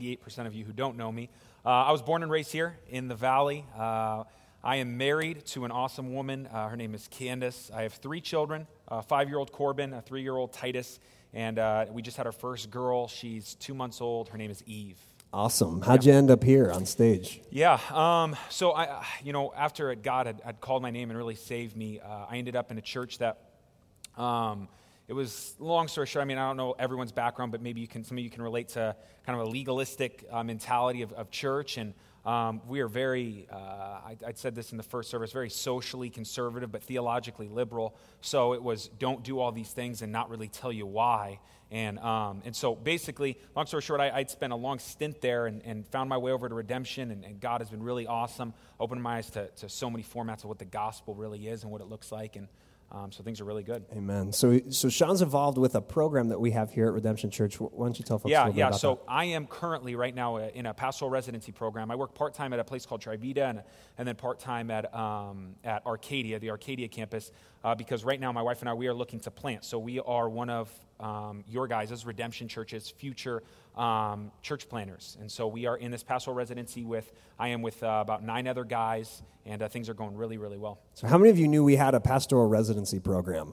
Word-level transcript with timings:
98% 0.00 0.46
of 0.46 0.54
you 0.54 0.64
who 0.64 0.72
don't 0.72 0.96
know 0.96 1.12
me. 1.12 1.28
Uh, 1.64 1.68
I 1.68 1.92
was 1.92 2.00
born 2.00 2.22
and 2.22 2.32
raised 2.32 2.52
here 2.52 2.76
in 2.88 3.08
the 3.08 3.14
Valley. 3.14 3.66
Uh, 3.76 4.24
I 4.64 4.76
am 4.76 4.96
married 4.96 5.44
to 5.46 5.64
an 5.64 5.70
awesome 5.70 6.14
woman. 6.14 6.46
Uh, 6.46 6.68
her 6.68 6.76
name 6.76 6.94
is 6.94 7.06
Candace. 7.10 7.70
I 7.74 7.82
have 7.82 7.94
three 7.94 8.20
children 8.20 8.66
a 8.88 9.02
five 9.02 9.28
year 9.28 9.38
old 9.38 9.52
Corbin, 9.52 9.92
a 9.92 10.00
three 10.00 10.22
year 10.22 10.36
old 10.36 10.52
Titus, 10.52 11.00
and 11.32 11.58
uh, 11.58 11.86
we 11.90 12.02
just 12.02 12.16
had 12.16 12.26
our 12.26 12.32
first 12.32 12.70
girl. 12.70 13.08
She's 13.08 13.54
two 13.54 13.74
months 13.74 14.00
old. 14.00 14.30
Her 14.30 14.38
name 14.38 14.50
is 14.50 14.62
Eve. 14.66 14.98
Awesome. 15.32 15.80
How'd 15.82 16.04
you 16.04 16.12
end 16.12 16.30
up 16.30 16.42
here 16.42 16.72
on 16.72 16.86
stage? 16.86 17.40
Yeah. 17.50 17.78
Um, 17.90 18.34
so 18.48 18.72
I, 18.72 19.04
you 19.22 19.32
know, 19.32 19.52
after 19.56 19.94
God 19.94 20.26
had, 20.26 20.40
had, 20.44 20.60
called 20.60 20.82
my 20.82 20.90
name 20.90 21.10
and 21.10 21.16
really 21.16 21.36
saved 21.36 21.76
me, 21.76 22.00
uh, 22.00 22.26
I 22.28 22.38
ended 22.38 22.56
up 22.56 22.72
in 22.72 22.78
a 22.78 22.82
church 22.82 23.18
that, 23.18 23.38
um, 24.16 24.66
it 25.10 25.14
was 25.14 25.56
long 25.58 25.88
story 25.88 26.06
short. 26.06 26.22
I 26.22 26.24
mean, 26.24 26.38
I 26.38 26.46
don't 26.46 26.56
know 26.56 26.76
everyone's 26.78 27.10
background, 27.10 27.50
but 27.50 27.60
maybe 27.60 27.80
you 27.80 27.88
can, 27.88 28.04
some 28.04 28.16
of 28.16 28.22
you 28.22 28.30
can 28.30 28.42
relate 28.42 28.68
to 28.68 28.94
kind 29.26 29.40
of 29.40 29.48
a 29.48 29.50
legalistic 29.50 30.24
uh, 30.30 30.44
mentality 30.44 31.02
of, 31.02 31.12
of, 31.14 31.32
church. 31.32 31.78
And 31.78 31.94
um, 32.24 32.60
we 32.68 32.78
are 32.78 32.86
very, 32.86 33.48
uh, 33.50 33.56
I, 33.56 34.16
I 34.24 34.32
said 34.34 34.54
this 34.54 34.70
in 34.70 34.76
the 34.76 34.84
first 34.84 35.10
service, 35.10 35.32
very 35.32 35.50
socially 35.50 36.10
conservative, 36.10 36.70
but 36.70 36.84
theologically 36.84 37.48
liberal. 37.48 37.96
So 38.20 38.52
it 38.52 38.62
was 38.62 38.86
don't 39.00 39.24
do 39.24 39.40
all 39.40 39.50
these 39.50 39.72
things 39.72 40.00
and 40.02 40.12
not 40.12 40.30
really 40.30 40.46
tell 40.46 40.70
you 40.70 40.86
why. 40.86 41.40
And, 41.72 41.98
um, 41.98 42.42
and 42.44 42.54
so 42.54 42.76
basically, 42.76 43.36
long 43.56 43.66
story 43.66 43.82
short, 43.82 44.00
I, 44.00 44.16
would 44.16 44.30
spent 44.30 44.52
a 44.52 44.56
long 44.56 44.78
stint 44.78 45.20
there 45.20 45.46
and, 45.46 45.60
and, 45.64 45.88
found 45.88 46.08
my 46.08 46.18
way 46.18 46.30
over 46.30 46.48
to 46.48 46.54
redemption. 46.54 47.10
And, 47.10 47.24
and 47.24 47.40
God 47.40 47.60
has 47.60 47.68
been 47.68 47.82
really 47.82 48.06
awesome, 48.06 48.54
opening 48.78 49.02
my 49.02 49.16
eyes 49.16 49.30
to, 49.30 49.48
to 49.48 49.68
so 49.68 49.90
many 49.90 50.04
formats 50.04 50.44
of 50.44 50.44
what 50.44 50.60
the 50.60 50.64
gospel 50.64 51.16
really 51.16 51.48
is 51.48 51.64
and 51.64 51.72
what 51.72 51.80
it 51.80 51.88
looks 51.88 52.12
like. 52.12 52.36
And 52.36 52.46
um, 52.92 53.12
so 53.12 53.22
things 53.22 53.40
are 53.40 53.44
really 53.44 53.62
good. 53.62 53.84
Amen. 53.92 54.32
So, 54.32 54.60
so 54.70 54.88
Sean's 54.88 55.22
involved 55.22 55.58
with 55.58 55.76
a 55.76 55.80
program 55.80 56.28
that 56.30 56.40
we 56.40 56.50
have 56.50 56.72
here 56.72 56.88
at 56.88 56.92
Redemption 56.92 57.30
Church. 57.30 57.60
Why 57.60 57.86
don't 57.86 57.96
you 57.96 58.04
tell 58.04 58.18
folks 58.18 58.32
yeah, 58.32 58.44
a 58.44 58.46
little 58.46 58.58
yeah. 58.58 58.64
bit 58.66 58.68
about 58.70 58.80
so 58.80 58.94
that? 59.06 59.12
I 59.12 59.24
am 59.26 59.46
currently 59.46 59.94
right 59.94 60.14
now 60.14 60.36
uh, 60.36 60.50
in 60.54 60.66
a 60.66 60.74
pastoral 60.74 61.08
residency 61.10 61.52
program. 61.52 61.92
I 61.92 61.94
work 61.94 62.14
part 62.14 62.34
time 62.34 62.52
at 62.52 62.58
a 62.58 62.64
place 62.64 62.86
called 62.86 63.00
Trivita, 63.00 63.48
and, 63.48 63.62
and 63.96 64.08
then 64.08 64.16
part 64.16 64.40
time 64.40 64.72
at 64.72 64.92
um, 64.92 65.54
at 65.62 65.86
Arcadia, 65.86 66.40
the 66.40 66.50
Arcadia 66.50 66.88
campus, 66.88 67.30
uh, 67.64 67.74
because 67.74 68.04
right 68.04 68.20
now 68.20 68.32
my 68.32 68.42
wife 68.42 68.60
and 68.60 68.68
I 68.68 68.74
we 68.74 68.86
are 68.86 68.94
looking 68.94 69.20
to 69.20 69.30
plant. 69.30 69.64
So 69.64 69.78
we 69.78 70.00
are 70.00 70.28
one 70.28 70.50
of 70.50 70.70
um, 70.98 71.44
your 71.48 71.66
guys' 71.66 71.92
as 71.92 72.04
Redemption 72.04 72.48
Church's 72.48 72.90
future 72.90 73.42
um, 73.76 74.30
church 74.42 74.68
planners. 74.68 75.16
And 75.20 75.30
so 75.30 75.46
we 75.46 75.66
are 75.66 75.76
in 75.76 75.90
this 75.90 76.02
pastoral 76.02 76.36
residency 76.36 76.84
with, 76.84 77.12
I 77.38 77.48
am 77.48 77.62
with 77.62 77.82
uh, 77.82 77.98
about 78.02 78.22
nine 78.22 78.46
other 78.46 78.64
guys, 78.64 79.22
and 79.46 79.62
uh, 79.62 79.68
things 79.68 79.88
are 79.88 79.94
going 79.94 80.16
really, 80.16 80.38
really 80.38 80.58
well. 80.58 80.80
So, 80.94 81.06
how 81.06 81.18
many 81.18 81.30
of 81.30 81.38
you 81.38 81.48
knew 81.48 81.64
we 81.64 81.76
had 81.76 81.94
a 81.94 82.00
pastoral 82.00 82.48
residency 82.48 82.98
program? 82.98 83.52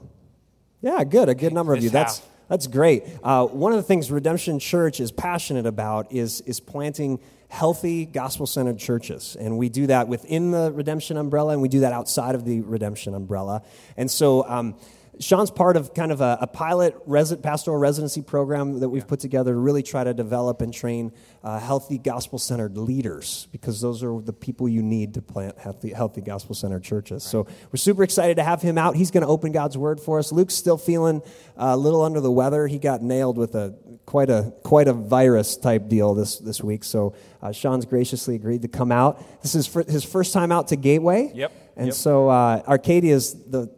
Yeah, 0.81 1.03
good. 1.03 1.30
A 1.30 1.36
good 1.36 1.53
number 1.53 1.73
of 1.73 1.83
you. 1.83 1.89
That's 1.89 2.21
that's 2.47 2.67
great. 2.67 3.03
Uh, 3.23 3.45
one 3.45 3.71
of 3.71 3.77
the 3.77 3.83
things 3.83 4.11
Redemption 4.11 4.59
Church 4.59 4.99
is 4.99 5.11
passionate 5.11 5.65
about 5.65 6.11
is 6.11 6.41
is 6.41 6.59
planting 6.59 7.19
healthy 7.49 8.05
gospel 8.05 8.45
centered 8.45 8.77
churches, 8.77 9.37
and 9.39 9.57
we 9.57 9.69
do 9.69 9.87
that 9.87 10.07
within 10.07 10.51
the 10.51 10.71
Redemption 10.71 11.17
umbrella, 11.17 11.53
and 11.53 11.61
we 11.61 11.69
do 11.69 11.81
that 11.81 11.93
outside 11.93 12.35
of 12.35 12.45
the 12.45 12.61
Redemption 12.61 13.13
umbrella. 13.13 13.63
And 13.95 14.09
so. 14.09 14.47
Um, 14.47 14.75
Sean's 15.19 15.51
part 15.51 15.77
of 15.77 15.93
kind 15.93 16.11
of 16.11 16.21
a, 16.21 16.37
a 16.41 16.47
pilot 16.47 16.95
resi- 17.07 17.41
pastoral 17.41 17.77
residency 17.77 18.21
program 18.21 18.79
that 18.79 18.89
we've 18.89 19.07
put 19.07 19.19
together 19.19 19.53
to 19.53 19.59
really 19.59 19.83
try 19.83 20.03
to 20.03 20.13
develop 20.13 20.61
and 20.61 20.73
train 20.73 21.11
uh, 21.43 21.59
healthy 21.59 21.97
gospel 21.97 22.39
centered 22.39 22.77
leaders 22.77 23.47
because 23.51 23.81
those 23.81 24.03
are 24.03 24.21
the 24.21 24.33
people 24.33 24.67
you 24.67 24.81
need 24.81 25.13
to 25.13 25.21
plant 25.21 25.57
healthy, 25.57 25.91
healthy 25.91 26.21
gospel 26.21 26.55
centered 26.55 26.83
churches. 26.83 27.23
Right. 27.25 27.31
So 27.31 27.47
we're 27.71 27.77
super 27.77 28.03
excited 28.03 28.37
to 28.37 28.43
have 28.43 28.61
him 28.61 28.77
out. 28.77 28.95
He's 28.95 29.11
going 29.11 29.21
to 29.21 29.27
open 29.27 29.51
God's 29.51 29.77
word 29.77 29.99
for 29.99 30.19
us. 30.19 30.31
Luke's 30.31 30.55
still 30.55 30.77
feeling 30.77 31.21
uh, 31.57 31.71
a 31.73 31.77
little 31.77 32.02
under 32.02 32.19
the 32.19 32.31
weather. 32.31 32.67
He 32.67 32.79
got 32.79 33.02
nailed 33.02 33.37
with 33.37 33.55
a 33.55 33.75
quite 34.05 34.29
a 34.29 34.53
quite 34.63 34.87
a 34.87 34.93
virus 34.93 35.57
type 35.57 35.87
deal 35.87 36.13
this 36.13 36.37
this 36.37 36.61
week. 36.61 36.83
So 36.83 37.15
uh, 37.41 37.52
Sean's 37.52 37.85
graciously 37.85 38.35
agreed 38.35 38.61
to 38.63 38.67
come 38.67 38.91
out. 38.91 39.23
This 39.41 39.55
is 39.55 39.67
his 39.87 40.03
first 40.03 40.33
time 40.33 40.52
out 40.52 40.69
to 40.69 40.75
Gateway. 40.75 41.31
Yep. 41.33 41.52
And 41.75 41.87
yep. 41.87 41.95
so 41.95 42.29
uh, 42.29 42.63
Arcadia 42.67 43.13
is 43.13 43.33
the 43.45 43.69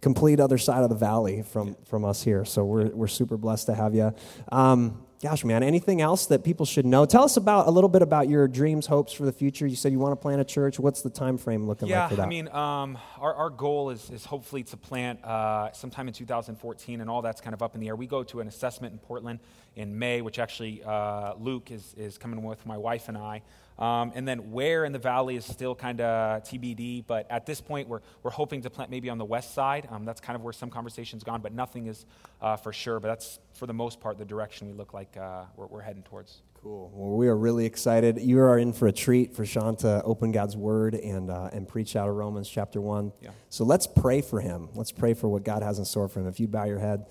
complete 0.00 0.40
other 0.40 0.58
side 0.58 0.82
of 0.82 0.90
the 0.90 0.96
valley 0.96 1.42
from, 1.42 1.76
from 1.86 2.04
us 2.04 2.22
here. 2.22 2.44
So 2.44 2.64
we're, 2.64 2.88
we're 2.88 3.08
super 3.08 3.36
blessed 3.36 3.66
to 3.66 3.74
have 3.74 3.94
you. 3.94 4.14
Um, 4.52 5.04
gosh, 5.20 5.44
man, 5.44 5.62
anything 5.62 6.00
else 6.00 6.26
that 6.26 6.44
people 6.44 6.64
should 6.64 6.86
know? 6.86 7.04
Tell 7.04 7.24
us 7.24 7.36
about 7.36 7.66
a 7.66 7.70
little 7.70 7.88
bit 7.88 8.02
about 8.02 8.28
your 8.28 8.46
dreams, 8.46 8.86
hopes 8.86 9.12
for 9.12 9.24
the 9.24 9.32
future. 9.32 9.66
You 9.66 9.74
said 9.76 9.90
you 9.92 9.98
want 9.98 10.12
to 10.12 10.16
plant 10.16 10.40
a 10.40 10.44
church. 10.44 10.78
What's 10.78 11.02
the 11.02 11.10
time 11.10 11.36
frame 11.36 11.66
looking 11.66 11.88
yeah, 11.88 12.02
like 12.02 12.10
for 12.10 12.16
that? 12.16 12.22
Yeah, 12.22 12.26
I 12.26 12.28
mean, 12.28 12.48
um, 12.48 12.98
our, 13.18 13.34
our 13.34 13.50
goal 13.50 13.90
is, 13.90 14.08
is 14.10 14.24
hopefully 14.24 14.62
to 14.64 14.76
plant 14.76 15.24
uh, 15.24 15.72
sometime 15.72 16.06
in 16.06 16.14
2014, 16.14 17.00
and 17.00 17.10
all 17.10 17.22
that's 17.22 17.40
kind 17.40 17.54
of 17.54 17.62
up 17.62 17.74
in 17.74 17.80
the 17.80 17.88
air. 17.88 17.96
We 17.96 18.06
go 18.06 18.22
to 18.24 18.40
an 18.40 18.48
assessment 18.48 18.92
in 18.92 18.98
Portland 19.00 19.40
in 19.74 19.98
May, 19.98 20.22
which 20.22 20.38
actually 20.38 20.82
uh, 20.84 21.34
Luke 21.34 21.70
is, 21.70 21.94
is 21.96 22.18
coming 22.18 22.42
with 22.42 22.64
my 22.66 22.76
wife 22.76 23.08
and 23.08 23.18
I. 23.18 23.42
Um, 23.78 24.12
and 24.14 24.26
then 24.26 24.50
where 24.50 24.84
in 24.84 24.92
the 24.92 24.98
valley 24.98 25.36
is 25.36 25.44
still 25.44 25.74
kind 25.74 26.00
of 26.00 26.42
TBD, 26.42 27.06
but 27.06 27.30
at 27.30 27.46
this 27.46 27.60
point, 27.60 27.88
we're, 27.88 28.00
we're 28.22 28.30
hoping 28.30 28.62
to 28.62 28.70
plant 28.70 28.90
maybe 28.90 29.08
on 29.08 29.18
the 29.18 29.24
west 29.24 29.54
side. 29.54 29.86
Um, 29.90 30.04
that's 30.04 30.20
kind 30.20 30.34
of 30.34 30.42
where 30.42 30.52
some 30.52 30.68
conversation's 30.68 31.22
gone, 31.22 31.40
but 31.40 31.52
nothing 31.52 31.86
is 31.86 32.04
uh, 32.42 32.56
for 32.56 32.72
sure. 32.72 32.98
But 32.98 33.08
that's, 33.08 33.38
for 33.54 33.66
the 33.66 33.74
most 33.74 34.00
part, 34.00 34.18
the 34.18 34.24
direction 34.24 34.66
we 34.66 34.72
look 34.72 34.94
like 34.94 35.16
uh, 35.16 35.44
we're, 35.56 35.66
we're 35.66 35.80
heading 35.82 36.02
towards. 36.02 36.42
Cool. 36.62 36.90
Well, 36.92 37.16
we 37.16 37.28
are 37.28 37.36
really 37.36 37.66
excited. 37.66 38.18
You 38.20 38.40
are 38.40 38.58
in 38.58 38.72
for 38.72 38.88
a 38.88 38.92
treat 38.92 39.32
for 39.36 39.46
Sean 39.46 39.76
to 39.76 40.02
open 40.02 40.32
God's 40.32 40.56
Word 40.56 40.96
and, 40.96 41.30
uh, 41.30 41.50
and 41.52 41.68
preach 41.68 41.94
out 41.94 42.08
of 42.08 42.16
Romans 42.16 42.48
chapter 42.48 42.80
1. 42.80 43.12
Yeah. 43.20 43.30
So 43.48 43.64
let's 43.64 43.86
pray 43.86 44.22
for 44.22 44.40
him. 44.40 44.68
Let's 44.74 44.90
pray 44.90 45.14
for 45.14 45.28
what 45.28 45.44
God 45.44 45.62
has 45.62 45.78
in 45.78 45.84
store 45.84 46.08
for 46.08 46.18
him. 46.18 46.26
If 46.26 46.40
you 46.40 46.48
bow 46.48 46.64
your 46.64 46.80
head, 46.80 47.06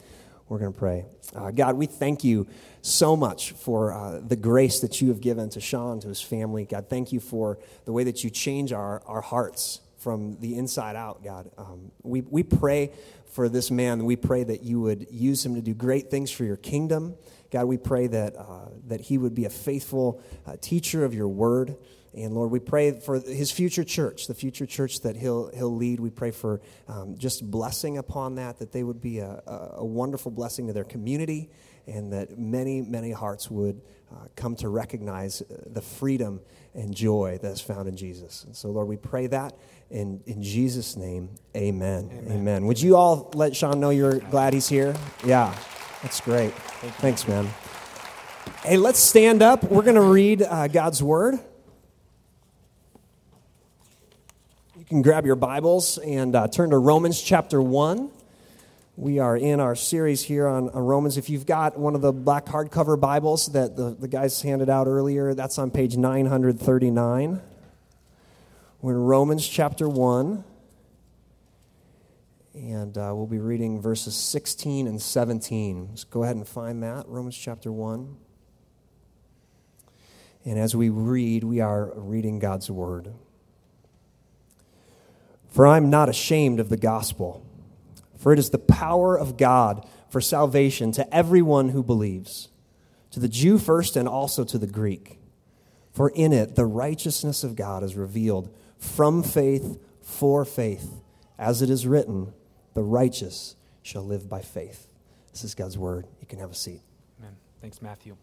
we're 0.50 0.60
going 0.60 0.72
to 0.72 0.80
pray. 0.80 1.06
Uh, 1.36 1.52
God, 1.52 1.76
we 1.76 1.86
thank 1.86 2.24
you 2.24 2.48
so 2.82 3.16
much 3.18 3.52
for 3.52 3.92
uh, 3.92 4.22
the 4.26 4.36
grace 4.36 4.80
that 4.80 5.02
you 5.02 5.10
have 5.10 5.20
given 5.20 5.50
to 5.50 5.60
Sean, 5.60 6.00
to 6.00 6.08
his 6.08 6.22
family. 6.22 6.66
God, 6.66 6.90
thank 6.90 7.12
you 7.12 7.20
for 7.20 7.60
the 7.86 7.92
way 7.92 8.06
that 8.06 8.24
you 8.24 8.30
change 8.30 8.72
our, 8.72 9.02
our 9.06 9.22
hearts 9.22 9.82
from 9.98 10.38
the 10.40 10.56
inside 10.56 10.96
out, 10.96 11.24
God. 11.24 11.50
Um, 11.58 11.92
we, 12.04 12.22
we 12.22 12.44
pray 12.44 12.92
for 13.26 13.50
this 13.50 13.70
man. 13.70 14.06
We 14.06 14.16
pray 14.16 14.44
that 14.44 14.64
you 14.64 14.80
would 14.82 15.08
use 15.12 15.46
him 15.46 15.56
to 15.56 15.62
do 15.62 15.74
great 15.74 16.10
things 16.10 16.32
for 16.32 16.46
your 16.46 16.56
kingdom. 16.56 17.16
God, 17.52 17.66
we 17.66 17.78
pray 17.78 18.08
that, 18.08 18.36
uh, 18.38 18.70
that 18.88 19.02
he 19.02 19.18
would 19.18 19.36
be 19.36 19.46
a 19.46 19.50
faithful 19.50 20.22
uh, 20.46 20.56
teacher 20.62 21.04
of 21.04 21.14
your 21.14 21.28
word. 21.28 21.76
And 22.18 22.34
Lord, 22.34 22.50
we 22.50 22.60
pray 22.60 23.00
for 23.00 23.20
his 23.20 23.52
future 23.52 23.84
church, 23.84 24.26
the 24.26 24.34
future 24.34 24.66
church 24.66 25.02
that 25.02 25.16
he'll, 25.16 25.52
he'll 25.56 25.76
lead. 25.76 26.00
We 26.00 26.10
pray 26.10 26.32
for 26.32 26.62
um, 26.88 27.16
just 27.16 27.50
blessing 27.50 28.00
upon 28.00 28.36
that, 28.36 28.58
that 28.58 28.72
they 28.72 28.84
would 28.84 29.00
be 29.00 29.20
a, 29.20 29.42
a, 29.78 29.86
wonderful 29.86 30.32
blessing 30.32 30.66
to 30.68 30.74
their 30.74 30.84
community, 30.84 31.52
and 31.86 32.12
that 32.14 32.40
many, 32.40 32.82
many 32.82 33.12
hearts 33.12 33.52
would 33.52 33.82
uh, 34.12 34.26
come 34.36 34.56
to 34.56 34.70
recognize 34.70 35.42
uh, 35.44 35.58
the 35.68 35.82
freedom 35.82 36.40
and 36.74 36.96
joy 36.96 37.38
that 37.42 37.52
is 37.52 37.62
found 37.62 37.88
in 37.88 37.96
Jesus. 37.96 38.46
And 38.46 38.56
so, 38.56 38.70
Lord, 38.70 38.88
we 38.88 38.98
pray 38.98 39.28
that 39.28 39.54
in, 39.92 40.22
in 40.26 40.42
Jesus' 40.42 40.98
name, 40.98 41.30
amen. 41.56 42.10
Amen. 42.12 42.32
amen. 42.32 42.66
Would 42.66 42.82
you 42.82 42.96
all 42.96 43.30
let 43.36 43.56
Sean 43.56 43.80
know 43.80 43.92
you're 43.92 44.20
glad 44.20 44.54
he's 44.54 44.68
here? 44.68 44.96
Yeah, 45.24 45.56
that's 46.02 46.20
great. 46.22 46.52
Thank 46.54 46.94
Thanks, 46.96 47.28
man. 47.28 47.48
Hey, 48.64 48.78
let's 48.78 49.00
stand 49.00 49.44
up. 49.44 49.64
We're 49.64 49.84
going 49.84 49.96
to 49.96 50.02
read 50.02 50.42
uh, 50.42 50.68
God's 50.68 51.04
word. 51.04 51.40
Can 54.88 55.02
grab 55.02 55.26
your 55.26 55.36
Bibles 55.36 55.98
and 55.98 56.34
uh, 56.34 56.48
turn 56.48 56.70
to 56.70 56.78
Romans 56.78 57.22
chapter 57.22 57.62
1. 57.62 58.10
We 58.96 59.20
are 59.20 59.36
in 59.36 59.60
our 59.60 59.76
series 59.76 60.24
here 60.24 60.48
on, 60.48 60.70
on, 60.70 60.82
Romans. 60.86 61.18
If 61.18 61.30
you've 61.30 61.46
got 61.46 61.78
one 61.78 61.94
of 61.94 62.00
the 62.00 62.14
black 62.14 62.46
hardcover 62.46 62.98
Bibles 62.98 63.48
that 63.48 63.76
the, 63.76 63.98
the 64.00 64.08
guys 64.08 64.42
handed 64.42 64.70
out 64.70 64.88
earlier, 64.88 65.34
that's 65.34 65.60
on 65.60 65.72
page 65.72 65.98
939. 65.98 67.42
We're 68.82 68.94
in 68.94 69.04
Romans 69.04 69.46
chapter 69.46 69.90
1. 69.90 70.46
And 72.54 72.98
uh, 72.98 73.12
we'll 73.14 73.28
be 73.28 73.40
reading 73.40 73.82
verses 73.82 74.16
16 74.16 74.88
and 74.88 75.02
17. 75.02 75.88
Let's 75.90 76.06
go 76.06 76.24
ahead 76.24 76.38
and 76.38 76.48
find 76.48 76.82
that, 76.84 77.10
Romans 77.10 77.38
chapter 77.38 77.74
1. 77.74 78.16
And 80.46 80.58
as 80.58 80.78
we 80.78 80.88
read, 80.88 81.44
we 81.44 81.60
are 81.60 81.92
reading 81.94 82.40
God's 82.40 82.72
Word. 82.72 83.14
For 85.50 85.66
I 85.66 85.78
am 85.78 85.90
not 85.90 86.10
ashamed 86.10 86.60
of 86.60 86.70
the 86.70 86.78
gospel, 86.78 87.46
for 88.18 88.34
it 88.34 88.40
is 88.40 88.50
the 88.50 88.58
power 88.58 89.18
of 89.18 89.38
God 89.38 89.88
for 90.10 90.22
salvation 90.22 90.92
to 90.94 91.14
everyone 91.14 91.70
who 91.70 91.84
believes, 91.84 92.50
to 93.12 93.20
the 93.20 93.28
Jew 93.28 93.58
first 93.58 93.96
and 93.96 94.08
also 94.08 94.44
to 94.44 94.58
the 94.58 94.68
Greek. 94.68 95.20
For 95.92 96.10
in 96.10 96.32
it 96.32 96.56
the 96.56 96.66
righteousness 96.66 97.44
of 97.44 97.56
God 97.56 97.84
is 97.84 97.96
revealed 97.96 98.54
from 98.78 99.24
faith 99.24 99.80
for 100.02 100.46
faith, 100.46 101.02
as 101.38 101.62
it 101.62 101.70
is 101.70 101.88
written, 101.88 102.34
the 102.74 102.84
righteous 102.84 103.56
shall 103.82 104.04
live 104.04 104.30
by 104.30 104.42
faith. 104.42 104.88
This 105.32 105.44
is 105.44 105.56
God's 105.56 105.78
word. 105.78 106.08
You 106.22 106.28
can 106.28 106.40
have 106.40 106.52
a 106.52 106.56
seat. 106.56 106.82
Amen. 107.20 107.36
Thanks, 107.62 107.82
Matthew. 107.82 108.16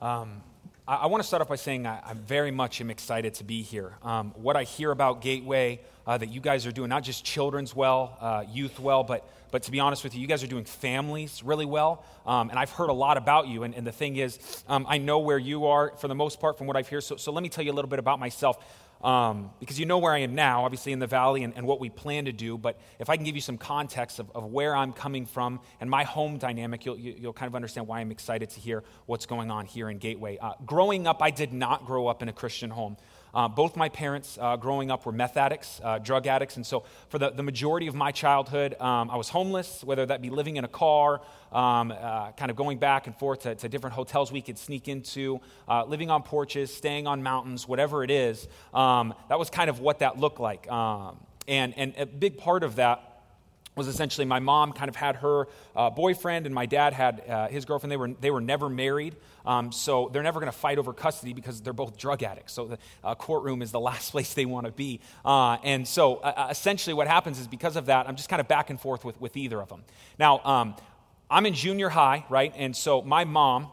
Um, 0.00 0.42
I, 0.90 1.06
want 1.06 1.22
to 1.22 1.26
start 1.26 1.40
off 1.40 1.48
by 1.48 1.54
saying 1.54 1.86
I, 1.86 2.00
I, 2.04 2.14
very 2.14 2.50
much 2.50 2.80
am 2.80 2.90
excited 2.90 3.34
to 3.34 3.44
be 3.44 3.62
here. 3.62 3.92
Um, 4.02 4.32
what 4.32 4.56
I 4.56 4.64
hear 4.64 4.90
about 4.90 5.22
Gateway, 5.22 5.82
uh, 6.04 6.18
that 6.18 6.30
you 6.30 6.40
guys 6.40 6.66
are 6.66 6.72
doing, 6.72 6.88
not 6.88 7.04
just 7.04 7.24
children's 7.24 7.76
well, 7.76 8.18
uh, 8.20 8.42
youth 8.50 8.80
well, 8.80 9.04
but, 9.04 9.24
but 9.52 9.62
to 9.62 9.70
be 9.70 9.78
honest 9.78 10.02
with 10.02 10.16
you, 10.16 10.20
you 10.20 10.26
guys 10.26 10.42
are 10.42 10.48
doing 10.48 10.64
families 10.64 11.44
really 11.44 11.64
well. 11.64 12.04
Um, 12.26 12.50
and 12.50 12.58
I've 12.58 12.72
heard 12.72 12.90
a 12.90 12.92
lot 12.92 13.18
about 13.18 13.46
you. 13.46 13.62
And, 13.62 13.72
and 13.76 13.86
the 13.86 13.92
thing 13.92 14.16
is, 14.16 14.64
um, 14.66 14.84
I 14.88 14.98
know 14.98 15.20
where 15.20 15.38
you 15.38 15.66
are 15.66 15.92
for 15.98 16.08
the 16.08 16.16
most 16.16 16.40
part 16.40 16.58
from 16.58 16.66
what 16.66 16.76
I've 16.76 16.88
heard. 16.88 17.04
So, 17.04 17.16
so 17.16 17.30
let 17.30 17.44
me 17.44 17.48
tell 17.48 17.64
you 17.64 17.70
a 17.70 17.76
little 17.76 17.88
bit 17.88 18.00
about 18.00 18.18
myself. 18.18 18.58
Um, 19.02 19.50
because 19.60 19.80
you 19.80 19.86
know 19.86 19.96
where 19.96 20.12
I 20.12 20.18
am 20.18 20.34
now, 20.34 20.66
obviously 20.66 20.92
in 20.92 20.98
the 20.98 21.06
valley, 21.06 21.42
and, 21.42 21.54
and, 21.56 21.66
what 21.66 21.80
we 21.80 21.88
plan 21.88 22.26
to 22.26 22.32
do. 22.32 22.58
But 22.58 22.78
if 22.98 23.08
I 23.08 23.16
can 23.16 23.24
give 23.24 23.34
you 23.34 23.40
some 23.40 23.56
context 23.56 24.18
of, 24.18 24.30
of 24.34 24.44
where 24.44 24.76
I'm 24.76 24.92
coming 24.92 25.24
from 25.24 25.60
and 25.80 25.88
my 25.88 26.04
home 26.04 26.36
dynamic, 26.36 26.84
you'll, 26.84 26.98
you, 26.98 27.16
will 27.22 27.32
kind 27.32 27.48
of 27.48 27.54
understand 27.54 27.86
why 27.86 28.00
I'm 28.00 28.10
excited 28.10 28.50
to 28.50 28.60
hear 28.60 28.84
what's 29.06 29.24
going 29.24 29.50
on 29.50 29.64
here 29.64 29.88
in 29.88 29.96
Gateway. 29.96 30.36
Uh, 30.36 30.52
growing 30.66 31.06
up, 31.06 31.22
I 31.22 31.30
did 31.30 31.50
not 31.50 31.86
grow 31.86 32.08
up 32.08 32.20
in 32.20 32.28
a 32.28 32.32
Christian 32.32 32.68
home. 32.68 32.98
Uh, 33.34 33.48
both 33.48 33.76
my 33.76 33.88
parents 33.88 34.38
uh, 34.40 34.56
growing 34.56 34.90
up 34.90 35.06
were 35.06 35.12
meth 35.12 35.36
addicts, 35.36 35.80
uh, 35.82 35.98
drug 35.98 36.26
addicts, 36.26 36.56
and 36.56 36.66
so 36.66 36.84
for 37.08 37.18
the, 37.18 37.30
the 37.30 37.42
majority 37.42 37.86
of 37.86 37.94
my 37.94 38.10
childhood, 38.10 38.74
um, 38.80 39.10
I 39.10 39.16
was 39.16 39.28
homeless, 39.28 39.84
whether 39.84 40.04
that 40.06 40.22
be 40.22 40.30
living 40.30 40.56
in 40.56 40.64
a 40.64 40.68
car, 40.68 41.20
um, 41.52 41.92
uh, 41.92 42.32
kind 42.32 42.50
of 42.50 42.56
going 42.56 42.78
back 42.78 43.06
and 43.06 43.16
forth 43.16 43.40
to, 43.40 43.54
to, 43.54 43.68
different 43.68 43.94
hotels 43.94 44.30
we 44.30 44.40
could 44.40 44.58
sneak 44.58 44.88
into, 44.88 45.40
uh, 45.68 45.84
living 45.84 46.10
on 46.10 46.22
porches, 46.22 46.74
staying 46.74 47.06
on 47.06 47.22
mountains, 47.22 47.66
whatever 47.66 48.04
it 48.04 48.10
is. 48.10 48.48
Um, 48.72 49.14
that 49.28 49.38
was 49.38 49.50
kind 49.50 49.68
of 49.70 49.80
what 49.80 50.00
that 50.00 50.18
looked 50.18 50.40
like. 50.40 50.70
Um, 50.70 51.16
and, 51.48 51.74
and 51.76 51.94
a 51.98 52.06
big 52.06 52.38
part 52.38 52.62
of 52.62 52.76
that 52.76 53.09
was 53.80 53.88
essentially 53.88 54.26
my 54.26 54.40
mom 54.40 54.74
kind 54.74 54.90
of 54.90 54.94
had 54.96 55.16
her 55.16 55.48
uh, 55.74 55.88
boyfriend 55.88 56.44
and 56.44 56.54
my 56.54 56.66
dad 56.66 56.92
had 56.92 57.22
uh, 57.26 57.48
his 57.48 57.64
girlfriend. 57.64 57.90
They 57.90 57.96
were, 57.96 58.10
they 58.20 58.30
were 58.30 58.42
never 58.42 58.68
married, 58.68 59.16
um, 59.46 59.72
so 59.72 60.10
they're 60.12 60.22
never 60.22 60.38
going 60.38 60.52
to 60.52 60.58
fight 60.58 60.76
over 60.76 60.92
custody 60.92 61.32
because 61.32 61.62
they're 61.62 61.72
both 61.72 61.96
drug 61.96 62.22
addicts. 62.22 62.52
So 62.52 62.66
the 62.66 62.78
uh, 63.02 63.14
courtroom 63.14 63.62
is 63.62 63.72
the 63.72 63.80
last 63.90 64.10
place 64.10 64.34
they 64.34 64.44
want 64.44 64.66
to 64.66 64.72
be. 64.72 65.00
Uh, 65.24 65.56
and 65.64 65.88
so 65.88 66.16
uh, 66.16 66.34
uh, 66.36 66.48
essentially 66.50 66.92
what 66.92 67.08
happens 67.08 67.40
is 67.40 67.48
because 67.48 67.76
of 67.76 67.86
that, 67.86 68.06
I'm 68.06 68.16
just 68.16 68.28
kind 68.28 68.40
of 68.40 68.48
back 68.48 68.68
and 68.68 68.78
forth 68.78 69.02
with, 69.02 69.18
with 69.18 69.34
either 69.34 69.62
of 69.62 69.70
them. 69.70 69.82
Now, 70.18 70.40
um, 70.44 70.74
I'm 71.30 71.46
in 71.46 71.54
junior 71.54 71.88
high, 71.88 72.26
right? 72.28 72.52
And 72.54 72.76
so 72.76 73.00
my 73.00 73.24
mom, 73.24 73.68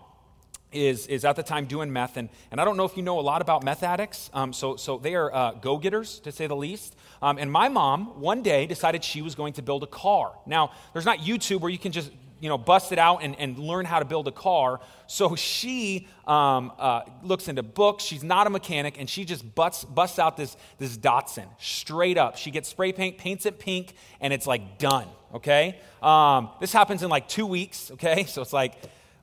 is, 0.71 1.07
is 1.07 1.25
at 1.25 1.35
the 1.35 1.43
time 1.43 1.65
doing 1.65 1.91
meth. 1.91 2.17
And, 2.17 2.29
and 2.51 2.59
I 2.59 2.65
don't 2.65 2.77
know 2.77 2.85
if 2.85 2.97
you 2.97 3.03
know 3.03 3.19
a 3.19 3.21
lot 3.21 3.41
about 3.41 3.63
meth 3.63 3.83
addicts. 3.83 4.29
Um, 4.33 4.53
so, 4.53 4.75
so 4.75 4.97
they 4.97 5.15
are 5.15 5.33
uh, 5.33 5.51
go 5.53 5.77
getters, 5.77 6.19
to 6.19 6.31
say 6.31 6.47
the 6.47 6.55
least. 6.55 6.95
Um, 7.21 7.37
and 7.37 7.51
my 7.51 7.69
mom, 7.69 8.19
one 8.19 8.41
day, 8.43 8.65
decided 8.65 9.03
she 9.03 9.21
was 9.21 9.35
going 9.35 9.53
to 9.53 9.61
build 9.61 9.83
a 9.83 9.87
car. 9.87 10.33
Now, 10.45 10.71
there's 10.93 11.05
not 11.05 11.19
YouTube 11.19 11.61
where 11.61 11.71
you 11.71 11.79
can 11.79 11.91
just 11.91 12.11
you 12.39 12.49
know, 12.49 12.57
bust 12.57 12.91
it 12.91 12.99
out 12.99 13.23
and, 13.23 13.35
and 13.39 13.57
learn 13.57 13.85
how 13.85 13.99
to 13.99 14.05
build 14.05 14.27
a 14.27 14.31
car. 14.31 14.79
So 15.07 15.35
she 15.35 16.07
um, 16.25 16.71
uh, 16.77 17.01
looks 17.23 17.47
into 17.47 17.63
books. 17.63 18.03
She's 18.03 18.23
not 18.23 18.47
a 18.47 18.49
mechanic, 18.49 18.99
and 18.99 19.09
she 19.09 19.25
just 19.25 19.55
busts, 19.55 19.83
busts 19.83 20.19
out 20.19 20.37
this, 20.37 20.55
this 20.77 20.97
Datsun 20.97 21.47
straight 21.59 22.17
up. 22.17 22.37
She 22.37 22.51
gets 22.51 22.69
spray 22.69 22.91
paint, 22.91 23.17
paints 23.17 23.45
it 23.45 23.59
pink, 23.59 23.95
and 24.21 24.33
it's 24.33 24.45
like 24.45 24.77
done, 24.77 25.07
okay? 25.33 25.79
Um, 26.01 26.49
this 26.59 26.71
happens 26.71 27.01
in 27.01 27.09
like 27.09 27.27
two 27.27 27.45
weeks, 27.45 27.91
okay? 27.91 28.25
So 28.37 28.41
it's 28.41 28.53
like, 28.53 28.75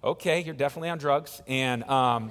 okay, 0.04 0.42
you're 0.42 0.54
definitely 0.54 0.90
on 0.90 0.98
drugs. 0.98 1.42
And, 1.46 1.82
um, 1.84 2.30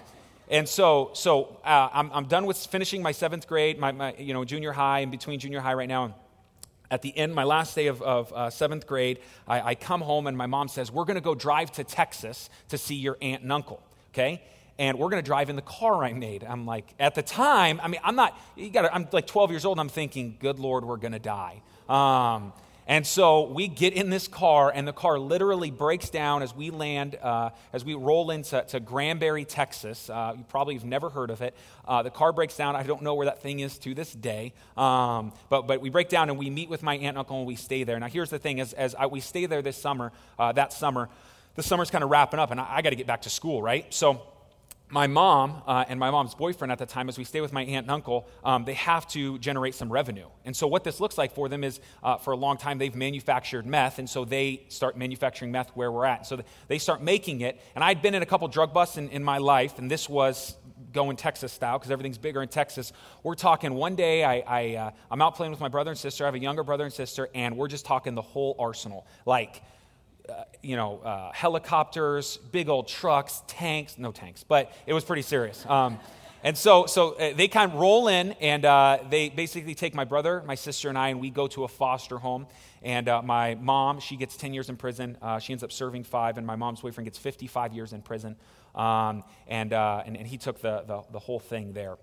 and 0.50 0.70
so, 0.70 1.12
so 1.14 1.60
uh, 1.66 1.90
I'm, 1.92 2.12
I'm 2.14 2.25
done 2.25 2.46
with 2.46 2.58
finishing 2.58 3.02
my 3.02 3.12
seventh 3.12 3.48
grade, 3.48 3.80
my, 3.80 3.92
my, 3.92 4.14
you 4.18 4.34
know, 4.34 4.46
junior 4.46 4.72
high, 4.72 5.00
and 5.00 5.12
between 5.12 5.40
junior 5.40 5.60
high 5.60 5.74
right 5.74 5.90
now. 5.90 6.16
At 6.92 7.02
the 7.02 7.18
end, 7.18 7.34
my 7.34 7.44
last 7.44 7.74
day 7.74 7.88
of, 7.88 8.02
of 8.04 8.31
uh, 8.34 8.50
seventh 8.52 8.86
grade, 8.86 9.20
I, 9.48 9.62
I 9.62 9.75
come 9.75 10.02
home 10.02 10.28
and 10.28 10.38
my 10.38 10.46
mom 10.46 10.68
says, 10.68 10.92
We're 10.92 11.06
going 11.06 11.16
to 11.16 11.22
go 11.22 11.34
drive 11.34 11.72
to 11.74 11.84
Texas 11.84 12.52
to 12.70 12.78
see 12.78 12.96
your 12.96 13.18
aunt 13.22 13.42
and 13.42 13.52
uncle, 13.52 13.81
okay? 14.14 14.44
and 14.80 14.98
we're 14.98 15.10
going 15.10 15.22
to 15.22 15.25
drive 15.25 15.52
in 15.52 15.56
the 15.56 15.62
car 15.62 16.04
I 16.04 16.14
made. 16.14 16.44
I'm 16.44 16.66
like, 16.66 16.96
at 17.00 17.14
the 17.14 17.22
time, 17.22 17.80
I 17.84 17.88
mean, 17.88 18.00
I'm 18.04 18.16
not, 18.16 18.36
you 18.56 18.72
got 18.72 18.92
I'm 18.92 19.08
like 19.12 19.28
12 19.28 19.52
years 19.52 19.66
old, 19.66 19.78
and 19.78 19.81
I'm 19.81 19.90
thinking, 19.90 20.36
good 20.40 20.58
Lord, 20.58 20.84
we're 20.84 20.98
going 20.98 21.12
to 21.12 21.20
die. 21.20 21.62
Um, 21.88 22.54
and 22.88 23.08
so 23.08 23.50
we 23.50 23.68
get 23.68 23.94
in 23.94 24.10
this 24.10 24.28
car, 24.28 24.72
and 24.74 24.88
the 24.88 24.94
car 24.94 25.18
literally 25.18 25.72
breaks 25.72 26.10
down 26.10 26.44
as 26.44 26.56
we 26.56 26.70
land, 26.70 27.16
uh, 27.22 27.52
as 27.72 27.86
we 27.86 27.94
roll 27.94 28.32
into 28.32 28.62
to 28.70 28.80
Granbury, 28.80 29.46
Texas. 29.46 30.10
Uh, 30.10 30.34
you 30.38 30.44
probably 30.50 30.74
have 30.74 30.84
never 30.84 31.10
heard 31.10 31.30
of 31.30 31.42
it. 31.42 31.56
Uh, 31.88 32.04
the 32.04 32.10
car 32.10 32.34
breaks 32.34 32.58
down. 32.58 32.76
I 32.76 32.84
don't 32.84 33.02
know 33.02 33.16
where 33.16 33.26
that 33.26 33.42
thing 33.42 33.60
is 33.60 33.78
to 33.80 33.94
this 33.94 34.12
day. 34.12 34.54
Um, 34.76 35.32
but, 35.50 35.68
but 35.68 35.82
we 35.82 35.90
break 35.90 36.10
down, 36.10 36.30
and 36.30 36.38
we 36.38 36.50
meet 36.50 36.70
with 36.70 36.84
my 36.84 36.96
aunt 36.96 37.06
and 37.06 37.18
uncle, 37.20 37.38
and 37.38 37.48
we 37.48 37.56
stay 37.56 37.84
there. 37.84 38.00
Now, 38.00 38.08
here's 38.08 38.30
the 38.30 38.40
thing 38.40 38.60
as, 38.60 38.74
as 38.74 38.96
I, 38.96 39.06
we 39.06 39.20
stay 39.20 39.46
there 39.46 39.62
this 39.62 39.78
summer, 39.78 40.12
uh, 40.38 40.52
that 40.52 40.74
summer, 40.74 41.10
the 41.56 41.64
summer's 41.64 41.90
kind 41.90 42.04
of 42.04 42.10
wrapping 42.10 42.40
up, 42.40 42.52
and 42.52 42.60
I, 42.60 42.78
I 42.78 42.82
got 42.82 42.90
to 42.90 42.96
get 42.96 43.08
back 43.08 43.22
to 43.22 43.30
school, 43.30 43.62
right? 43.62 43.94
So 43.94 44.22
my 44.94 45.07
mom 45.07 45.63
uh, 45.66 45.84
and 45.88 46.00
my 46.00 46.12
mom's 46.12 46.36
boyfriend 46.36 46.72
at 46.72 46.78
the 46.78 46.86
time, 46.86 47.10
as 47.10 47.18
we 47.18 47.24
stay 47.24 47.42
with 47.42 47.51
my 47.51 47.63
aunt 47.63 47.86
and 47.86 47.92
uncle, 47.92 48.28
um, 48.45 48.63
they 48.63 48.75
have 48.75 49.07
to 49.07 49.40
generate 49.40 49.74
some 49.74 49.92
revenue. 49.92 50.28
And 50.45 50.56
so, 50.56 50.68
what 50.68 50.84
this 50.84 51.00
looks 51.00 51.18
like 51.18 51.34
for 51.34 51.50
them 51.50 51.63
is 51.63 51.80
uh, 52.04 52.18
for 52.18 52.31
a 52.31 52.38
long 52.38 52.57
time, 52.57 52.78
they've 52.78 52.95
manufactured 52.95 53.66
meth, 53.66 53.98
and 53.98 54.07
so 54.07 54.24
they 54.24 54.66
start 54.69 54.95
manufacturing 54.95 55.51
meth 55.51 55.72
where 55.72 55.92
we're 55.92 56.06
at. 56.06 56.28
So, 56.28 56.42
they 56.68 56.78
start 56.78 57.01
making 57.01 57.42
it. 57.42 57.60
And 57.74 57.84
I'd 57.84 58.04
been 58.04 58.13
in 58.13 58.22
a 58.22 58.25
couple 58.28 58.48
drug 58.48 58.72
busts 58.72 58.98
in, 58.98 59.10
in 59.10 59.24
my 59.24 59.40
life, 59.40 59.80
and 59.80 59.90
this 59.90 60.07
was 60.07 60.56
going 60.92 61.18
Texas 61.18 61.51
style 61.51 61.80
because 61.80 61.89
everything's 61.89 62.19
bigger 62.19 62.44
in 62.44 62.48
Texas. 62.48 62.94
We're 63.24 63.34
talking 63.34 63.74
one 63.74 63.96
day, 63.96 64.24
I, 64.24 64.44
I, 64.46 64.75
uh, 64.75 64.92
I'm 65.10 65.24
out 65.24 65.36
playing 65.36 65.51
with 65.51 65.60
my 65.60 65.69
brother 65.69 65.89
and 65.89 66.00
sister. 66.00 66.24
I 66.24 66.28
have 66.28 66.36
a 66.36 66.39
younger 66.39 66.63
brother 66.63 66.84
and 66.84 66.94
sister, 66.94 67.30
and 67.34 67.57
we're 67.57 67.68
just 67.68 67.86
talking 67.86 68.13
the 68.13 68.22
whole 68.22 68.56
arsenal. 68.60 69.07
Like, 69.25 69.63
uh, 70.30 70.44
you 70.62 70.75
know, 70.75 71.00
uh, 71.00 71.31
helicopters, 71.34 72.38
big 72.52 72.70
old 72.70 72.88
trucks, 72.88 73.44
tanks, 73.48 73.98
no 73.98 74.12
tanks, 74.12 74.44
but 74.44 74.72
it 74.86 74.94
was 74.94 75.04
pretty 75.04 75.22
serious. 75.22 75.66
Um, 75.66 76.00
and 76.44 76.58
so, 76.58 76.86
so 76.86 77.14
uh, 77.14 77.34
they 77.36 77.48
kind 77.48 77.72
of 77.72 77.80
roll 77.80 78.08
in 78.08 78.34
and 78.34 78.66
uh, 78.66 79.00
they 79.10 79.30
basically 79.30 79.75
take 79.75 79.94
my 79.94 80.04
brother, 80.04 80.44
my 80.46 80.56
sister, 80.56 80.90
and 80.90 80.98
I, 80.98 81.10
and 81.10 81.20
we 81.20 81.30
go 81.30 81.48
to 81.48 81.64
a 81.64 81.68
foster 81.68 82.18
home. 82.18 82.48
And 82.81 83.08
uh, 83.08 83.22
my 83.22 83.56
mom, 83.56 84.00
she 84.00 84.18
gets 84.18 84.36
10 84.38 84.54
years 84.54 84.70
in 84.70 84.75
prison. 84.75 85.18
Uh, 85.22 85.40
she 85.40 85.54
ends 85.54 85.64
up 85.64 85.72
serving 85.72 86.04
five, 86.04 86.38
and 86.38 86.46
my 86.46 86.58
mom's 86.58 86.81
boyfriend 86.81 87.06
gets 87.06 87.18
55 87.18 87.74
years 87.74 87.94
in 87.94 88.02
prison. 88.02 88.36
Um, 88.75 89.24
and, 89.48 89.72
and, 89.72 90.18
and, 90.18 90.28
he 90.28 90.38
took 90.38 90.62
the, 90.62 90.84
the, 90.88 91.04
the 91.12 91.20
whole 91.20 91.40
thing 91.40 91.74
there. 91.74 91.98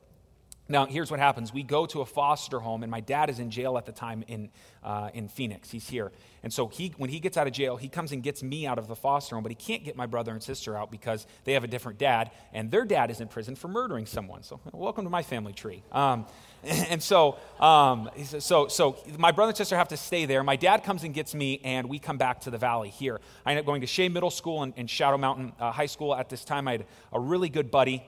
Now, 0.70 0.86
here's 0.86 1.10
what 1.10 1.18
happens. 1.18 1.52
We 1.52 1.64
go 1.64 1.84
to 1.86 2.00
a 2.00 2.06
foster 2.06 2.60
home, 2.60 2.84
and 2.84 2.90
my 2.90 3.00
dad 3.00 3.28
is 3.28 3.40
in 3.40 3.50
jail 3.50 3.76
at 3.76 3.86
the 3.86 3.92
time 3.92 4.22
in, 4.28 4.50
uh, 4.84 5.10
in 5.12 5.26
Phoenix. 5.26 5.68
He's 5.68 5.88
here. 5.88 6.12
And 6.44 6.52
so 6.52 6.68
he, 6.68 6.94
when 6.96 7.10
he 7.10 7.18
gets 7.18 7.36
out 7.36 7.48
of 7.48 7.52
jail, 7.52 7.76
he 7.76 7.88
comes 7.88 8.12
and 8.12 8.22
gets 8.22 8.40
me 8.40 8.68
out 8.68 8.78
of 8.78 8.86
the 8.86 8.94
foster 8.94 9.34
home, 9.34 9.42
but 9.42 9.50
he 9.50 9.56
can't 9.56 9.84
get 9.84 9.96
my 9.96 10.06
brother 10.06 10.30
and 10.30 10.40
sister 10.40 10.76
out 10.76 10.92
because 10.92 11.26
they 11.44 11.54
have 11.54 11.64
a 11.64 11.66
different 11.66 11.98
dad, 11.98 12.30
and 12.52 12.70
their 12.70 12.84
dad 12.84 13.10
is 13.10 13.20
in 13.20 13.26
prison 13.26 13.56
for 13.56 13.66
murdering 13.66 14.06
someone. 14.06 14.44
So, 14.44 14.60
welcome 14.72 15.04
to 15.04 15.10
my 15.10 15.24
family 15.24 15.52
tree. 15.52 15.82
Um, 15.90 16.24
and 16.62 17.02
so, 17.02 17.36
um, 17.58 18.08
so, 18.38 18.68
so 18.68 18.96
my 19.18 19.32
brother 19.32 19.50
and 19.50 19.56
sister 19.56 19.76
have 19.76 19.88
to 19.88 19.96
stay 19.96 20.24
there. 20.24 20.44
My 20.44 20.56
dad 20.56 20.84
comes 20.84 21.02
and 21.02 21.12
gets 21.12 21.34
me, 21.34 21.60
and 21.64 21.88
we 21.88 21.98
come 21.98 22.16
back 22.16 22.42
to 22.42 22.50
the 22.50 22.58
valley 22.58 22.90
here. 22.90 23.20
I 23.44 23.50
end 23.50 23.58
up 23.58 23.66
going 23.66 23.80
to 23.80 23.88
Shea 23.88 24.08
Middle 24.08 24.30
School 24.30 24.62
and, 24.62 24.72
and 24.76 24.88
Shadow 24.88 25.18
Mountain 25.18 25.52
uh, 25.58 25.72
High 25.72 25.86
School. 25.86 26.14
At 26.14 26.28
this 26.28 26.44
time, 26.44 26.68
I 26.68 26.72
had 26.72 26.86
a 27.12 27.18
really 27.18 27.48
good 27.48 27.72
buddy 27.72 28.04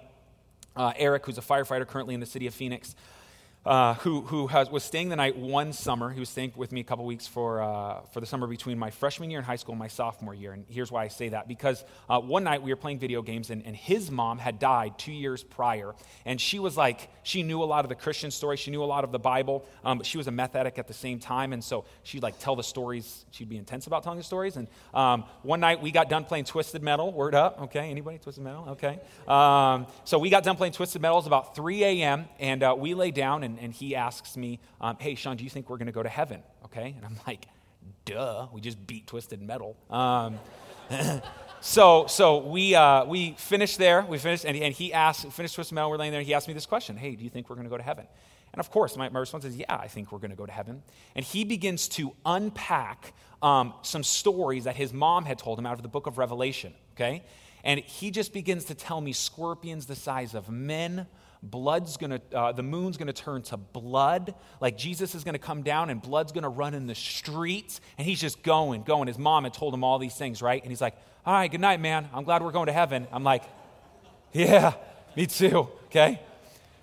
uh, 0.77 0.93
Eric, 0.97 1.27
who's 1.27 1.39
a 1.39 1.43
firefighter 1.43 1.87
currently 1.87 2.15
in 2.15 2.21
the 2.21 2.27
city 2.27 2.47
of 2.47 2.55
Phoenix 2.55 2.95
uh, 3.65 3.95
who, 3.95 4.23
who 4.23 4.49
has, 4.49 4.71
was 4.71 4.83
staying 4.83 5.09
the 5.09 5.17
night 5.17 5.37
one 5.37 5.73
summer. 5.73 6.11
He 6.11 6.19
was 6.19 6.29
staying 6.29 6.53
with 6.57 6.73
me 6.73 6.81
a 6.81 6.85
couple 6.85 7.05
weeks 7.05 7.27
for, 7.27 7.63
uh, 7.63 8.01
for 8.13 8.21
the 8.21 8.27
summer 8.27 8.47
between 8.47 8.79
my 8.79 8.91
freshman 8.91 9.31
year 9.31 9.39
in 9.39 9.45
high 9.45 9.57
school 9.57 9.73
and 9.73 9.79
my 9.79 9.89
sophomore 9.89 10.35
year. 10.35 10.53
And 10.53 10.65
here's 10.69 10.91
why 10.91 11.05
I 11.05 11.09
say 11.09 11.29
that 11.29 11.47
because 11.47 11.85
uh, 12.09 12.21
one 12.21 12.45
night 12.45 12.63
we 12.63 12.71
were 12.71 12.77
playing 12.77 12.99
video 12.99 13.23
games, 13.23 13.51
and, 13.51 13.65
and 13.65 13.77
his 13.77 14.11
mom 14.11 14.39
had 14.39 14.59
died 14.59 14.99
two 14.99 15.13
years 15.13 15.45
prior. 15.45 15.95
And 16.25 16.41
she 16.41 16.59
was 16.59 16.77
like, 16.77 17.09
she 17.23 17.43
knew 17.43 17.63
a 17.63 17.65
lot 17.65 17.85
of 17.85 17.89
the 17.89 17.95
Christian 17.95 18.31
stories, 18.31 18.59
she 18.59 18.71
knew 18.71 18.83
a 18.83 18.85
lot 18.85 19.05
of 19.05 19.13
the 19.13 19.19
Bible, 19.19 19.65
um, 19.85 19.99
but 19.99 20.07
she 20.07 20.19
was 20.19 20.27
a 20.27 20.33
meth 20.33 20.57
addict 20.57 20.79
at 20.79 20.89
the 20.89 20.95
same 20.95 21.21
time. 21.21 21.53
And 21.53 21.63
so 21.63 21.85
she'd 22.03 22.23
like 22.23 22.39
tell 22.41 22.57
the 22.57 22.65
stories, 22.65 23.25
she'd 23.31 23.49
be 23.49 23.59
intense 23.59 23.87
about 23.87 24.03
telling 24.03 24.19
the 24.19 24.25
stories. 24.25 24.57
And 24.57 24.67
um, 24.93 25.25
one 25.43 25.61
night 25.61 25.81
we 25.81 25.93
got 25.93 26.09
done 26.09 26.25
playing 26.25 26.45
Twisted 26.47 26.83
Metal. 26.83 27.13
Word 27.13 27.35
up, 27.35 27.63
okay? 27.63 27.91
Anybody? 27.91 28.19
Twisted 28.19 28.43
Metal? 28.43 28.71
Okay. 28.71 28.99
Um, 29.29 29.87
so 30.05 30.19
we 30.19 30.31
got 30.31 30.43
done 30.43 30.57
playing 30.57 30.73
Twisted 30.73 31.01
Metal. 31.01 31.17
It 31.17 31.21
was 31.21 31.27
about 31.29 31.55
3 31.55 31.85
a.m., 31.85 32.27
and 32.41 32.63
uh, 32.63 32.75
we 32.77 32.95
lay 32.95 33.13
down, 33.13 33.45
and, 33.45 33.52
and 33.61 33.73
he 33.73 33.95
asks 33.97 34.37
me, 34.37 34.61
um, 34.81 34.97
Hey, 34.99 35.15
Sean, 35.15 35.37
do 35.37 35.45
you 35.45 35.51
think 35.51 35.69
we're 35.69 35.79
going 35.79 35.87
to 35.87 35.93
go 35.93 36.03
to 36.03 36.09
heaven? 36.09 36.43
Okay. 36.67 36.95
And 36.97 37.05
I'm 37.05 37.17
like, 37.27 37.47
Duh, 38.05 38.47
we 38.53 38.61
just 38.61 38.85
beat 38.87 39.07
Twisted 39.07 39.41
Metal. 39.41 39.77
Um, 39.91 40.39
so 41.61 42.07
so 42.07 42.39
we, 42.39 42.75
uh, 42.75 43.05
we 43.05 43.35
finished 43.39 43.79
there. 43.79 44.03
We 44.03 44.19
finished, 44.19 44.45
and, 44.45 44.57
and 44.57 44.75
he 44.75 44.93
asked, 44.93 45.31
finished 45.33 45.55
Twisted 45.55 45.75
Metal, 45.75 45.91
we're 45.91 45.97
laying 45.97 46.13
there, 46.13 46.21
and 46.21 46.27
he 46.27 46.35
asked 46.35 46.49
me 46.49 46.55
this 46.55 46.67
question 46.67 46.97
Hey, 46.97 47.15
do 47.15 47.25
you 47.25 47.31
think 47.31 47.49
we're 47.49 47.57
going 47.57 47.67
to 47.67 47.71
go 47.71 47.77
to 47.77 47.83
heaven? 47.83 48.07
And 48.53 48.61
of 48.61 48.71
course, 48.71 48.97
my, 48.97 49.09
my 49.09 49.21
response 49.21 49.45
is, 49.45 49.57
Yeah, 49.57 49.75
I 49.75 49.89
think 49.89 50.13
we're 50.13 50.19
going 50.19 50.31
to 50.31 50.37
go 50.37 50.47
to 50.47 50.53
heaven. 50.53 50.83
And 51.15 51.25
he 51.25 51.45
begins 51.45 51.89
to 51.89 52.13
unpack 52.25 53.15
um, 53.43 53.75
some 53.83 54.03
stories 54.03 54.65
that 54.65 54.77
his 54.77 54.93
mom 54.93 55.25
had 55.25 55.39
told 55.39 55.59
him 55.59 55.67
out 55.67 55.75
of 55.75 55.83
the 55.83 55.89
book 55.89 56.07
of 56.07 56.19
Revelation, 56.19 56.75
okay? 56.95 57.25
And 57.65 57.81
he 57.81 58.11
just 58.11 58.33
begins 58.33 58.67
to 58.67 58.75
tell 58.75 59.01
me 59.01 59.13
scorpions 59.13 59.87
the 59.87 59.97
size 59.97 60.35
of 60.35 60.51
men 60.51 61.07
blood's 61.43 61.97
going 61.97 62.11
to, 62.11 62.39
uh, 62.39 62.53
the 62.53 62.63
moon's 62.63 62.97
going 62.97 63.09
to 63.09 63.13
turn 63.13 63.43
to 63.43 63.57
blood. 63.57 64.35
Like 64.61 64.79
Jesus 64.79 65.15
is 65.15 65.25
going 65.25 65.35
to 65.35 65.39
come 65.39 65.63
down 65.63 65.91
and 65.91 66.01
blood's 66.01 66.33
going 66.33 66.43
to 66.43 66.49
run 66.49 66.75
in 66.75 66.87
the 66.87 66.95
streets. 66.95 67.81
And 67.99 68.07
he's 68.07 68.21
just 68.21 68.43
going, 68.43 68.83
going. 68.85 69.09
His 69.09 69.19
mom 69.19 69.45
had 69.45 69.53
told 69.53 69.75
him 69.75 69.83
all 69.83 69.99
these 69.99 70.15
things, 70.15 70.41
right? 70.41 70.63
And 70.63 70.71
he's 70.71 70.81
like, 70.81 70.95
all 71.27 71.35
right, 71.35 71.51
good 71.51 71.61
night, 71.61 71.81
man. 71.81 72.09
I'm 72.13 72.25
glad 72.25 72.43
we're 72.43 72.53
going 72.53 72.67
to 72.67 72.73
heaven. 72.73 73.07
I'm 73.13 73.25
like, 73.25 73.45
yeah, 74.33 74.75
me 75.17 75.27
too, 75.27 75.69
okay? 75.87 76.21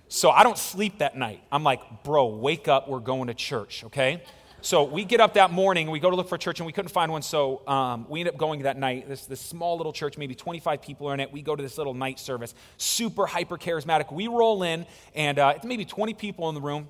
So 0.08 0.30
I 0.30 0.44
don't 0.44 0.58
sleep 0.58 1.00
that 1.00 1.18
night. 1.18 1.42
I'm 1.52 1.64
like, 1.64 2.04
bro, 2.04 2.28
wake 2.28 2.68
up. 2.68 2.90
We're 2.90 3.00
going 3.00 3.28
to 3.28 3.34
church, 3.34 3.84
okay? 3.86 4.24
So 4.62 4.84
we 4.84 5.06
get 5.06 5.22
up 5.22 5.36
that 5.36 5.52
morning 5.52 5.90
we 5.90 6.00
go 6.00 6.10
to 6.10 6.16
look 6.18 6.28
for 6.28 6.36
a 6.36 6.40
church 6.40 6.60
and 6.60 6.68
we 6.68 6.74
couldn't 6.74 6.90
find 6.90 7.12
one. 7.12 7.22
So 7.22 7.66
um, 7.66 8.06
we 8.10 8.20
end 8.20 8.30
up 8.30 8.38
going 8.38 8.64
that 8.64 8.78
night. 8.78 9.08
This, 9.08 9.26
this 9.26 9.40
small 9.40 9.78
little 9.78 9.94
church, 9.94 10.18
maybe 10.18 10.36
25 10.36 10.82
people 10.82 11.08
are 11.08 11.14
in 11.14 11.22
it. 11.22 11.32
We 11.32 11.42
go 11.42 11.56
to 11.56 11.64
this 11.64 11.78
little 11.78 11.94
night 11.94 12.20
service, 12.20 12.54
super 12.78 13.26
hyper 13.26 13.58
charismatic. 13.58 14.12
We 14.12 14.28
roll 14.28 14.64
in 14.64 14.86
and 15.16 15.40
uh, 15.40 15.54
it's 15.56 15.66
maybe 15.66 15.86
20 15.86 16.14
people 16.14 16.50
in 16.50 16.56
the 16.56 16.62
room. 16.62 16.90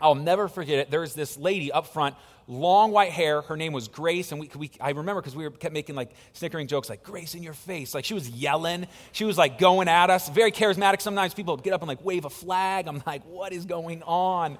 I'll 0.00 0.16
never 0.16 0.48
forget 0.48 0.78
it. 0.78 0.90
There's 0.90 1.14
this 1.14 1.36
lady 1.36 1.70
up 1.72 1.86
front, 1.86 2.16
long 2.48 2.90
white 2.90 3.12
hair. 3.12 3.40
Her 3.40 3.56
name 3.56 3.72
was 3.72 3.88
Grace, 3.88 4.30
and 4.30 4.38
we, 4.38 4.50
we 4.54 4.70
I 4.78 4.90
remember 4.90 5.22
because 5.22 5.34
we 5.34 5.44
were, 5.44 5.50
kept 5.50 5.72
making 5.72 5.94
like 5.94 6.10
snickering 6.34 6.66
jokes, 6.66 6.90
like 6.90 7.02
Grace 7.02 7.34
in 7.34 7.42
your 7.42 7.54
face. 7.54 7.94
Like 7.94 8.04
she 8.04 8.12
was 8.12 8.28
yelling, 8.28 8.88
she 9.12 9.24
was 9.24 9.38
like 9.38 9.58
going 9.58 9.88
at 9.88 10.10
us. 10.10 10.28
Very 10.28 10.52
charismatic. 10.52 11.00
Sometimes 11.00 11.32
people 11.32 11.56
would 11.56 11.64
get 11.64 11.72
up 11.72 11.80
and 11.80 11.88
like 11.88 12.04
wave 12.04 12.26
a 12.26 12.30
flag. 12.30 12.88
I'm 12.88 13.02
like, 13.06 13.24
what 13.24 13.54
is 13.54 13.64
going 13.64 14.02
on? 14.02 14.58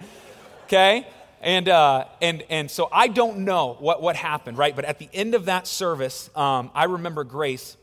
Okay. 0.64 1.06
And, 1.40 1.68
uh, 1.68 2.06
and, 2.22 2.42
and 2.48 2.70
so 2.70 2.88
I 2.90 3.08
don't 3.08 3.38
know 3.38 3.76
what, 3.78 4.00
what 4.02 4.16
happened, 4.16 4.58
right? 4.58 4.74
But 4.74 4.84
at 4.84 4.98
the 4.98 5.08
end 5.12 5.34
of 5.34 5.46
that 5.46 5.66
service, 5.66 6.30
um, 6.34 6.70
I 6.74 6.84
remember 6.84 7.24
Grace, 7.24 7.76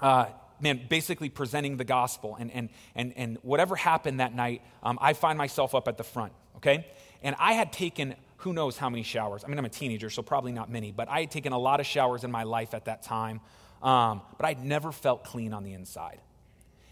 uh, 0.00 0.26
man, 0.60 0.80
basically 0.88 1.28
presenting 1.28 1.76
the 1.76 1.84
gospel. 1.84 2.36
And, 2.38 2.50
and, 2.52 2.68
and, 2.94 3.12
and 3.16 3.38
whatever 3.42 3.74
happened 3.76 4.20
that 4.20 4.34
night, 4.34 4.62
um, 4.82 4.98
I 5.00 5.14
find 5.14 5.38
myself 5.38 5.74
up 5.74 5.88
at 5.88 5.96
the 5.96 6.04
front, 6.04 6.32
okay? 6.56 6.86
And 7.22 7.34
I 7.38 7.54
had 7.54 7.72
taken 7.72 8.14
who 8.44 8.52
knows 8.52 8.76
how 8.76 8.90
many 8.90 9.02
showers. 9.02 9.42
I 9.42 9.48
mean, 9.48 9.58
I'm 9.58 9.64
a 9.64 9.70
teenager, 9.70 10.10
so 10.10 10.22
probably 10.22 10.52
not 10.52 10.70
many, 10.70 10.92
but 10.92 11.08
I 11.08 11.20
had 11.20 11.30
taken 11.30 11.54
a 11.54 11.58
lot 11.58 11.80
of 11.80 11.86
showers 11.86 12.24
in 12.24 12.30
my 12.30 12.42
life 12.42 12.74
at 12.74 12.84
that 12.84 13.02
time. 13.02 13.40
Um, 13.82 14.20
but 14.36 14.46
I'd 14.46 14.62
never 14.62 14.92
felt 14.92 15.24
clean 15.24 15.54
on 15.54 15.64
the 15.64 15.72
inside. 15.72 16.20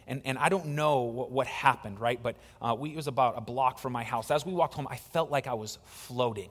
And, 0.07 0.23
and 0.25 0.39
I 0.39 0.49
don't 0.49 0.67
know 0.69 1.03
what, 1.03 1.31
what 1.31 1.47
happened, 1.47 2.01
right? 2.01 2.23
But 2.23 2.37
uh, 2.61 2.75
we, 2.79 2.91
it 2.91 2.97
was 2.97 3.07
about 3.07 3.39
a 3.39 3.41
block 3.41 3.79
from 3.79 3.93
my 3.93 4.05
house. 4.05 4.31
As 4.31 4.45
we 4.45 4.53
walked 4.53 4.75
home, 4.75 4.87
I 4.91 4.97
felt 4.97 5.31
like 5.31 5.47
I 5.47 5.55
was 5.55 5.79
floating. 5.85 6.51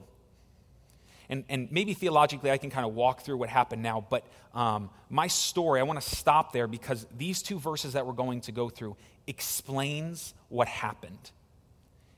And, 1.30 1.46
and 1.48 1.72
maybe 1.72 1.94
theologically 1.94 2.52
I 2.52 2.58
can 2.58 2.70
kind 2.70 2.86
of 2.86 2.94
walk 2.94 3.22
through 3.22 3.38
what 3.38 3.48
happened 3.48 3.82
now, 3.82 4.06
but 4.10 4.26
um, 4.54 4.90
my 5.10 5.28
story, 5.28 5.80
I 5.80 5.84
want 5.84 6.02
to 6.02 6.10
stop 6.10 6.52
there 6.52 6.68
because 6.68 7.08
these 7.18 7.42
two 7.42 7.58
verses 7.58 7.94
that 7.94 8.06
we're 8.06 8.12
going 8.12 8.42
to 8.42 8.52
go 8.52 8.68
through 8.68 8.98
explains 9.28 10.34
what 10.50 10.68
happened. 10.68 11.32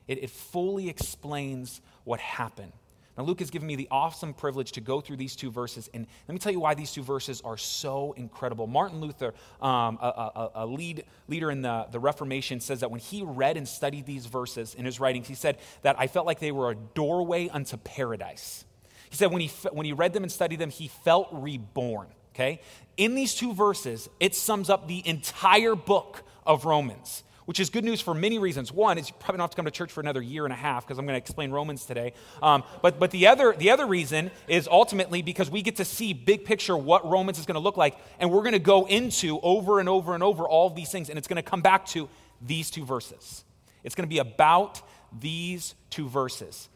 It, 0.08 0.24
it 0.24 0.30
fully 0.30 0.88
explains 0.88 1.80
what 2.02 2.18
happened. 2.18 2.72
Now, 3.16 3.22
Luke 3.24 3.38
has 3.38 3.50
given 3.50 3.68
me 3.68 3.76
the 3.76 3.86
awesome 3.90 4.34
privilege 4.34 4.72
to 4.72 4.80
go 4.80 5.00
through 5.00 5.18
these 5.18 5.36
two 5.36 5.50
verses, 5.50 5.88
and 5.94 6.06
let 6.26 6.32
me 6.32 6.38
tell 6.38 6.50
you 6.50 6.58
why 6.58 6.74
these 6.74 6.92
two 6.92 7.02
verses 7.02 7.40
are 7.42 7.56
so 7.56 8.12
incredible. 8.16 8.66
Martin 8.66 9.00
Luther, 9.00 9.34
um, 9.62 9.98
a, 10.02 10.06
a, 10.06 10.50
a 10.56 10.66
lead, 10.66 11.04
leader 11.28 11.50
in 11.50 11.62
the, 11.62 11.86
the 11.92 12.00
Reformation, 12.00 12.58
says 12.58 12.80
that 12.80 12.90
when 12.90 13.00
he 13.00 13.22
read 13.22 13.56
and 13.56 13.68
studied 13.68 14.04
these 14.04 14.26
verses 14.26 14.74
in 14.74 14.84
his 14.84 14.98
writings, 14.98 15.28
he 15.28 15.34
said 15.34 15.58
that 15.82 15.94
I 15.98 16.08
felt 16.08 16.26
like 16.26 16.40
they 16.40 16.50
were 16.50 16.70
a 16.70 16.74
doorway 16.74 17.48
unto 17.48 17.76
paradise. 17.76 18.64
He 19.10 19.16
said 19.16 19.30
when 19.30 19.42
he, 19.42 19.48
when 19.70 19.86
he 19.86 19.92
read 19.92 20.12
them 20.12 20.24
and 20.24 20.32
studied 20.32 20.58
them, 20.58 20.70
he 20.70 20.88
felt 20.88 21.28
reborn. 21.30 22.08
Okay? 22.34 22.60
In 22.96 23.14
these 23.14 23.34
two 23.36 23.54
verses, 23.54 24.08
it 24.18 24.34
sums 24.34 24.68
up 24.68 24.88
the 24.88 25.06
entire 25.06 25.76
book 25.76 26.24
of 26.44 26.64
Romans 26.64 27.22
which 27.46 27.60
is 27.60 27.70
good 27.70 27.84
news 27.84 28.00
for 28.00 28.14
many 28.14 28.38
reasons. 28.38 28.72
One 28.72 28.98
is 28.98 29.08
you 29.08 29.14
probably 29.18 29.38
don't 29.38 29.44
have 29.44 29.50
to 29.50 29.56
come 29.56 29.64
to 29.64 29.70
church 29.70 29.92
for 29.92 30.00
another 30.00 30.22
year 30.22 30.44
and 30.44 30.52
a 30.52 30.56
half 30.56 30.86
because 30.86 30.98
I'm 30.98 31.06
going 31.06 31.14
to 31.14 31.18
explain 31.18 31.50
Romans 31.50 31.84
today. 31.84 32.12
Um, 32.42 32.64
but 32.82 32.98
but 32.98 33.10
the, 33.10 33.26
other, 33.26 33.54
the 33.56 33.70
other 33.70 33.86
reason 33.86 34.30
is 34.48 34.68
ultimately 34.68 35.22
because 35.22 35.50
we 35.50 35.62
get 35.62 35.76
to 35.76 35.84
see 35.84 36.12
big 36.12 36.44
picture 36.44 36.76
what 36.76 37.04
Romans 37.08 37.38
is 37.38 37.46
going 37.46 37.54
to 37.54 37.60
look 37.60 37.76
like, 37.76 37.96
and 38.18 38.30
we're 38.30 38.42
going 38.42 38.52
to 38.52 38.58
go 38.58 38.86
into 38.86 39.40
over 39.40 39.80
and 39.80 39.88
over 39.88 40.14
and 40.14 40.22
over 40.22 40.48
all 40.48 40.66
of 40.66 40.74
these 40.74 40.90
things, 40.90 41.08
and 41.08 41.18
it's 41.18 41.28
going 41.28 41.42
to 41.42 41.48
come 41.48 41.60
back 41.60 41.86
to 41.86 42.08
these 42.40 42.70
two 42.70 42.84
verses. 42.84 43.44
It's 43.82 43.94
going 43.94 44.08
to 44.08 44.12
be 44.12 44.18
about 44.18 44.80
these 45.20 45.74
two 45.90 46.08
verses. 46.08 46.68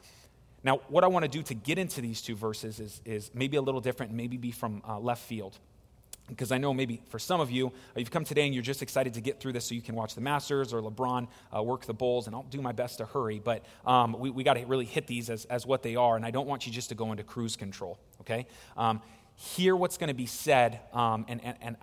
Now, 0.64 0.80
what 0.88 1.04
I 1.04 1.06
want 1.06 1.24
to 1.24 1.30
do 1.30 1.42
to 1.44 1.54
get 1.54 1.78
into 1.78 2.00
these 2.00 2.20
two 2.20 2.34
verses 2.34 2.80
is, 2.80 3.00
is 3.04 3.30
maybe 3.32 3.56
a 3.56 3.62
little 3.62 3.80
different, 3.80 4.12
maybe 4.12 4.36
be 4.36 4.50
from 4.50 4.82
uh, 4.86 4.98
left 4.98 5.22
field 5.22 5.58
because 6.28 6.52
I 6.52 6.58
know 6.58 6.72
maybe 6.72 7.00
for 7.08 7.18
some 7.18 7.40
of 7.40 7.50
you, 7.50 7.68
uh, 7.68 7.70
you've 7.96 8.10
come 8.10 8.24
today 8.24 8.44
and 8.44 8.54
you're 8.54 8.62
just 8.62 8.82
excited 8.82 9.14
to 9.14 9.20
get 9.20 9.40
through 9.40 9.52
this 9.52 9.64
so 9.66 9.74
you 9.74 9.82
can 9.82 9.94
watch 9.94 10.14
the 10.14 10.20
Masters 10.20 10.72
or 10.72 10.80
LeBron 10.80 11.28
uh, 11.56 11.62
work 11.62 11.86
the 11.86 11.94
Bulls, 11.94 12.26
and 12.26 12.36
I'll 12.36 12.44
do 12.44 12.60
my 12.60 12.72
best 12.72 12.98
to 12.98 13.06
hurry, 13.06 13.40
but 13.42 13.64
um, 13.86 14.16
we, 14.18 14.30
we 14.30 14.44
got 14.44 14.54
to 14.54 14.64
really 14.66 14.84
hit 14.84 15.06
these 15.06 15.30
as, 15.30 15.44
as 15.46 15.66
what 15.66 15.82
they 15.82 15.96
are, 15.96 16.16
and 16.16 16.24
I 16.24 16.30
don't 16.30 16.46
want 16.46 16.66
you 16.66 16.72
just 16.72 16.90
to 16.90 16.94
go 16.94 17.10
into 17.10 17.24
cruise 17.24 17.56
control, 17.56 17.98
okay? 18.20 18.46
Um, 18.76 19.02
hear 19.34 19.74
what's 19.74 19.98
going 19.98 20.08
to 20.08 20.14
be 20.14 20.26
said, 20.26 20.80
um, 20.92 21.24
and, 21.28 21.44
and, 21.44 21.56
and 21.60 21.76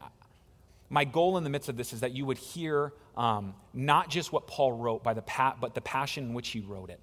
my 0.89 1.03
goal 1.03 1.37
in 1.37 1.43
the 1.43 1.49
midst 1.49 1.69
of 1.69 1.77
this 1.77 1.93
is 1.93 2.01
that 2.01 2.11
you 2.11 2.25
would 2.25 2.37
hear 2.37 2.93
um, 3.17 3.55
not 3.73 4.09
just 4.09 4.31
what 4.31 4.47
Paul 4.47 4.73
wrote, 4.73 5.03
by 5.03 5.13
the 5.13 5.21
pa- 5.21 5.55
but 5.59 5.73
the 5.73 5.81
passion 5.81 6.25
in 6.25 6.33
which 6.33 6.49
he 6.49 6.59
wrote 6.59 6.89
it, 6.89 6.99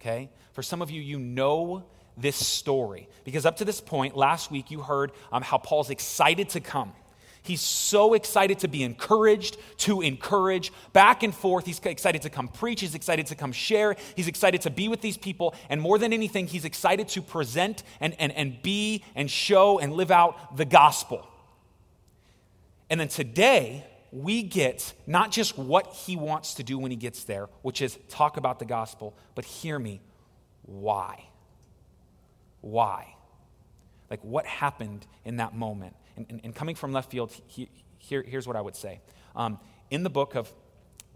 okay? 0.00 0.30
For 0.52 0.62
some 0.62 0.82
of 0.82 0.90
you, 0.90 1.00
you 1.00 1.18
know 1.18 1.84
this 2.16 2.36
story. 2.36 3.08
Because 3.24 3.46
up 3.46 3.56
to 3.58 3.64
this 3.64 3.80
point, 3.80 4.16
last 4.16 4.50
week 4.50 4.70
you 4.70 4.80
heard 4.80 5.12
um, 5.30 5.42
how 5.42 5.58
Paul's 5.58 5.90
excited 5.90 6.48
to 6.50 6.60
come. 6.60 6.92
He's 7.44 7.60
so 7.60 8.14
excited 8.14 8.60
to 8.60 8.68
be 8.68 8.84
encouraged, 8.84 9.56
to 9.78 10.00
encourage 10.00 10.72
back 10.92 11.24
and 11.24 11.34
forth. 11.34 11.66
He's 11.66 11.80
excited 11.80 12.22
to 12.22 12.30
come 12.30 12.46
preach. 12.46 12.80
He's 12.80 12.94
excited 12.94 13.26
to 13.26 13.34
come 13.34 13.50
share. 13.50 13.96
He's 14.14 14.28
excited 14.28 14.62
to 14.62 14.70
be 14.70 14.88
with 14.88 15.00
these 15.00 15.16
people. 15.16 15.54
And 15.68 15.80
more 15.80 15.98
than 15.98 16.12
anything, 16.12 16.46
he's 16.46 16.64
excited 16.64 17.08
to 17.08 17.22
present 17.22 17.82
and, 18.00 18.14
and, 18.20 18.30
and 18.32 18.62
be 18.62 19.04
and 19.16 19.28
show 19.28 19.80
and 19.80 19.92
live 19.92 20.12
out 20.12 20.56
the 20.56 20.64
gospel. 20.64 21.26
And 22.88 23.00
then 23.00 23.08
today, 23.08 23.86
we 24.12 24.42
get 24.42 24.92
not 25.06 25.32
just 25.32 25.58
what 25.58 25.86
he 25.88 26.14
wants 26.14 26.54
to 26.54 26.62
do 26.62 26.78
when 26.78 26.90
he 26.92 26.96
gets 26.96 27.24
there, 27.24 27.48
which 27.62 27.82
is 27.82 27.98
talk 28.08 28.36
about 28.36 28.60
the 28.60 28.66
gospel, 28.66 29.16
but 29.34 29.44
hear 29.44 29.78
me, 29.78 30.00
why? 30.62 31.24
Why? 32.62 33.14
Like, 34.10 34.24
what 34.24 34.46
happened 34.46 35.06
in 35.24 35.36
that 35.36 35.54
moment? 35.54 35.94
And, 36.16 36.26
and, 36.28 36.40
and 36.44 36.54
coming 36.54 36.74
from 36.74 36.92
left 36.92 37.10
field, 37.10 37.32
he, 37.46 37.68
here, 37.98 38.22
here's 38.26 38.46
what 38.46 38.56
I 38.56 38.60
would 38.60 38.76
say. 38.76 39.00
Um, 39.36 39.58
in 39.90 40.02
the 40.02 40.10
book 40.10 40.34
of 40.34 40.52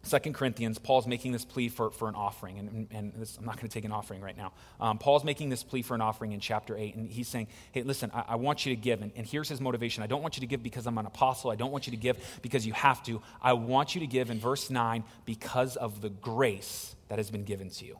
Second 0.03 0.35
Corinthians, 0.35 0.79
Paul's 0.79 1.07
making 1.07 1.33
this 1.33 1.45
plea 1.45 1.69
for, 1.69 1.91
for 1.91 2.09
an 2.09 2.15
offering. 2.15 2.59
And, 2.59 2.89
and 2.91 3.13
this, 3.15 3.37
I'm 3.37 3.45
not 3.45 3.57
going 3.57 3.69
to 3.69 3.75
take 3.75 3.85
an 3.85 3.93
offering 3.93 4.21
right 4.21 4.37
now. 4.37 4.53
Um, 4.81 4.99
Paul's 4.99 5.25
making 5.25 5.51
this 5.51 5.63
plea 5.63 5.83
for 5.83 5.95
an 5.95 6.01
offering 6.01 6.33
in 6.33 6.41
chapter 6.41 6.77
8. 6.77 6.95
And 6.95 7.11
he's 7.11 7.29
saying, 7.29 7.49
hey, 7.73 7.83
listen, 7.83 8.11
I, 8.15 8.25
I 8.29 8.35
want 8.37 8.65
you 8.65 8.75
to 8.75 8.81
give. 8.81 9.03
And, 9.03 9.13
and, 9.17 9.27
here's 9.27 9.49
his 9.49 9.61
motivation 9.61 10.03
I 10.03 10.07
don't 10.07 10.23
want 10.23 10.37
you 10.37 10.43
to 10.43 10.47
give 10.47 10.63
because 10.63 10.87
I'm 10.87 10.97
an 10.99 11.07
apostle. 11.07 11.51
I 11.51 11.57
don't 11.57 11.73
want 11.73 11.87
you 11.87 11.91
to 11.91 11.97
give 11.97 12.19
because 12.41 12.67
you 12.67 12.73
have 12.73 13.03
to. 13.05 13.21
I 13.43 13.55
want 13.55 13.95
you 13.95 14.01
to 14.03 14.07
give 14.07 14.31
in 14.31 14.39
verse 14.39 14.71
9 14.71 15.03
because 15.25 15.77
of 15.77 16.01
the 16.01 16.11
grace 16.11 16.95
that 17.09 17.19
has 17.19 17.31
been 17.31 17.45
given 17.45 17.69
to 17.71 17.85
you 17.85 17.99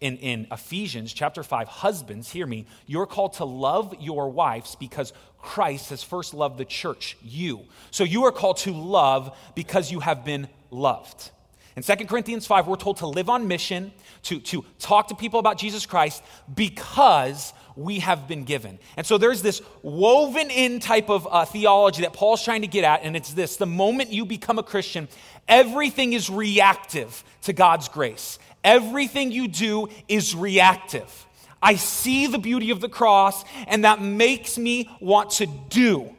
in, 0.00 0.16
in 0.18 0.46
Ephesians 0.50 1.12
chapter 1.12 1.42
5, 1.42 1.68
husbands, 1.68 2.30
hear 2.30 2.46
me, 2.46 2.66
you're 2.86 3.06
called 3.06 3.34
to 3.34 3.44
love 3.44 3.94
your 4.00 4.30
wives 4.30 4.74
because 4.76 5.12
Christ 5.38 5.90
has 5.90 6.02
first 6.02 6.34
loved 6.34 6.58
the 6.58 6.64
church, 6.64 7.16
you. 7.22 7.60
So 7.90 8.04
you 8.04 8.24
are 8.24 8.32
called 8.32 8.58
to 8.58 8.72
love 8.72 9.36
because 9.54 9.90
you 9.90 10.00
have 10.00 10.24
been 10.24 10.48
loved. 10.70 11.30
In 11.76 11.82
2 11.82 12.04
Corinthians 12.06 12.46
5, 12.46 12.66
we're 12.66 12.76
told 12.76 12.98
to 12.98 13.06
live 13.06 13.30
on 13.30 13.46
mission, 13.46 13.92
to, 14.24 14.40
to 14.40 14.64
talk 14.78 15.08
to 15.08 15.14
people 15.14 15.38
about 15.38 15.56
Jesus 15.56 15.86
Christ 15.86 16.22
because 16.52 17.52
we 17.76 18.00
have 18.00 18.26
been 18.26 18.44
given. 18.44 18.78
And 18.96 19.06
so 19.06 19.18
there's 19.18 19.40
this 19.40 19.62
woven 19.82 20.50
in 20.50 20.80
type 20.80 21.08
of 21.08 21.28
uh, 21.30 21.44
theology 21.44 22.02
that 22.02 22.12
Paul's 22.12 22.44
trying 22.44 22.62
to 22.62 22.66
get 22.66 22.84
at, 22.84 23.02
and 23.02 23.16
it's 23.16 23.32
this 23.32 23.56
the 23.56 23.66
moment 23.66 24.12
you 24.12 24.26
become 24.26 24.58
a 24.58 24.62
Christian, 24.62 25.08
everything 25.48 26.12
is 26.12 26.28
reactive 26.28 27.24
to 27.42 27.52
God's 27.52 27.88
grace. 27.88 28.38
Everything 28.62 29.32
you 29.32 29.48
do 29.48 29.88
is 30.08 30.34
reactive. 30.34 31.26
I 31.62 31.76
see 31.76 32.26
the 32.26 32.38
beauty 32.38 32.70
of 32.70 32.80
the 32.80 32.88
cross, 32.88 33.44
and 33.66 33.84
that 33.84 34.00
makes 34.00 34.58
me 34.58 34.88
want 35.00 35.30
to 35.32 35.46
do. 35.46 36.14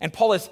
And 0.00 0.12
Paul 0.12 0.32
is 0.32 0.48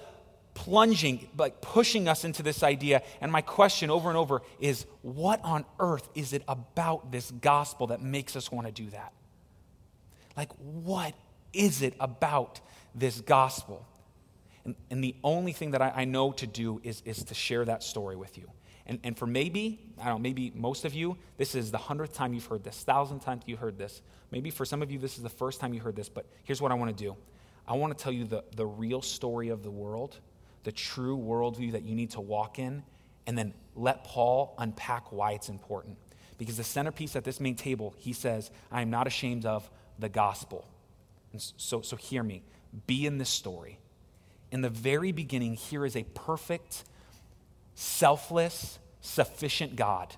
plunging, 0.55 1.29
like 1.37 1.61
pushing 1.61 2.09
us 2.09 2.25
into 2.25 2.43
this 2.43 2.63
idea. 2.63 3.03
And 3.21 3.31
my 3.31 3.41
question 3.41 3.91
over 3.91 4.09
and 4.09 4.19
over 4.19 4.43
is 4.61 4.87
what 5.03 5.41
on 5.45 5.65
earth 5.79 6.09
is 6.15 6.33
it 6.33 6.43
about 6.49 7.13
this 7.13 7.31
gospel 7.31 7.89
that 7.89 8.03
makes 8.03 8.35
us 8.37 8.51
want 8.51 8.67
to 8.67 8.73
do 8.73 8.91
that? 8.91 9.13
Like, 10.37 10.53
what 10.57 11.15
is 11.53 11.83
it 11.83 11.95
about 12.01 12.61
this 12.95 13.21
gospel? 13.21 13.87
And, 14.65 14.75
and 14.91 15.03
the 15.03 15.15
only 15.25 15.53
thing 15.53 15.71
that 15.73 15.83
I, 15.83 15.93
I 15.97 16.05
know 16.05 16.33
to 16.33 16.47
do 16.47 16.81
is, 16.83 17.03
is 17.05 17.25
to 17.25 17.35
share 17.35 17.65
that 17.65 17.83
story 17.83 18.17
with 18.17 18.37
you. 18.37 18.51
And, 18.89 18.99
and 19.05 19.17
for 19.17 19.27
maybe, 19.27 19.81
I 20.01 20.07
don't 20.07 20.15
know, 20.15 20.19
maybe 20.19 20.51
most 20.55 20.87
of 20.87 20.95
you, 20.95 21.19
this 21.37 21.55
is 21.55 21.71
the 21.71 21.79
hundredth 21.79 22.15
time 22.15 22.33
you've 22.33 22.47
heard 22.47 22.65
this, 22.65 22.83
thousandth 22.83 23.25
time 23.25 23.41
you 23.45 23.57
heard 23.57 23.77
this. 23.79 24.01
Maybe 24.31 24.51
for 24.51 24.65
some 24.65 24.83
of 24.83 24.91
you, 24.91 24.99
this 24.99 25.19
is 25.19 25.23
the 25.23 25.29
first 25.29 25.61
time 25.61 25.75
you 25.75 25.81
heard 25.81 25.95
this, 25.95 26.09
but 26.09 26.27
here's 26.45 26.63
what 26.63 26.73
I 26.73 26.75
want 26.75 26.97
to 26.97 27.05
do 27.05 27.17
I 27.67 27.75
want 27.75 27.97
to 27.97 28.03
tell 28.03 28.13
you 28.13 28.25
the, 28.25 28.45
the 28.57 28.67
real 28.67 29.03
story 29.03 29.51
of 29.51 29.63
the 29.63 29.71
world, 29.71 30.19
the 30.65 30.73
true 30.73 31.19
worldview 31.19 31.73
that 31.73 31.83
you 31.83 31.95
need 31.95 32.11
to 32.13 32.21
walk 32.21 32.59
in, 32.59 32.83
and 33.27 33.37
then 33.37 33.53
let 33.77 34.05
Paul 34.05 34.55
unpack 34.59 35.13
why 35.13 35.33
it's 35.33 35.51
important. 35.51 35.99
Because 36.39 36.57
the 36.57 36.65
centerpiece 36.65 37.15
at 37.15 37.25
this 37.25 37.41
main 37.41 37.57
table, 37.57 37.95
he 37.99 38.15
says, 38.15 38.51
I 38.73 38.81
am 38.81 38.91
not 38.91 39.07
ashamed 39.07 39.45
of 39.45 39.69
the 39.99 40.09
gospel. 40.09 40.67
And 41.33 41.43
so, 41.57 41.83
so 41.83 41.97
hear 41.97 42.23
me. 42.23 42.43
Be 42.87 43.07
in 43.07 43.19
this 43.19 43.29
story. 43.29 43.79
In 44.51 44.63
the 44.63 44.71
very 44.71 45.13
beginning, 45.13 45.55
here 45.55 45.85
is 45.85 45.95
a 45.97 46.05
perfect 46.15 46.85
selfless, 47.79 48.81
sufficient 49.01 49.77
God. 49.77 50.13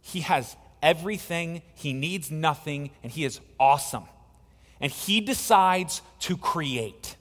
He 0.00 0.20
has 0.20 0.56
everything, 0.82 1.60
he 1.74 1.92
needs 1.92 2.30
nothing, 2.30 2.90
and 3.02 3.12
he 3.12 3.26
is 3.26 3.38
awesome. 3.60 4.04
And 4.80 4.90
he 4.90 5.20
decides 5.20 6.00
to 6.20 6.38
create. 6.38 7.16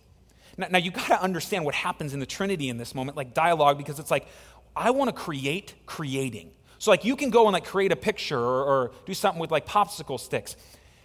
Now, 0.57 0.67
now 0.71 0.77
you 0.77 0.91
got 0.91 1.07
to 1.07 1.21
understand 1.21 1.65
what 1.65 1.75
happens 1.75 2.13
in 2.13 2.21
the 2.21 2.25
Trinity 2.25 2.69
in 2.69 2.77
this 2.77 2.95
moment, 2.95 3.17
like 3.17 3.33
dialogue, 3.33 3.77
because 3.77 3.99
it's 3.99 4.09
like, 4.09 4.27
I 4.77 4.91
want 4.91 5.09
to 5.09 5.13
create 5.13 5.73
creating. 5.85 6.51
So, 6.79 6.89
like, 6.89 7.03
you 7.03 7.17
can 7.17 7.29
go 7.29 7.45
and 7.45 7.53
like 7.53 7.65
create 7.65 7.91
a 7.91 7.97
picture 7.97 8.39
or, 8.39 8.63
or 8.63 8.91
do 9.05 9.13
something 9.13 9.41
with 9.41 9.51
like 9.51 9.67
popsicle 9.67 10.21
sticks. 10.21 10.55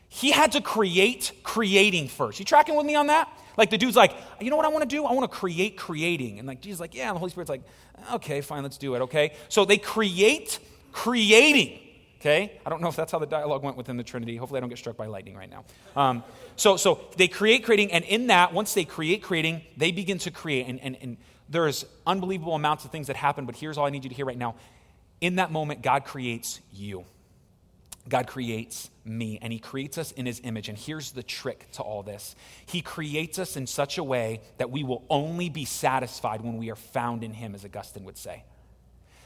He 0.09 0.31
had 0.31 0.53
to 0.53 0.61
create 0.61 1.33
creating 1.43 2.09
first. 2.09 2.39
You 2.39 2.45
tracking 2.45 2.77
with 2.77 2.87
me 2.87 2.95
on 2.95 3.09
that? 3.09 3.29
Like 3.57 3.71
the 3.71 3.79
dude's 3.79 3.97
like, 3.97 4.15
you 4.41 4.51
know 4.51 4.57
what 4.57 4.65
I 4.65 4.69
want 4.69 4.89
to 4.89 4.97
do? 4.97 5.05
I 5.05 5.13
want 5.13 5.31
to 5.31 5.37
create 5.37 5.77
creating. 5.77 6.39
And 6.39 6.47
like 6.47 6.61
Jesus 6.61 6.81
like, 6.81 6.95
yeah, 6.95 7.09
and 7.09 7.17
the 7.17 7.19
Holy 7.19 7.31
Spirit's 7.31 7.51
like, 7.51 7.63
okay, 8.15 8.41
fine, 8.41 8.63
let's 8.63 8.79
do 8.79 8.95
it, 8.95 9.03
okay? 9.03 9.33
So 9.49 9.65
they 9.65 9.79
create 9.79 10.61
creating. 10.93 11.81
Okay? 12.21 12.59
I 12.67 12.71
don't 12.71 12.81
know 12.81 12.89
if 12.89 12.97
that's 12.97 13.13
how 13.13 13.19
the 13.19 13.27
dialogue 13.27 13.63
went 13.63 13.77
within 13.77 13.97
the 13.97 14.03
Trinity. 14.03 14.37
Hopefully, 14.37 14.59
I 14.59 14.61
don't 14.61 14.69
get 14.69 14.79
struck 14.79 14.97
by 14.97 15.07
lightning 15.07 15.37
right 15.37 15.51
now. 15.51 15.65
Um, 15.95 16.25
so, 16.57 16.77
so 16.77 17.01
they 17.17 17.29
create 17.29 17.65
creating, 17.65 17.93
and 17.93 18.05
in 18.05 18.27
that, 18.29 18.53
once 18.53 18.75
they 18.75 18.85
create 18.85 19.23
creating, 19.23 19.63
they 19.77 19.93
begin 19.93 20.19
to 20.19 20.31
create. 20.33 20.67
And, 20.67 20.81
and, 20.81 20.97
and 21.01 21.17
there's 21.49 21.85
unbelievable 22.07 22.55
amounts 22.55 22.85
of 22.85 22.91
things 22.91 23.07
that 23.07 23.17
happen, 23.17 23.47
but 23.47 23.55
here's 23.55 23.79
all 23.79 23.87
I 23.87 23.91
need 23.91 24.03
you 24.03 24.11
to 24.11 24.17
hear 24.17 24.27
right 24.27 24.39
now. 24.39 24.57
In 25.21 25.37
that 25.37 25.53
moment, 25.53 25.83
God 25.83 26.05
creates 26.05 26.61
you. 26.73 27.05
God 28.09 28.27
creates 28.27 28.91
me, 29.05 29.39
and 29.41 29.53
He 29.53 29.59
creates 29.59 29.99
us 29.99 30.13
in 30.13 30.27
His 30.27 30.41
image. 30.45 30.69
And 30.69 30.79
here's 30.79 31.13
the 31.13 31.23
trick 31.23 31.71
to 31.73 31.83
all 31.83 32.03
this 32.03 32.35
He 32.67 32.81
creates 32.81 33.39
us 33.39 33.57
in 33.57 33.67
such 33.67 33.99
a 33.99 34.05
way 34.05 34.41
that 34.59 34.71
we 34.71 34.83
will 34.83 35.05
only 35.11 35.49
be 35.49 35.65
satisfied 35.65 36.41
when 36.41 36.59
we 36.59 36.71
are 36.71 36.77
found 36.77 37.25
in 37.25 37.33
Him, 37.33 37.55
as 37.55 37.65
Augustine 37.65 38.05
would 38.05 38.19
say. 38.19 38.45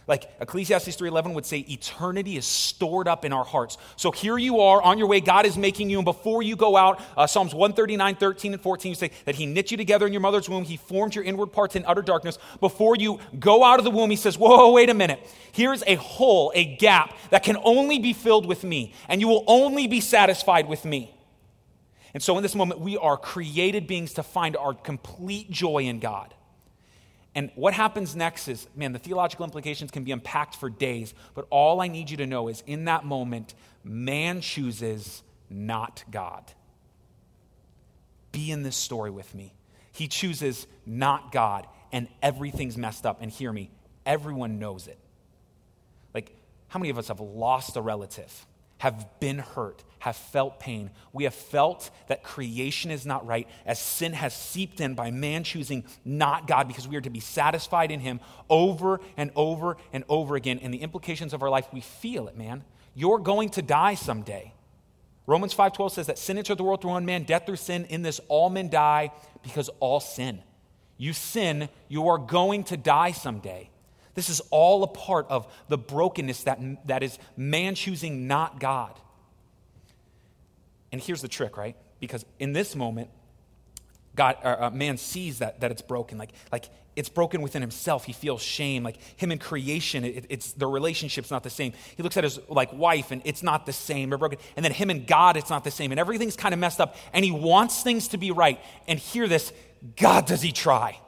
Like 0.06 0.30
Ecclesiastes 0.40 0.96
3:11 0.96 1.34
would 1.34 1.46
say 1.46 1.58
eternity 1.58 2.36
is 2.36 2.44
stored 2.44 3.06
up 3.06 3.24
in 3.24 3.32
our 3.32 3.44
hearts. 3.44 3.78
So 3.96 4.10
here 4.10 4.36
you 4.38 4.60
are 4.60 4.82
on 4.82 4.98
your 4.98 5.06
way 5.06 5.20
God 5.20 5.46
is 5.46 5.56
making 5.56 5.90
you 5.90 5.98
and 5.98 6.04
before 6.04 6.42
you 6.42 6.56
go 6.56 6.76
out 6.76 7.00
uh, 7.16 7.26
Psalms 7.26 7.54
139 7.54 8.16
13 8.16 8.52
and 8.54 8.62
14 8.62 8.90
you 8.90 8.96
say 8.96 9.10
that 9.24 9.36
he 9.36 9.46
knit 9.46 9.70
you 9.70 9.76
together 9.76 10.06
in 10.06 10.12
your 10.12 10.20
mother's 10.20 10.48
womb 10.48 10.64
he 10.64 10.76
formed 10.76 11.14
your 11.14 11.24
inward 11.24 11.52
parts 11.52 11.76
in 11.76 11.84
utter 11.86 12.02
darkness 12.02 12.38
before 12.60 12.96
you 12.96 13.20
go 13.38 13.62
out 13.62 13.78
of 13.78 13.84
the 13.84 13.90
womb 13.90 14.10
he 14.10 14.16
says 14.16 14.36
whoa 14.36 14.72
wait 14.72 14.90
a 14.90 14.94
minute 14.94 15.20
here's 15.52 15.82
a 15.86 15.94
hole 15.94 16.52
a 16.54 16.64
gap 16.76 17.14
that 17.30 17.42
can 17.42 17.56
only 17.62 17.98
be 17.98 18.12
filled 18.12 18.46
with 18.46 18.64
me 18.64 18.92
and 19.08 19.20
you 19.20 19.28
will 19.28 19.44
only 19.46 19.86
be 19.86 20.00
satisfied 20.00 20.68
with 20.68 20.84
me. 20.84 21.14
And 22.14 22.22
so 22.22 22.36
in 22.36 22.42
this 22.42 22.54
moment 22.54 22.80
we 22.80 22.96
are 22.96 23.16
created 23.16 23.86
beings 23.86 24.14
to 24.14 24.22
find 24.22 24.56
our 24.56 24.74
complete 24.74 25.50
joy 25.50 25.84
in 25.84 25.98
God. 25.98 26.34
And 27.34 27.50
what 27.54 27.72
happens 27.72 28.14
next 28.14 28.48
is, 28.48 28.68
man, 28.76 28.92
the 28.92 28.98
theological 28.98 29.44
implications 29.44 29.90
can 29.90 30.04
be 30.04 30.12
unpacked 30.12 30.54
for 30.54 30.68
days, 30.68 31.14
but 31.34 31.46
all 31.50 31.80
I 31.80 31.88
need 31.88 32.10
you 32.10 32.18
to 32.18 32.26
know 32.26 32.48
is 32.48 32.62
in 32.66 32.84
that 32.84 33.04
moment, 33.04 33.54
man 33.84 34.40
chooses 34.42 35.22
not 35.48 36.04
God. 36.10 36.52
Be 38.32 38.50
in 38.50 38.62
this 38.62 38.76
story 38.76 39.10
with 39.10 39.34
me. 39.34 39.54
He 39.92 40.08
chooses 40.08 40.66
not 40.86 41.32
God, 41.32 41.66
and 41.90 42.08
everything's 42.22 42.76
messed 42.76 43.06
up. 43.06 43.18
And 43.20 43.30
hear 43.30 43.52
me, 43.52 43.70
everyone 44.04 44.58
knows 44.58 44.86
it. 44.86 44.98
Like, 46.14 46.34
how 46.68 46.78
many 46.78 46.90
of 46.90 46.98
us 46.98 47.08
have 47.08 47.20
lost 47.20 47.76
a 47.76 47.82
relative? 47.82 48.46
Have 48.82 49.06
been 49.20 49.38
hurt, 49.38 49.84
have 50.00 50.16
felt 50.16 50.58
pain. 50.58 50.90
We 51.12 51.22
have 51.22 51.36
felt 51.36 51.88
that 52.08 52.24
creation 52.24 52.90
is 52.90 53.06
not 53.06 53.24
right 53.24 53.48
as 53.64 53.78
sin 53.78 54.12
has 54.12 54.34
seeped 54.34 54.80
in 54.80 54.96
by 54.96 55.12
man 55.12 55.44
choosing 55.44 55.84
not 56.04 56.48
God 56.48 56.66
because 56.66 56.88
we 56.88 56.96
are 56.96 57.00
to 57.02 57.08
be 57.08 57.20
satisfied 57.20 57.92
in 57.92 58.00
Him 58.00 58.18
over 58.50 58.98
and 59.16 59.30
over 59.36 59.76
and 59.92 60.02
over 60.08 60.34
again. 60.34 60.58
And 60.60 60.74
the 60.74 60.82
implications 60.82 61.32
of 61.32 61.44
our 61.44 61.48
life, 61.48 61.68
we 61.72 61.80
feel 61.80 62.26
it, 62.26 62.36
man. 62.36 62.64
You're 62.92 63.20
going 63.20 63.50
to 63.50 63.62
die 63.62 63.94
someday. 63.94 64.52
Romans 65.28 65.54
5:12 65.54 65.92
says 65.92 66.08
that 66.08 66.18
sin 66.18 66.36
entered 66.36 66.58
the 66.58 66.64
world 66.64 66.80
through 66.80 66.90
one 66.90 67.06
man, 67.06 67.22
death 67.22 67.46
through 67.46 67.54
sin. 67.54 67.84
In 67.84 68.02
this 68.02 68.20
all 68.26 68.50
men 68.50 68.68
die 68.68 69.12
because 69.44 69.68
all 69.78 70.00
sin. 70.00 70.42
You 70.96 71.12
sin, 71.12 71.68
you 71.86 72.08
are 72.08 72.18
going 72.18 72.64
to 72.64 72.76
die 72.76 73.12
someday. 73.12 73.70
This 74.14 74.28
is 74.28 74.40
all 74.50 74.82
a 74.82 74.88
part 74.88 75.26
of 75.28 75.50
the 75.68 75.78
brokenness 75.78 76.44
that, 76.44 76.60
that 76.86 77.02
is 77.02 77.18
man 77.36 77.74
choosing 77.74 78.26
not 78.26 78.60
God. 78.60 78.98
And 80.90 81.00
here's 81.00 81.22
the 81.22 81.28
trick, 81.28 81.56
right? 81.56 81.76
Because 82.00 82.24
in 82.38 82.52
this 82.52 82.76
moment, 82.76 83.08
God, 84.14 84.36
uh, 84.44 84.70
man 84.70 84.98
sees 84.98 85.38
that, 85.38 85.60
that 85.60 85.70
it's 85.70 85.80
broken. 85.80 86.18
Like, 86.18 86.32
like 86.50 86.68
it's 86.94 87.08
broken 87.08 87.40
within 87.40 87.62
himself. 87.62 88.04
He 88.04 88.12
feels 88.12 88.42
shame. 88.42 88.82
Like 88.82 88.98
him 89.16 89.32
in 89.32 89.38
creation, 89.38 90.04
it, 90.04 90.26
it's 90.28 90.52
the 90.52 90.66
relationship's 90.66 91.30
not 91.30 91.42
the 91.42 91.50
same. 91.50 91.72
He 91.96 92.02
looks 92.02 92.18
at 92.18 92.24
his 92.24 92.38
like 92.48 92.72
wife, 92.74 93.10
and 93.10 93.22
it's 93.24 93.42
not 93.42 93.64
the 93.64 93.72
same. 93.72 94.10
They're 94.10 94.18
broken. 94.18 94.38
And 94.56 94.64
then 94.64 94.72
him 94.72 94.90
and 94.90 95.06
God, 95.06 95.38
it's 95.38 95.48
not 95.48 95.64
the 95.64 95.70
same. 95.70 95.92
And 95.92 95.98
everything's 95.98 96.36
kind 96.36 96.52
of 96.52 96.60
messed 96.60 96.80
up. 96.80 96.96
And 97.14 97.24
he 97.24 97.30
wants 97.30 97.82
things 97.82 98.08
to 98.08 98.18
be 98.18 98.30
right. 98.30 98.60
And 98.86 98.98
hear 98.98 99.26
this: 99.26 99.52
God, 99.96 100.26
does 100.26 100.42
he 100.42 100.52
try? 100.52 100.98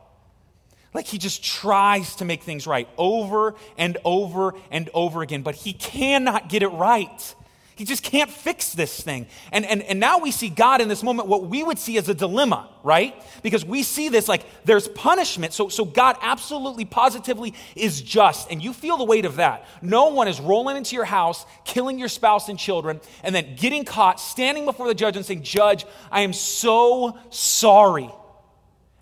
Like 0.95 1.07
he 1.07 1.19
just 1.19 1.45
tries 1.45 2.17
to 2.17 2.25
make 2.25 2.43
things 2.43 2.67
right 2.67 2.89
over 2.97 3.57
and 3.77 3.99
over 4.05 4.55
and 4.71 4.89
over 4.95 5.23
again, 5.23 5.43
but 5.43 5.57
he 5.57 5.73
cannot 5.73 6.49
get 6.49 6.63
it 6.63 6.69
right. 6.69 7.35
He 7.77 7.85
just 7.85 8.05
can't 8.05 8.31
fix 8.31 8.73
this 8.73 9.01
thing. 9.01 9.27
And, 9.51 9.67
and, 9.67 9.83
and 9.83 9.99
now 9.99 10.19
we 10.21 10.31
see 10.31 10.49
God 10.49 10.81
in 10.81 10.87
this 10.87 11.03
moment, 11.03 11.27
what 11.27 11.49
we 11.49 11.65
would 11.65 11.79
see 11.79 11.99
as 11.99 12.09
a 12.09 12.15
dilemma, 12.15 12.69
right? 12.85 13.21
Because 13.43 13.65
we 13.65 13.83
see 13.83 14.09
this 14.09 14.29
like 14.29 14.47
there's 14.65 14.87
punishment. 14.87 15.53
So, 15.53 15.69
so 15.69 15.85
God 15.85 16.17
absolutely, 16.23 16.85
positively 16.85 17.55
is 17.75 18.01
just. 18.01 18.49
And 18.49 18.63
you 18.63 18.73
feel 18.73 18.97
the 18.97 19.05
weight 19.05 19.25
of 19.25 19.37
that. 19.37 19.67
No 19.83 20.11
one 20.11 20.29
is 20.29 20.41
rolling 20.41 20.77
into 20.77 20.95
your 20.95 21.05
house, 21.05 21.45
killing 21.65 21.99
your 21.99 22.09
spouse 22.09 22.49
and 22.49 22.57
children, 22.57 23.01
and 23.25 23.35
then 23.35 23.57
getting 23.57 23.85
caught, 23.85 24.21
standing 24.21 24.65
before 24.65 24.87
the 24.87 24.95
judge 24.95 25.17
and 25.17 25.27
saying, 25.27 25.43
Judge, 25.43 25.85
I 26.13 26.21
am 26.21 26.33
so 26.33 27.19
sorry. 27.31 28.09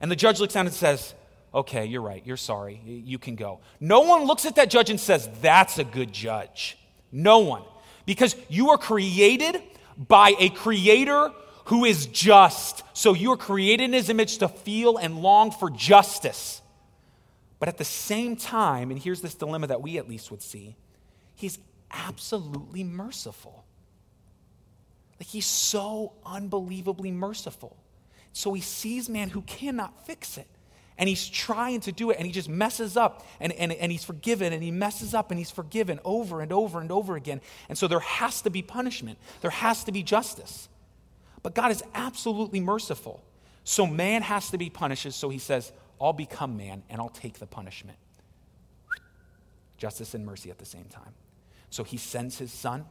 And 0.00 0.10
the 0.10 0.16
judge 0.16 0.40
looks 0.40 0.54
down 0.54 0.64
and 0.64 0.74
says, 0.74 1.14
okay, 1.54 1.84
you're 1.84 2.02
right, 2.02 2.22
you're 2.26 2.36
sorry, 2.36 2.80
you 2.84 3.18
can 3.18 3.36
go. 3.36 3.60
No 3.80 4.00
one 4.00 4.24
looks 4.24 4.46
at 4.46 4.56
that 4.56 4.70
judge 4.70 4.90
and 4.90 4.98
says, 4.98 5.28
that's 5.40 5.78
a 5.78 5.84
good 5.84 6.12
judge. 6.12 6.78
No 7.10 7.40
one. 7.40 7.62
Because 8.06 8.34
you 8.48 8.70
are 8.70 8.78
created 8.78 9.62
by 9.96 10.34
a 10.38 10.48
creator 10.48 11.30
who 11.66 11.84
is 11.84 12.06
just. 12.06 12.82
So 12.94 13.14
you 13.14 13.32
are 13.32 13.36
created 13.36 13.84
in 13.84 13.92
his 13.92 14.08
image 14.08 14.38
to 14.38 14.48
feel 14.48 14.96
and 14.96 15.22
long 15.22 15.50
for 15.50 15.70
justice. 15.70 16.60
But 17.58 17.68
at 17.68 17.78
the 17.78 17.84
same 17.84 18.34
time, 18.34 18.90
and 18.90 19.00
here's 19.00 19.20
this 19.20 19.34
dilemma 19.34 19.68
that 19.68 19.82
we 19.82 19.98
at 19.98 20.08
least 20.08 20.30
would 20.30 20.42
see, 20.42 20.76
he's 21.36 21.58
absolutely 21.90 22.82
merciful. 22.82 23.64
Like 25.20 25.28
he's 25.28 25.46
so 25.46 26.14
unbelievably 26.26 27.12
merciful. 27.12 27.76
So 28.32 28.52
he 28.54 28.62
sees 28.62 29.08
man 29.08 29.28
who 29.28 29.42
cannot 29.42 30.06
fix 30.06 30.38
it 30.38 30.48
and 30.98 31.08
he's 31.08 31.28
trying 31.28 31.80
to 31.80 31.92
do 31.92 32.10
it 32.10 32.18
and 32.18 32.26
he 32.26 32.32
just 32.32 32.48
messes 32.48 32.96
up 32.96 33.26
and, 33.40 33.52
and, 33.52 33.72
and 33.72 33.90
he's 33.90 34.04
forgiven 34.04 34.52
and 34.52 34.62
he 34.62 34.70
messes 34.70 35.14
up 35.14 35.30
and 35.30 35.38
he's 35.38 35.50
forgiven 35.50 35.98
over 36.04 36.40
and 36.40 36.52
over 36.52 36.80
and 36.80 36.92
over 36.92 37.16
again. 37.16 37.40
And 37.68 37.76
so 37.76 37.88
there 37.88 38.00
has 38.00 38.42
to 38.42 38.50
be 38.50 38.62
punishment, 38.62 39.18
there 39.40 39.50
has 39.50 39.84
to 39.84 39.92
be 39.92 40.02
justice. 40.02 40.68
But 41.42 41.54
God 41.54 41.70
is 41.70 41.82
absolutely 41.94 42.60
merciful. 42.60 43.22
So 43.64 43.86
man 43.86 44.22
has 44.22 44.50
to 44.50 44.58
be 44.58 44.70
punished. 44.70 45.10
So 45.12 45.28
he 45.28 45.38
says, 45.38 45.72
I'll 46.00 46.12
become 46.12 46.56
man 46.56 46.82
and 46.88 47.00
I'll 47.00 47.08
take 47.08 47.38
the 47.38 47.46
punishment. 47.46 47.98
Justice 49.76 50.14
and 50.14 50.24
mercy 50.24 50.50
at 50.50 50.58
the 50.58 50.64
same 50.64 50.84
time. 50.84 51.14
So 51.70 51.84
he 51.84 51.96
sends 51.96 52.38
his 52.38 52.52
son 52.52 52.84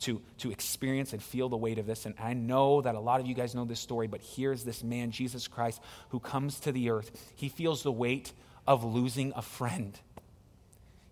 to, 0.00 0.20
to 0.38 0.50
experience 0.50 1.12
and 1.12 1.22
feel 1.22 1.48
the 1.48 1.56
weight 1.56 1.78
of 1.78 1.86
this. 1.86 2.06
And 2.06 2.14
I 2.18 2.34
know 2.34 2.82
that 2.82 2.94
a 2.94 3.00
lot 3.00 3.20
of 3.20 3.26
you 3.26 3.34
guys 3.34 3.54
know 3.54 3.64
this 3.64 3.80
story, 3.80 4.06
but 4.06 4.20
here's 4.20 4.64
this 4.64 4.82
man, 4.82 5.10
Jesus 5.10 5.48
Christ, 5.48 5.80
who 6.10 6.20
comes 6.20 6.60
to 6.60 6.72
the 6.72 6.90
earth. 6.90 7.10
He 7.34 7.48
feels 7.48 7.82
the 7.82 7.92
weight 7.92 8.32
of 8.66 8.84
losing 8.84 9.32
a 9.34 9.42
friend. 9.42 9.98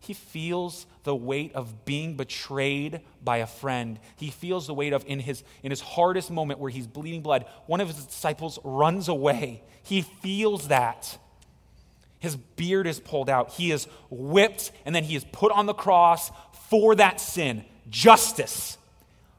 He 0.01 0.13
feels 0.13 0.87
the 1.05 1.17
weight 1.17 1.55
of 1.55 1.87
being 1.87 2.17
betrayed 2.17 3.01
by 3.23 3.39
a 3.39 3.47
friend. 3.47 3.99
He 4.17 4.31
feels 4.31 4.67
the 4.67 4.75
weight 4.75 4.93
of, 4.93 5.03
in 5.07 5.19
his, 5.19 5.43
in 5.63 5.71
his 5.71 5.81
hardest 5.81 6.31
moment 6.31 6.61
where 6.61 6.71
he's 6.71 6.87
bleeding 6.87 7.23
blood, 7.23 7.47
one 7.67 7.81
of 7.81 7.89
his 7.89 8.05
disciples 8.05 8.59
runs 8.65 9.09
away. 9.09 9.63
He 9.83 10.03
feels 10.03 10.69
that. 10.69 11.19
His 12.19 12.37
beard 12.37 12.87
is 12.87 13.01
pulled 13.01 13.31
out. 13.31 13.53
He 13.53 13.71
is 13.71 13.87
whipped, 14.11 14.73
and 14.85 14.95
then 14.95 15.05
he 15.05 15.17
is 15.17 15.25
put 15.25 15.53
on 15.53 15.65
the 15.65 15.75
cross 15.75 16.31
for 16.69 16.95
that 16.97 17.19
sin 17.19 17.65
justice, 17.91 18.79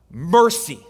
mercy. 0.09 0.85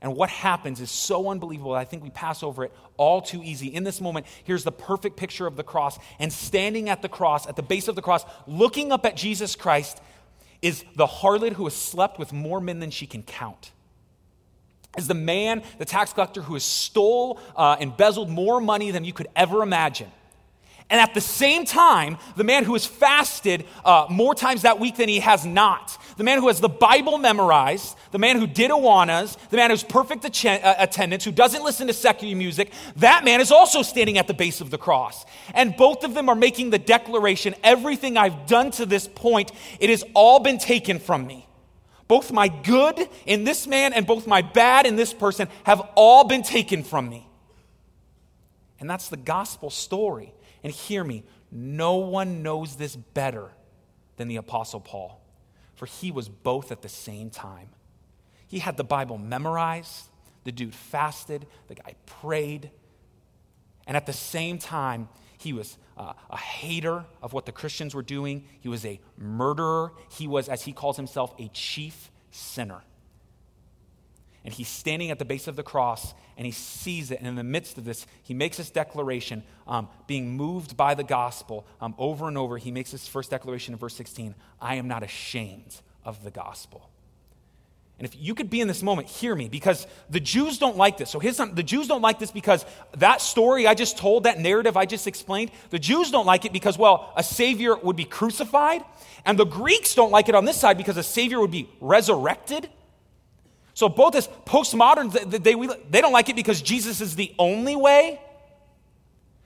And 0.00 0.16
what 0.16 0.30
happens 0.30 0.80
is 0.80 0.90
so 0.90 1.30
unbelievable. 1.30 1.74
I 1.74 1.84
think 1.84 2.02
we 2.02 2.10
pass 2.10 2.42
over 2.42 2.64
it 2.64 2.72
all 2.96 3.22
too 3.22 3.40
easy. 3.44 3.68
In 3.68 3.84
this 3.84 4.00
moment, 4.00 4.26
here's 4.42 4.64
the 4.64 4.72
perfect 4.72 5.16
picture 5.16 5.46
of 5.46 5.56
the 5.56 5.62
cross. 5.62 5.96
And 6.18 6.32
standing 6.32 6.88
at 6.88 7.02
the 7.02 7.08
cross, 7.08 7.46
at 7.46 7.54
the 7.54 7.62
base 7.62 7.86
of 7.86 7.94
the 7.94 8.02
cross, 8.02 8.24
looking 8.48 8.90
up 8.90 9.06
at 9.06 9.16
Jesus 9.16 9.54
Christ, 9.54 10.00
is 10.60 10.84
the 10.96 11.06
harlot 11.06 11.52
who 11.52 11.64
has 11.64 11.74
slept 11.74 12.18
with 12.18 12.32
more 12.32 12.60
men 12.60 12.80
than 12.80 12.90
she 12.90 13.06
can 13.06 13.22
count. 13.22 13.70
Is 14.98 15.08
the 15.08 15.14
man, 15.14 15.62
the 15.78 15.84
tax 15.84 16.12
collector, 16.12 16.42
who 16.42 16.54
has 16.54 16.64
stole, 16.64 17.40
uh, 17.56 17.76
embezzled 17.80 18.28
more 18.28 18.60
money 18.60 18.90
than 18.90 19.04
you 19.04 19.12
could 19.12 19.28
ever 19.34 19.62
imagine. 19.62 20.10
And 20.92 21.00
at 21.00 21.14
the 21.14 21.22
same 21.22 21.64
time, 21.64 22.18
the 22.36 22.44
man 22.44 22.64
who 22.64 22.74
has 22.74 22.84
fasted 22.84 23.64
uh, 23.82 24.04
more 24.10 24.34
times 24.34 24.60
that 24.60 24.78
week 24.78 24.96
than 24.96 25.08
he 25.08 25.20
has 25.20 25.46
not. 25.46 25.96
the 26.18 26.22
man 26.22 26.38
who 26.38 26.48
has 26.48 26.60
the 26.60 26.68
Bible 26.68 27.16
memorized, 27.16 27.96
the 28.10 28.18
man 28.18 28.38
who 28.38 28.46
did 28.46 28.70
Awanas, 28.70 29.38
the 29.48 29.56
man 29.56 29.70
who's 29.70 29.82
perfect 29.82 30.22
uh, 30.44 30.74
attendance, 30.78 31.24
who 31.24 31.32
doesn't 31.32 31.64
listen 31.64 31.86
to 31.86 31.94
secular 31.94 32.36
music, 32.36 32.70
that 32.96 33.24
man 33.24 33.40
is 33.40 33.50
also 33.50 33.80
standing 33.80 34.18
at 34.18 34.26
the 34.26 34.34
base 34.34 34.60
of 34.60 34.70
the 34.70 34.76
cross. 34.76 35.24
And 35.54 35.74
both 35.78 36.04
of 36.04 36.12
them 36.12 36.28
are 36.28 36.34
making 36.34 36.68
the 36.68 36.78
declaration 36.78 37.54
everything 37.64 38.18
I've 38.18 38.46
done 38.46 38.70
to 38.72 38.84
this 38.84 39.08
point, 39.08 39.50
it 39.80 39.88
has 39.88 40.04
all 40.12 40.40
been 40.40 40.58
taken 40.58 40.98
from 40.98 41.26
me. 41.26 41.48
Both 42.06 42.32
my 42.32 42.48
good 42.48 43.08
in 43.24 43.44
this 43.44 43.66
man 43.66 43.94
and 43.94 44.06
both 44.06 44.26
my 44.26 44.42
bad 44.42 44.84
in 44.84 44.96
this 44.96 45.14
person 45.14 45.48
have 45.64 45.80
all 45.94 46.24
been 46.24 46.42
taken 46.42 46.84
from 46.84 47.08
me. 47.08 47.26
And 48.78 48.90
that's 48.90 49.08
the 49.08 49.16
gospel 49.16 49.70
story. 49.70 50.34
And 50.62 50.72
hear 50.72 51.02
me, 51.04 51.24
no 51.50 51.96
one 51.96 52.42
knows 52.42 52.76
this 52.76 52.96
better 52.96 53.50
than 54.16 54.28
the 54.28 54.36
Apostle 54.36 54.80
Paul, 54.80 55.20
for 55.74 55.86
he 55.86 56.10
was 56.10 56.28
both 56.28 56.70
at 56.70 56.82
the 56.82 56.88
same 56.88 57.30
time. 57.30 57.68
He 58.46 58.58
had 58.58 58.76
the 58.76 58.84
Bible 58.84 59.18
memorized, 59.18 60.06
the 60.44 60.52
dude 60.52 60.74
fasted, 60.74 61.46
the 61.68 61.74
guy 61.74 61.94
prayed, 62.06 62.70
and 63.86 63.96
at 63.96 64.06
the 64.06 64.12
same 64.12 64.58
time, 64.58 65.08
he 65.38 65.52
was 65.52 65.76
uh, 65.96 66.12
a 66.30 66.36
hater 66.36 67.04
of 67.20 67.32
what 67.32 67.46
the 67.46 67.52
Christians 67.52 67.94
were 67.94 68.02
doing. 68.02 68.44
He 68.60 68.68
was 68.68 68.84
a 68.86 69.00
murderer. 69.18 69.92
He 70.08 70.28
was, 70.28 70.48
as 70.48 70.62
he 70.62 70.72
calls 70.72 70.96
himself, 70.96 71.34
a 71.38 71.48
chief 71.48 72.10
sinner. 72.30 72.82
And 74.44 74.54
he's 74.54 74.68
standing 74.68 75.10
at 75.10 75.18
the 75.18 75.24
base 75.24 75.48
of 75.48 75.56
the 75.56 75.62
cross 75.62 76.14
and 76.36 76.46
he 76.46 76.52
sees 76.52 77.10
it. 77.10 77.18
And 77.18 77.26
in 77.26 77.34
the 77.34 77.44
midst 77.44 77.78
of 77.78 77.84
this, 77.84 78.06
he 78.22 78.34
makes 78.34 78.56
this 78.56 78.70
declaration, 78.70 79.42
um, 79.66 79.88
being 80.06 80.36
moved 80.36 80.76
by 80.76 80.94
the 80.94 81.04
gospel 81.04 81.66
um, 81.80 81.94
over 81.98 82.28
and 82.28 82.38
over. 82.38 82.58
He 82.58 82.70
makes 82.70 82.90
this 82.92 83.06
first 83.06 83.30
declaration 83.30 83.74
in 83.74 83.78
verse 83.78 83.94
16 83.94 84.34
I 84.60 84.76
am 84.76 84.88
not 84.88 85.02
ashamed 85.02 85.80
of 86.04 86.22
the 86.24 86.30
gospel. 86.30 86.88
And 87.98 88.12
if 88.12 88.20
you 88.20 88.34
could 88.34 88.50
be 88.50 88.60
in 88.60 88.66
this 88.66 88.82
moment, 88.82 89.06
hear 89.06 89.32
me, 89.32 89.48
because 89.48 89.86
the 90.10 90.18
Jews 90.18 90.58
don't 90.58 90.76
like 90.76 90.96
this. 90.96 91.08
So 91.10 91.20
his, 91.20 91.36
the 91.36 91.62
Jews 91.62 91.86
don't 91.86 92.02
like 92.02 92.18
this 92.18 92.32
because 92.32 92.66
that 92.96 93.20
story 93.20 93.66
I 93.66 93.74
just 93.74 93.96
told, 93.96 94.24
that 94.24 94.40
narrative 94.40 94.76
I 94.76 94.86
just 94.86 95.06
explained, 95.06 95.52
the 95.70 95.78
Jews 95.78 96.10
don't 96.10 96.26
like 96.26 96.44
it 96.44 96.52
because, 96.52 96.76
well, 96.76 97.12
a 97.16 97.22
Savior 97.22 97.76
would 97.76 97.94
be 97.94 98.04
crucified. 98.04 98.82
And 99.24 99.38
the 99.38 99.44
Greeks 99.44 99.94
don't 99.94 100.10
like 100.10 100.28
it 100.28 100.34
on 100.34 100.44
this 100.44 100.56
side 100.56 100.78
because 100.78 100.96
a 100.96 101.02
Savior 101.04 101.40
would 101.40 101.52
be 101.52 101.68
resurrected. 101.80 102.68
So 103.74 103.88
both 103.88 104.14
as 104.14 104.28
postmoderns, 104.46 105.12
they, 105.30 105.38
they, 105.38 105.66
they 105.90 106.00
don't 106.00 106.12
like 106.12 106.28
it 106.28 106.36
because 106.36 106.60
Jesus 106.60 107.00
is 107.00 107.16
the 107.16 107.34
only 107.38 107.76
way. 107.76 108.20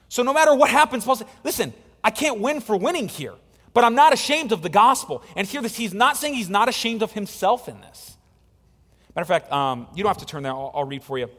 So 0.08 0.22
no 0.22 0.32
matter 0.32 0.54
what 0.54 0.70
happens, 0.70 1.04
Paul 1.04 1.16
says, 1.16 1.28
listen, 1.44 1.72
I 2.02 2.10
can't 2.10 2.40
win 2.40 2.60
for 2.60 2.76
winning 2.76 3.08
here, 3.08 3.34
but 3.72 3.84
I'm 3.84 3.94
not 3.94 4.12
ashamed 4.12 4.52
of 4.52 4.62
the 4.62 4.68
gospel. 4.68 5.22
And 5.36 5.46
hear 5.46 5.62
this, 5.62 5.76
he's 5.76 5.94
not 5.94 6.16
saying 6.16 6.34
he's 6.34 6.50
not 6.50 6.68
ashamed 6.68 7.02
of 7.02 7.12
himself 7.12 7.68
in 7.68 7.80
this. 7.80 8.16
Matter 9.14 9.22
of 9.22 9.28
fact, 9.28 9.52
um, 9.52 9.86
you 9.94 10.02
don't 10.02 10.10
have 10.10 10.18
to 10.18 10.26
turn 10.26 10.42
there, 10.42 10.52
I'll, 10.52 10.72
I'll 10.74 10.84
read 10.84 11.02
for 11.02 11.18
you. 11.18 11.30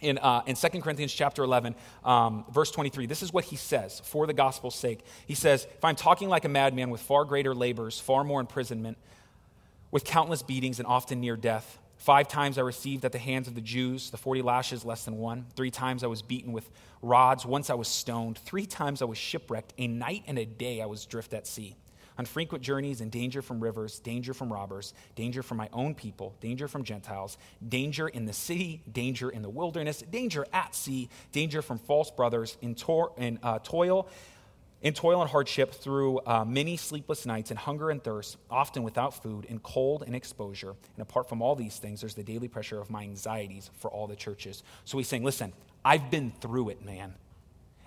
In, 0.00 0.18
uh, 0.18 0.42
in 0.46 0.56
2 0.56 0.68
Corinthians 0.80 1.14
chapter 1.14 1.44
11, 1.44 1.74
um, 2.04 2.44
verse 2.50 2.70
23, 2.70 3.06
this 3.06 3.22
is 3.22 3.32
what 3.32 3.44
he 3.44 3.56
says 3.56 4.00
for 4.00 4.26
the 4.26 4.34
gospel's 4.34 4.74
sake. 4.74 5.00
He 5.26 5.34
says, 5.34 5.66
If 5.76 5.84
I'm 5.84 5.96
talking 5.96 6.28
like 6.28 6.44
a 6.44 6.48
madman 6.48 6.90
with 6.90 7.00
far 7.00 7.24
greater 7.24 7.54
labors, 7.54 8.00
far 8.00 8.24
more 8.24 8.40
imprisonment, 8.40 8.98
with 9.90 10.04
countless 10.04 10.42
beatings 10.42 10.78
and 10.78 10.86
often 10.86 11.20
near 11.20 11.36
death, 11.36 11.78
Five 12.04 12.28
times 12.28 12.58
I 12.58 12.60
received 12.60 13.06
at 13.06 13.12
the 13.12 13.18
hands 13.18 13.48
of 13.48 13.54
the 13.54 13.62
Jews 13.62 14.10
the 14.10 14.18
40 14.18 14.42
lashes 14.42 14.84
less 14.84 15.06
than 15.06 15.16
one. 15.16 15.46
Three 15.56 15.70
times 15.70 16.04
I 16.04 16.06
was 16.06 16.20
beaten 16.20 16.52
with 16.52 16.68
rods. 17.00 17.46
Once 17.46 17.70
I 17.70 17.74
was 17.74 17.88
stoned. 17.88 18.36
Three 18.36 18.66
times 18.66 19.00
I 19.00 19.06
was 19.06 19.16
shipwrecked. 19.16 19.72
A 19.78 19.86
night 19.86 20.22
and 20.26 20.38
a 20.38 20.44
day 20.44 20.82
I 20.82 20.84
was 20.84 21.06
adrift 21.06 21.32
at 21.32 21.46
sea. 21.46 21.76
On 22.18 22.26
frequent 22.26 22.62
journeys 22.62 23.00
in 23.00 23.08
danger 23.08 23.40
from 23.40 23.58
rivers, 23.58 24.00
danger 24.00 24.34
from 24.34 24.52
robbers, 24.52 24.92
danger 25.14 25.42
from 25.42 25.56
my 25.56 25.70
own 25.72 25.94
people, 25.94 26.34
danger 26.42 26.68
from 26.68 26.84
Gentiles, 26.84 27.38
danger 27.66 28.06
in 28.06 28.26
the 28.26 28.34
city, 28.34 28.82
danger 28.92 29.30
in 29.30 29.40
the 29.40 29.48
wilderness, 29.48 30.02
danger 30.10 30.46
at 30.52 30.74
sea, 30.74 31.08
danger 31.32 31.62
from 31.62 31.78
false 31.78 32.10
brothers, 32.10 32.58
in, 32.60 32.76
in 33.16 33.38
uh, 33.42 33.60
toil 33.64 34.10
in 34.84 34.92
toil 34.92 35.22
and 35.22 35.30
hardship 35.30 35.72
through 35.72 36.20
uh, 36.26 36.44
many 36.44 36.76
sleepless 36.76 37.24
nights 37.24 37.50
and 37.50 37.58
hunger 37.58 37.90
and 37.90 38.04
thirst, 38.04 38.36
often 38.50 38.82
without 38.82 39.14
food, 39.22 39.46
in 39.46 39.58
cold 39.60 40.04
and 40.06 40.14
exposure. 40.14 40.68
And 40.68 41.02
apart 41.02 41.26
from 41.26 41.40
all 41.40 41.56
these 41.56 41.78
things, 41.78 42.02
there's 42.02 42.14
the 42.14 42.22
daily 42.22 42.48
pressure 42.48 42.78
of 42.78 42.90
my 42.90 43.02
anxieties 43.02 43.70
for 43.78 43.90
all 43.90 44.06
the 44.06 44.14
churches. 44.14 44.62
So 44.84 44.98
he's 44.98 45.08
saying, 45.08 45.24
listen, 45.24 45.54
I've 45.84 46.10
been 46.10 46.32
through 46.38 46.68
it, 46.68 46.84
man. 46.84 47.14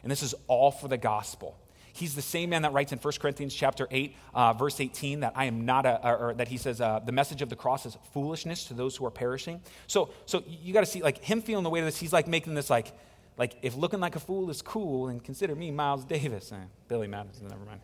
And 0.01 0.11
this 0.11 0.23
is 0.23 0.33
all 0.47 0.71
for 0.71 0.87
the 0.87 0.97
gospel. 0.97 1.55
He's 1.93 2.15
the 2.15 2.21
same 2.21 2.49
man 2.49 2.63
that 2.63 2.73
writes 2.73 2.91
in 2.91 2.97
1 2.97 3.13
Corinthians 3.19 3.53
chapter 3.53 3.87
8, 3.91 4.15
uh, 4.33 4.53
verse 4.53 4.79
18, 4.79 5.19
that 5.19 5.33
I 5.35 5.45
am 5.45 5.65
not 5.65 5.85
a, 5.85 6.11
or 6.11 6.33
that 6.33 6.47
he 6.47 6.57
says, 6.57 6.81
uh, 6.81 6.99
the 6.99 7.11
message 7.11 7.43
of 7.43 7.49
the 7.49 7.55
cross 7.55 7.85
is 7.85 7.95
foolishness 8.11 8.65
to 8.65 8.73
those 8.73 8.95
who 8.95 9.05
are 9.05 9.11
perishing. 9.11 9.61
So, 9.85 10.09
so 10.25 10.43
you 10.47 10.73
got 10.73 10.81
to 10.81 10.87
see, 10.87 11.03
like, 11.03 11.23
him 11.23 11.43
feeling 11.43 11.63
the 11.63 11.69
weight 11.69 11.81
of 11.81 11.85
this, 11.85 11.97
he's 11.97 12.13
like 12.13 12.27
making 12.27 12.55
this, 12.55 12.71
like, 12.71 12.93
like, 13.37 13.55
if 13.61 13.75
looking 13.75 13.99
like 13.99 14.15
a 14.15 14.19
fool 14.19 14.49
is 14.49 14.61
cool, 14.61 15.07
then 15.07 15.19
consider 15.19 15.55
me 15.55 15.69
Miles 15.69 16.03
Davis. 16.03 16.51
Eh, 16.51 16.57
Billy 16.87 17.07
Madison, 17.07 17.47
never 17.47 17.63
mind. 17.65 17.81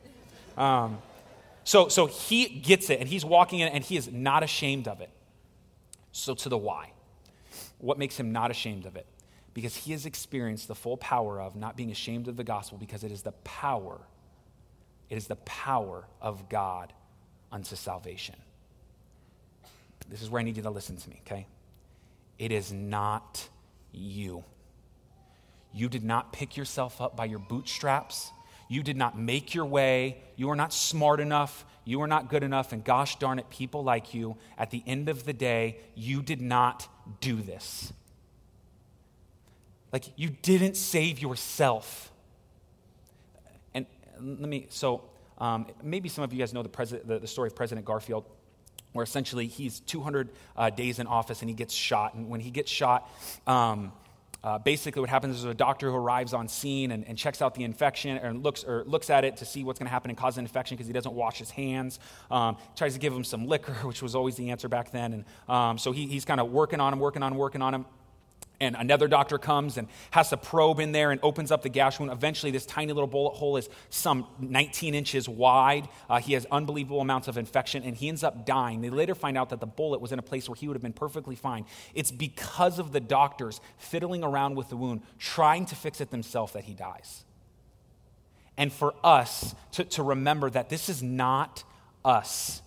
Um, 0.58 0.98
so, 1.64 1.88
so 1.88 2.08
he 2.08 2.48
gets 2.48 2.90
it, 2.90 3.00
and 3.00 3.08
he's 3.08 3.24
walking 3.24 3.60
in, 3.60 3.70
and 3.70 3.84
he 3.84 3.96
is 3.96 4.12
not 4.12 4.44
ashamed 4.44 4.88
of 4.88 5.00
it. 5.00 5.12
So, 6.12 6.34
to 6.36 6.50
the 6.50 6.58
why. 6.58 6.92
What 7.78 7.98
makes 7.98 8.20
him 8.20 8.32
not 8.32 8.50
ashamed 8.50 8.86
of 8.86 8.96
it? 8.96 9.06
Because 9.54 9.76
he 9.76 9.92
has 9.92 10.06
experienced 10.06 10.68
the 10.68 10.76
full 10.76 10.98
power 10.98 11.40
of 11.40 11.56
not 11.56 11.78
being 11.78 11.92
ashamed 11.92 12.28
of 12.28 12.36
the 12.36 12.44
gospel, 12.44 12.78
because 12.80 13.04
it 13.04 13.12
is 13.12 13.22
the 13.22 13.34
power, 13.44 14.00
it 15.10 15.18
is 15.18 15.28
the 15.28 15.36
power 15.38 16.06
of 16.20 16.50
God 16.50 16.94
unto 17.52 17.76
salvation. 17.76 18.36
This 20.10 20.22
is 20.22 20.30
where 20.30 20.40
I 20.40 20.44
need 20.44 20.58
you 20.58 20.64
to 20.64 20.70
listen 20.72 20.98
to 20.98 21.10
me, 21.10 21.22
okay? 21.26 21.46
It 22.40 22.52
is 22.52 22.74
not 22.74 23.48
you. 23.92 24.44
You 25.74 25.90
did 25.90 26.04
not 26.04 26.32
pick 26.32 26.56
yourself 26.56 27.02
up 27.02 27.16
by 27.16 27.26
your 27.26 27.40
bootstraps. 27.40 28.32
You 28.68 28.84
did 28.84 28.96
not 28.96 29.18
make 29.18 29.54
your 29.54 29.66
way. 29.66 30.18
You 30.36 30.50
are 30.52 30.56
not 30.56 30.74
smart 30.74 31.20
enough. 31.20 31.66
You 31.86 32.02
are 32.02 32.08
not 32.08 32.30
good 32.30 32.44
enough. 32.44 32.72
And 32.72 32.84
gosh 32.84 33.18
darn 33.18 33.40
it, 33.40 33.50
people 33.50 33.84
like 33.84 34.14
you, 34.14 34.38
at 34.58 34.72
the 34.72 34.84
end 34.86 35.10
of 35.10 35.26
the 35.26 35.34
day, 35.34 35.78
you 35.96 36.22
did 36.22 36.42
not 36.42 36.88
do 37.20 37.42
this. 37.42 37.92
Like, 39.92 40.06
you 40.16 40.30
didn't 40.30 40.76
save 40.76 41.20
yourself. 41.20 42.12
And 43.74 43.86
let 44.20 44.50
me, 44.50 44.68
so 44.70 45.04
um, 45.38 45.68
maybe 45.84 46.10
some 46.10 46.24
of 46.24 46.32
you 46.34 46.40
guys 46.40 46.54
know 46.54 46.64
the, 46.64 46.70
president, 46.70 47.08
the, 47.08 47.20
the 47.20 47.28
story 47.28 47.48
of 47.48 47.56
President 47.56 47.86
Garfield 47.86 48.26
where 48.94 49.04
essentially 49.04 49.48
he's 49.48 49.80
200 49.82 50.30
uh, 50.56 50.70
days 50.70 51.00
in 51.00 51.08
office 51.08 51.42
and 51.42 51.50
he 51.50 51.56
gets 51.56 51.74
shot. 51.74 52.14
And 52.14 52.30
when 52.30 52.40
he 52.40 52.52
gets 52.52 52.72
shot, 52.72 53.10
um, 53.46 53.92
uh, 54.44 54.58
basically, 54.58 55.00
what 55.00 55.10
happens 55.10 55.38
is 55.38 55.46
a 55.46 55.54
doctor 55.54 55.90
who 55.90 55.96
arrives 55.96 56.34
on 56.34 56.48
scene 56.48 56.92
and, 56.92 57.08
and 57.08 57.18
checks 57.18 57.42
out 57.42 57.56
the 57.56 57.64
infection 57.64 58.18
and 58.18 58.44
looks, 58.44 58.64
or 58.64 58.84
looks 58.86 59.10
at 59.10 59.24
it 59.24 59.38
to 59.38 59.46
see 59.46 59.64
what's 59.64 59.80
going 59.80 59.88
to 59.88 59.92
happen 59.92 60.12
and 60.12 60.18
cause 60.18 60.38
an 60.38 60.44
infection 60.44 60.76
because 60.76 60.88
he 60.88 60.94
doesn't 60.94 61.14
wash 61.14 61.40
his 61.40 61.50
hands. 61.50 62.00
Um, 62.30 62.58
tries 62.76 62.94
to 62.94 63.00
give 63.00 63.14
him 63.14 63.24
some 63.24 63.48
liquor, 63.48 63.74
which 63.88 64.02
was 64.02 64.16
always 64.16 64.36
the 64.36 64.52
answer 64.52 64.68
back 64.68 64.92
then. 64.92 65.14
And 65.14 65.26
um, 65.48 65.78
so 65.78 65.92
he, 65.92 66.08
he's 66.08 66.26
kind 66.26 66.42
of 66.42 66.52
working 66.52 66.82
on 66.82 66.92
him, 66.92 67.00
working 67.00 67.24
on 67.24 67.32
him, 67.32 67.38
working 67.38 67.62
on 67.62 67.74
him 67.74 67.86
and 68.60 68.76
another 68.76 69.08
doctor 69.08 69.38
comes 69.38 69.78
and 69.78 69.88
has 70.12 70.30
to 70.30 70.38
probe 70.38 70.80
in 70.80 70.92
there 70.92 71.12
and 71.12 71.20
opens 71.24 71.52
up 71.52 71.64
the 71.64 71.70
gash 71.70 72.00
wound. 72.00 72.12
Eventually, 72.12 72.52
this 72.52 72.66
tiny 72.66 72.94
little 72.94 73.08
bullet 73.08 73.34
hole 73.34 73.58
is 73.58 73.70
some 73.90 74.28
19 74.40 74.96
inches 74.96 75.28
wide. 75.28 75.90
Uh, 76.10 76.20
he 76.20 76.34
has 76.34 76.46
unbelievable 76.52 77.02
amounts 77.02 77.28
of 77.28 77.38
infection, 77.38 77.84
and 77.84 77.96
he 77.96 78.08
ends 78.08 78.24
up 78.24 78.46
dying. 78.46 78.82
They 78.82 78.90
later 78.90 79.16
find 79.16 79.38
out 79.38 79.50
that 79.50 79.60
the 79.60 79.68
bullet 79.68 80.02
was 80.02 80.12
in 80.12 80.20
a 80.20 80.24
place 80.24 80.48
where 80.48 80.56
he 80.56 80.68
would 80.68 80.76
have 80.76 80.84
been 80.84 80.94
perfectly 80.94 81.36
fine. 81.36 81.66
It's 81.94 82.12
because 82.12 82.80
of 82.80 82.92
the 82.92 83.00
doctors 83.00 83.60
fiddling 83.78 84.24
around 84.24 84.56
with 84.56 84.70
the 84.70 84.78
wound, 84.78 85.02
trying 85.20 85.66
to 85.68 85.76
fix 85.76 86.00
it 86.00 86.12
themselves, 86.12 86.54
that 86.54 86.64
he 86.64 86.74
dies. 86.74 87.26
And 88.58 88.72
for 88.72 88.94
us 89.04 89.56
to, 89.74 89.84
to 89.86 90.04
remember 90.04 90.50
that 90.50 90.70
this 90.70 90.90
is 90.90 91.02
not 91.02 91.64
us. 92.06 92.62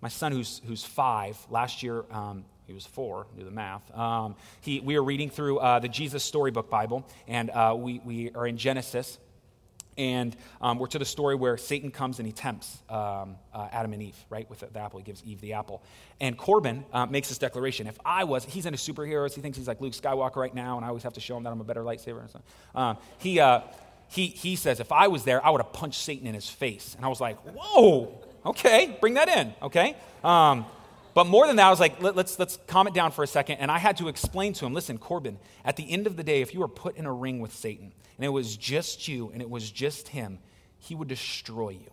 My 0.00 0.08
son, 0.08 0.32
who's, 0.32 0.60
who's 0.66 0.84
five, 0.84 1.38
last 1.50 1.82
year 1.82 2.04
um, 2.10 2.44
he 2.70 2.74
was 2.74 2.86
four, 2.86 3.26
do 3.36 3.44
the 3.44 3.50
math. 3.50 3.82
Um, 3.98 4.36
he, 4.60 4.78
we 4.78 4.94
are 4.94 5.02
reading 5.02 5.28
through 5.28 5.58
uh, 5.58 5.80
the 5.80 5.88
Jesus 5.88 6.22
Storybook 6.22 6.70
Bible, 6.70 7.04
and 7.26 7.50
uh, 7.50 7.74
we, 7.76 8.00
we 8.04 8.30
are 8.30 8.46
in 8.46 8.56
Genesis. 8.56 9.18
And 9.98 10.36
um, 10.62 10.78
we're 10.78 10.86
to 10.86 11.00
the 11.00 11.04
story 11.04 11.34
where 11.34 11.58
Satan 11.58 11.90
comes 11.90 12.20
and 12.20 12.26
he 12.26 12.32
tempts 12.32 12.78
um, 12.88 13.34
uh, 13.52 13.68
Adam 13.72 13.92
and 13.92 14.02
Eve, 14.04 14.16
right, 14.30 14.48
with 14.48 14.60
the, 14.60 14.66
the, 14.66 14.78
apple. 14.78 15.00
He 15.00 15.04
gives 15.04 15.22
Eve 15.24 15.40
the 15.40 15.54
apple. 15.54 15.82
And 16.20 16.38
Corbin 16.38 16.84
uh, 16.92 17.06
makes 17.06 17.28
this 17.28 17.38
declaration. 17.38 17.88
If 17.88 17.98
I 18.04 18.22
was, 18.22 18.44
he's 18.44 18.66
into 18.66 18.78
superheroes. 18.78 19.34
He 19.34 19.40
thinks 19.40 19.58
he's 19.58 19.66
like 19.66 19.80
Luke 19.80 19.92
Skywalker 19.92 20.36
right 20.36 20.54
now, 20.54 20.76
and 20.76 20.84
I 20.84 20.88
always 20.88 21.02
have 21.02 21.14
to 21.14 21.20
show 21.20 21.36
him 21.36 21.42
that 21.42 21.50
I'm 21.50 21.60
a 21.60 21.64
better 21.64 21.82
lightsaber. 21.82 22.20
And 22.20 22.42
Um, 22.72 22.98
he, 23.18 23.40
uh, 23.40 23.62
he, 24.08 24.28
he 24.28 24.54
says, 24.54 24.78
if 24.78 24.92
I 24.92 25.08
was 25.08 25.24
there, 25.24 25.44
I 25.44 25.50
would 25.50 25.60
have 25.60 25.72
punched 25.72 26.00
Satan 26.00 26.28
in 26.28 26.34
his 26.34 26.48
face. 26.48 26.94
And 26.94 27.04
I 27.04 27.08
was 27.08 27.20
like, 27.20 27.36
whoa, 27.40 28.16
okay, 28.46 28.96
bring 29.00 29.14
that 29.14 29.28
in, 29.28 29.52
okay? 29.60 29.96
But 31.20 31.26
more 31.26 31.46
than 31.46 31.56
that, 31.56 31.66
I 31.66 31.70
was 31.70 31.80
like, 31.80 32.00
Let, 32.00 32.16
us 32.16 32.38
let's 32.38 32.58
calm 32.66 32.86
it 32.86 32.94
down 32.94 33.12
for 33.12 33.22
a 33.22 33.26
second. 33.26 33.58
And 33.58 33.70
I 33.70 33.76
had 33.76 33.98
to 33.98 34.08
explain 34.08 34.54
to 34.54 34.64
him 34.64 34.72
listen, 34.72 34.96
Corbin, 34.96 35.38
at 35.66 35.76
the 35.76 35.92
end 35.92 36.06
of 36.06 36.16
the 36.16 36.24
day, 36.24 36.40
if 36.40 36.54
you 36.54 36.60
were 36.60 36.66
put 36.66 36.96
in 36.96 37.04
a 37.04 37.12
ring 37.12 37.40
with 37.40 37.54
Satan 37.54 37.92
and 38.16 38.24
it 38.24 38.30
was 38.30 38.56
just 38.56 39.06
you 39.06 39.28
and 39.34 39.42
it 39.42 39.50
was 39.50 39.70
just 39.70 40.08
him, 40.08 40.38
he 40.78 40.94
would 40.94 41.08
destroy 41.08 41.68
you. 41.68 41.90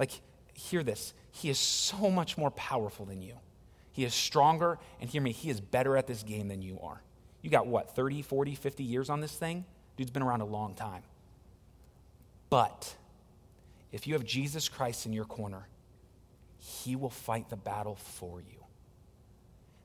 Like, 0.00 0.10
hear 0.52 0.82
this, 0.82 1.14
he 1.30 1.48
is 1.48 1.60
so 1.60 2.10
much 2.10 2.36
more 2.36 2.50
powerful 2.50 3.06
than 3.06 3.22
you. 3.22 3.34
He 3.92 4.04
is 4.04 4.14
stronger, 4.14 4.80
and 5.00 5.08
hear 5.08 5.22
me, 5.22 5.30
he 5.30 5.48
is 5.48 5.60
better 5.60 5.96
at 5.96 6.08
this 6.08 6.24
game 6.24 6.48
than 6.48 6.60
you 6.60 6.80
are. 6.82 7.00
You 7.40 7.50
got 7.50 7.68
what, 7.68 7.94
30, 7.94 8.22
40, 8.22 8.56
50 8.56 8.82
years 8.82 9.10
on 9.10 9.20
this 9.20 9.36
thing? 9.36 9.64
Dude's 9.96 10.10
been 10.10 10.24
around 10.24 10.40
a 10.40 10.44
long 10.44 10.74
time. 10.74 11.04
But 12.50 12.96
if 13.92 14.08
you 14.08 14.14
have 14.14 14.24
Jesus 14.24 14.68
Christ 14.68 15.06
in 15.06 15.12
your 15.12 15.24
corner, 15.24 15.68
he 16.68 16.96
will 16.96 17.10
fight 17.10 17.48
the 17.48 17.56
battle 17.56 17.96
for 17.96 18.40
you. 18.40 18.64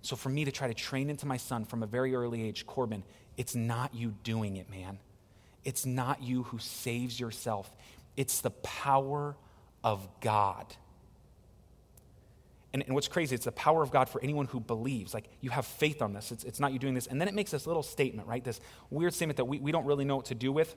So, 0.01 0.15
for 0.15 0.29
me 0.29 0.43
to 0.45 0.51
try 0.51 0.67
to 0.67 0.73
train 0.73 1.09
into 1.09 1.25
my 1.25 1.37
son 1.37 1.63
from 1.63 1.81
a 1.81 1.87
very 1.87 2.13
early 2.13 2.43
age, 2.43 2.65
Corbin, 2.65 3.03
it's 3.37 3.55
not 3.55 3.95
you 3.95 4.13
doing 4.23 4.57
it, 4.57 4.69
man. 4.69 4.99
It's 5.63 5.85
not 5.85 6.21
you 6.21 6.43
who 6.43 6.59
saves 6.59 7.19
yourself, 7.19 7.71
it's 8.17 8.41
the 8.41 8.51
power 8.51 9.37
of 9.83 10.07
God. 10.19 10.75
And, 12.73 12.83
and, 12.83 12.95
what's 12.95 13.07
crazy, 13.07 13.35
it's 13.35 13.45
the 13.45 13.51
power 13.51 13.83
of 13.83 13.91
God 13.91 14.09
for 14.09 14.21
anyone 14.21 14.47
who 14.47 14.59
believes. 14.59 15.13
Like, 15.13 15.29
you 15.41 15.51
have 15.51 15.65
faith 15.65 16.01
on 16.01 16.11
this. 16.13 16.31
It's, 16.31 16.43
it's 16.43 16.59
not 16.59 16.73
you 16.73 16.79
doing 16.79 16.95
this. 16.95 17.05
And 17.05 17.21
then 17.21 17.27
it 17.27 17.35
makes 17.35 17.51
this 17.51 17.67
little 17.67 17.83
statement, 17.83 18.27
right? 18.27 18.43
This 18.43 18.59
weird 18.89 19.13
statement 19.13 19.37
that 19.37 19.45
we, 19.45 19.59
we 19.59 19.71
don't 19.71 19.85
really 19.85 20.05
know 20.05 20.15
what 20.15 20.25
to 20.25 20.35
do 20.35 20.51
with. 20.51 20.75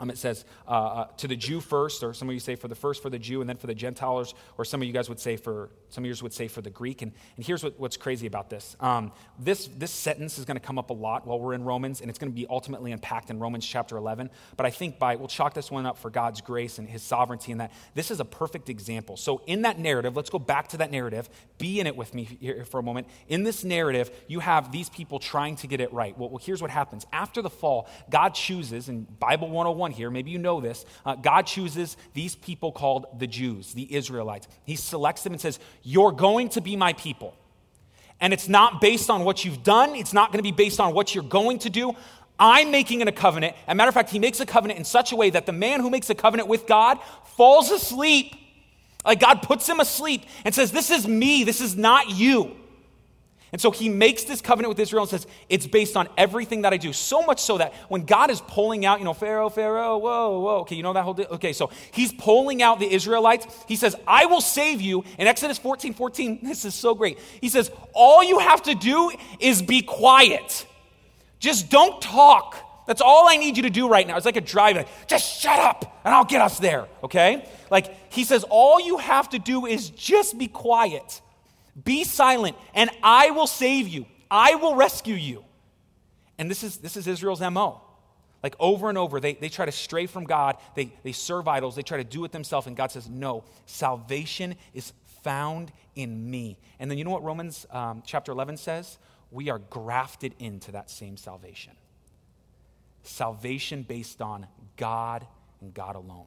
Um, 0.00 0.10
it 0.10 0.16
says 0.16 0.46
uh, 0.66 0.70
uh, 0.70 1.04
to 1.18 1.28
the 1.28 1.36
Jew 1.36 1.60
first, 1.60 2.02
or 2.02 2.14
some 2.14 2.28
of 2.28 2.34
you 2.34 2.40
say 2.40 2.56
for 2.56 2.68
the 2.68 2.74
first 2.74 3.02
for 3.02 3.10
the 3.10 3.18
Jew, 3.18 3.42
and 3.42 3.48
then 3.48 3.58
for 3.58 3.66
the 3.66 3.74
Gentiles, 3.74 4.34
or 4.56 4.64
some 4.64 4.80
of 4.80 4.86
you 4.86 4.94
guys 4.94 5.10
would 5.10 5.20
say 5.20 5.36
for 5.36 5.68
some 5.90 6.04
of 6.04 6.06
yours 6.06 6.22
would 6.22 6.32
say 6.32 6.48
for 6.48 6.62
the 6.62 6.70
Greek. 6.70 7.02
And, 7.02 7.12
and 7.36 7.44
here's 7.44 7.62
what, 7.62 7.78
what's 7.78 7.98
crazy 7.98 8.26
about 8.26 8.48
this. 8.48 8.76
Um, 8.80 9.12
this 9.38 9.68
this 9.76 9.90
sentence 9.90 10.38
is 10.38 10.46
going 10.46 10.56
to 10.56 10.66
come 10.66 10.78
up 10.78 10.88
a 10.88 10.94
lot 10.94 11.26
while 11.26 11.38
we're 11.38 11.52
in 11.52 11.64
Romans, 11.64 12.00
and 12.00 12.08
it's 12.08 12.18
going 12.18 12.32
to 12.32 12.34
be 12.34 12.46
ultimately 12.48 12.92
unpacked 12.92 13.28
in 13.28 13.38
Romans 13.38 13.66
chapter 13.66 13.96
11. 13.98 14.30
But 14.56 14.64
I 14.64 14.70
think 14.70 14.98
by 14.98 15.16
we'll 15.16 15.28
chalk 15.28 15.52
this 15.52 15.70
one 15.70 15.84
up 15.84 15.98
for 15.98 16.08
God's 16.08 16.40
grace 16.40 16.78
and 16.78 16.88
His 16.88 17.02
sovereignty, 17.02 17.52
and 17.52 17.60
that 17.60 17.72
this 17.94 18.10
is 18.10 18.20
a 18.20 18.24
perfect 18.24 18.70
example. 18.70 19.18
So 19.18 19.42
in 19.46 19.62
that 19.62 19.78
narrative, 19.78 20.16
let's 20.16 20.30
go 20.30 20.38
back 20.38 20.68
to 20.68 20.78
that 20.78 20.90
narrative. 20.90 21.28
Be 21.58 21.78
in 21.78 21.86
it 21.86 21.96
with 21.96 22.14
me 22.14 22.24
here 22.24 22.64
for 22.64 22.80
a 22.80 22.82
moment. 22.82 23.06
In 23.28 23.44
this 23.44 23.64
narrative, 23.64 24.10
you 24.28 24.40
have 24.40 24.72
these 24.72 24.88
people 24.88 25.18
trying 25.18 25.56
to 25.56 25.66
get 25.66 25.80
it 25.80 25.92
right. 25.92 26.16
Well, 26.16 26.30
well 26.30 26.40
here's 26.42 26.62
what 26.62 26.70
happens 26.70 27.06
after 27.12 27.42
the 27.42 27.50
fall. 27.50 27.88
God 28.08 28.34
chooses, 28.34 28.88
in 28.88 29.04
Bible 29.04 29.48
101 29.48 29.89
1 29.90 29.96
here, 29.96 30.10
maybe 30.10 30.30
you 30.30 30.38
know 30.38 30.60
this. 30.60 30.84
Uh, 31.04 31.16
God 31.16 31.46
chooses 31.46 31.96
these 32.14 32.36
people 32.36 32.72
called 32.72 33.06
the 33.18 33.26
Jews, 33.26 33.74
the 33.74 33.92
Israelites. 33.94 34.46
He 34.64 34.76
selects 34.76 35.22
them 35.22 35.32
and 35.32 35.40
says, 35.40 35.58
You're 35.82 36.12
going 36.12 36.48
to 36.50 36.60
be 36.60 36.76
my 36.76 36.92
people. 36.92 37.34
And 38.20 38.32
it's 38.32 38.48
not 38.48 38.80
based 38.80 39.10
on 39.10 39.24
what 39.24 39.44
you've 39.44 39.62
done, 39.62 39.94
it's 39.96 40.12
not 40.12 40.30
going 40.30 40.38
to 40.38 40.42
be 40.42 40.52
based 40.52 40.78
on 40.80 40.94
what 40.94 41.14
you're 41.14 41.24
going 41.24 41.58
to 41.60 41.70
do. 41.70 41.94
I'm 42.38 42.70
making 42.70 43.06
a 43.06 43.12
covenant. 43.12 43.54
As 43.66 43.72
a 43.72 43.74
matter 43.74 43.88
of 43.88 43.94
fact, 43.94 44.08
he 44.08 44.18
makes 44.18 44.40
a 44.40 44.46
covenant 44.46 44.78
in 44.78 44.84
such 44.86 45.12
a 45.12 45.16
way 45.16 45.28
that 45.28 45.44
the 45.44 45.52
man 45.52 45.80
who 45.80 45.90
makes 45.90 46.08
a 46.08 46.14
covenant 46.14 46.48
with 46.48 46.66
God 46.66 46.98
falls 47.36 47.70
asleep. 47.70 48.34
Like 49.04 49.20
God 49.20 49.42
puts 49.42 49.68
him 49.68 49.80
asleep 49.80 50.22
and 50.44 50.54
says, 50.54 50.72
This 50.72 50.90
is 50.90 51.06
me, 51.06 51.44
this 51.44 51.60
is 51.60 51.76
not 51.76 52.10
you. 52.10 52.56
And 53.52 53.60
so 53.60 53.72
he 53.72 53.88
makes 53.88 54.24
this 54.24 54.40
covenant 54.40 54.68
with 54.68 54.78
Israel 54.78 55.02
and 55.02 55.10
says, 55.10 55.26
It's 55.48 55.66
based 55.66 55.96
on 55.96 56.08
everything 56.16 56.62
that 56.62 56.72
I 56.72 56.76
do. 56.76 56.92
So 56.92 57.22
much 57.22 57.40
so 57.40 57.58
that 57.58 57.74
when 57.88 58.04
God 58.04 58.30
is 58.30 58.40
pulling 58.40 58.86
out, 58.86 59.00
you 59.00 59.04
know, 59.04 59.12
Pharaoh, 59.12 59.48
Pharaoh, 59.48 59.98
whoa, 59.98 60.38
whoa. 60.38 60.58
Okay, 60.60 60.76
you 60.76 60.82
know 60.84 60.92
that 60.92 61.02
whole 61.02 61.14
deal? 61.14 61.26
Okay, 61.32 61.52
so 61.52 61.70
he's 61.90 62.12
pulling 62.12 62.62
out 62.62 62.78
the 62.78 62.90
Israelites. 62.90 63.46
He 63.66 63.74
says, 63.74 63.96
I 64.06 64.26
will 64.26 64.40
save 64.40 64.80
you. 64.80 65.04
In 65.18 65.26
Exodus 65.26 65.58
14 65.58 65.94
14, 65.94 66.40
this 66.44 66.64
is 66.64 66.74
so 66.74 66.94
great. 66.94 67.18
He 67.40 67.48
says, 67.48 67.70
All 67.92 68.22
you 68.22 68.38
have 68.38 68.62
to 68.64 68.74
do 68.74 69.10
is 69.40 69.62
be 69.62 69.82
quiet. 69.82 70.66
Just 71.40 71.70
don't 71.70 72.00
talk. 72.00 72.56
That's 72.86 73.00
all 73.00 73.28
I 73.28 73.36
need 73.36 73.56
you 73.56 73.64
to 73.64 73.70
do 73.70 73.88
right 73.88 74.06
now. 74.06 74.16
It's 74.16 74.26
like 74.26 74.36
a 74.36 74.40
driving. 74.40 74.84
Just 75.06 75.40
shut 75.40 75.58
up 75.58 76.00
and 76.04 76.14
I'll 76.14 76.24
get 76.24 76.40
us 76.40 76.58
there, 76.58 76.86
okay? 77.02 77.48
Like 77.70 78.12
he 78.12 78.22
says, 78.22 78.44
All 78.48 78.80
you 78.80 78.98
have 78.98 79.28
to 79.30 79.40
do 79.40 79.66
is 79.66 79.90
just 79.90 80.38
be 80.38 80.46
quiet. 80.46 81.20
Be 81.84 82.04
silent, 82.04 82.56
and 82.74 82.90
I 83.02 83.30
will 83.30 83.46
save 83.46 83.88
you. 83.88 84.06
I 84.30 84.56
will 84.56 84.74
rescue 84.74 85.14
you. 85.14 85.44
And 86.38 86.50
this 86.50 86.62
is, 86.62 86.78
this 86.78 86.96
is 86.96 87.06
Israel's 87.06 87.40
MO. 87.40 87.82
Like 88.42 88.56
over 88.58 88.88
and 88.88 88.96
over, 88.96 89.20
they, 89.20 89.34
they 89.34 89.50
try 89.50 89.66
to 89.66 89.72
stray 89.72 90.06
from 90.06 90.24
God, 90.24 90.56
they, 90.74 90.92
they 91.02 91.12
serve 91.12 91.46
idols, 91.46 91.76
they 91.76 91.82
try 91.82 91.98
to 91.98 92.04
do 92.04 92.24
it 92.24 92.32
themselves, 92.32 92.66
and 92.66 92.76
God 92.76 92.90
says, 92.90 93.08
No, 93.08 93.44
salvation 93.66 94.54
is 94.72 94.92
found 95.22 95.72
in 95.94 96.30
me. 96.30 96.58
And 96.78 96.90
then 96.90 96.96
you 96.96 97.04
know 97.04 97.10
what 97.10 97.22
Romans 97.22 97.66
um, 97.70 98.02
chapter 98.06 98.32
11 98.32 98.56
says? 98.56 98.98
We 99.30 99.50
are 99.50 99.58
grafted 99.58 100.34
into 100.38 100.72
that 100.72 100.90
same 100.90 101.16
salvation. 101.16 101.74
Salvation 103.02 103.82
based 103.82 104.22
on 104.22 104.46
God 104.76 105.26
and 105.60 105.74
God 105.74 105.96
alone 105.96 106.26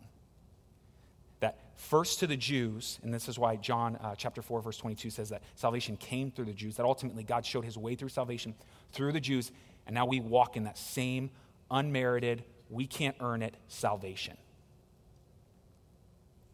first 1.75 2.19
to 2.19 2.27
the 2.27 2.37
Jews, 2.37 2.99
and 3.03 3.13
this 3.13 3.27
is 3.27 3.37
why 3.37 3.55
John 3.55 3.97
uh, 3.97 4.15
chapter 4.15 4.41
4, 4.41 4.61
verse 4.61 4.77
22 4.77 5.09
says 5.09 5.29
that 5.29 5.41
salvation 5.55 5.97
came 5.97 6.31
through 6.31 6.45
the 6.45 6.53
Jews, 6.53 6.75
that 6.77 6.85
ultimately 6.85 7.23
God 7.23 7.45
showed 7.45 7.65
his 7.65 7.77
way 7.77 7.95
through 7.95 8.09
salvation 8.09 8.55
through 8.91 9.11
the 9.11 9.19
Jews, 9.19 9.51
and 9.85 9.93
now 9.93 10.05
we 10.05 10.19
walk 10.19 10.55
in 10.55 10.63
that 10.63 10.77
same 10.77 11.29
unmerited, 11.71 12.43
we 12.69 12.87
can't 12.87 13.15
earn 13.19 13.41
it 13.41 13.55
salvation. 13.67 14.37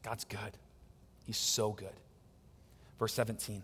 God's 0.03 0.23
good. 0.23 0.57
He's 1.25 1.37
so 1.37 1.71
good. 1.71 1.93
Verse 2.97 3.13
17 3.13 3.63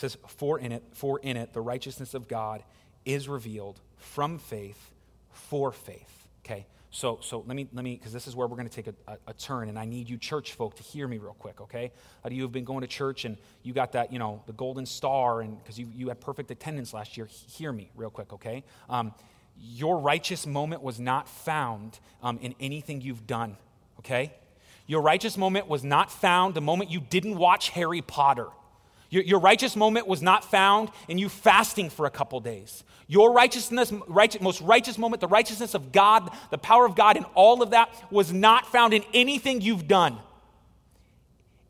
says, 0.00 0.16
For 0.26 0.58
in 0.58 0.72
it, 0.72 0.82
for 0.92 1.20
in 1.20 1.36
it 1.36 1.52
the 1.52 1.60
righteousness 1.60 2.14
of 2.14 2.26
God 2.26 2.64
is 3.04 3.28
revealed 3.28 3.80
from 3.98 4.38
faith 4.38 4.90
for 5.30 5.72
faith. 5.72 6.26
Okay? 6.44 6.66
So, 6.92 7.18
so 7.22 7.44
let 7.46 7.54
me, 7.54 7.68
let 7.72 7.84
me, 7.84 7.94
because 7.94 8.12
this 8.12 8.26
is 8.26 8.34
where 8.34 8.48
we're 8.48 8.56
going 8.56 8.68
to 8.68 8.74
take 8.74 8.88
a, 8.88 8.94
a, 9.06 9.16
a, 9.28 9.32
turn, 9.34 9.68
and 9.68 9.78
I 9.78 9.84
need 9.84 10.10
you 10.10 10.18
church 10.18 10.54
folk 10.54 10.74
to 10.74 10.82
hear 10.82 11.06
me 11.06 11.18
real 11.18 11.36
quick, 11.38 11.60
okay? 11.60 11.92
You 12.28 12.42
have 12.42 12.50
been 12.50 12.64
going 12.64 12.80
to 12.80 12.88
church 12.88 13.24
and 13.24 13.36
you 13.62 13.72
got 13.72 13.92
that, 13.92 14.12
you 14.12 14.18
know, 14.18 14.42
the 14.46 14.52
golden 14.52 14.86
star, 14.86 15.40
and 15.40 15.56
because 15.58 15.78
you, 15.78 15.88
you 15.94 16.08
had 16.08 16.20
perfect 16.20 16.50
attendance 16.50 16.92
last 16.92 17.16
year? 17.16 17.26
Hear 17.26 17.72
me 17.72 17.90
real 17.94 18.10
quick, 18.10 18.32
okay? 18.32 18.64
Um, 18.88 19.14
your 19.56 19.98
righteous 19.98 20.46
moment 20.46 20.82
was 20.82 20.98
not 20.98 21.28
found 21.28 22.00
um, 22.22 22.38
in 22.42 22.56
anything 22.58 23.00
you've 23.00 23.26
done, 23.26 23.56
okay? 24.00 24.32
Your 24.88 25.02
righteous 25.02 25.36
moment 25.36 25.68
was 25.68 25.84
not 25.84 26.10
found 26.10 26.54
the 26.54 26.60
moment 26.60 26.90
you 26.90 27.00
didn't 27.00 27.36
watch 27.36 27.68
Harry 27.68 28.02
Potter. 28.02 28.48
Your, 29.10 29.24
your 29.24 29.40
righteous 29.40 29.76
moment 29.76 30.06
was 30.06 30.22
not 30.22 30.44
found 30.44 30.90
in 31.08 31.18
you 31.18 31.28
fasting 31.28 31.90
for 31.90 32.06
a 32.06 32.10
couple 32.10 32.40
days. 32.40 32.84
Your 33.08 33.32
righteousness, 33.32 33.92
right, 34.06 34.40
most 34.40 34.60
righteous 34.60 34.96
moment, 34.96 35.20
the 35.20 35.28
righteousness 35.28 35.74
of 35.74 35.90
God, 35.90 36.30
the 36.50 36.58
power 36.58 36.86
of 36.86 36.94
God, 36.94 37.16
and 37.16 37.26
all 37.34 37.60
of 37.60 37.70
that 37.70 37.92
was 38.10 38.32
not 38.32 38.66
found 38.66 38.94
in 38.94 39.04
anything 39.12 39.60
you've 39.60 39.88
done. 39.88 40.18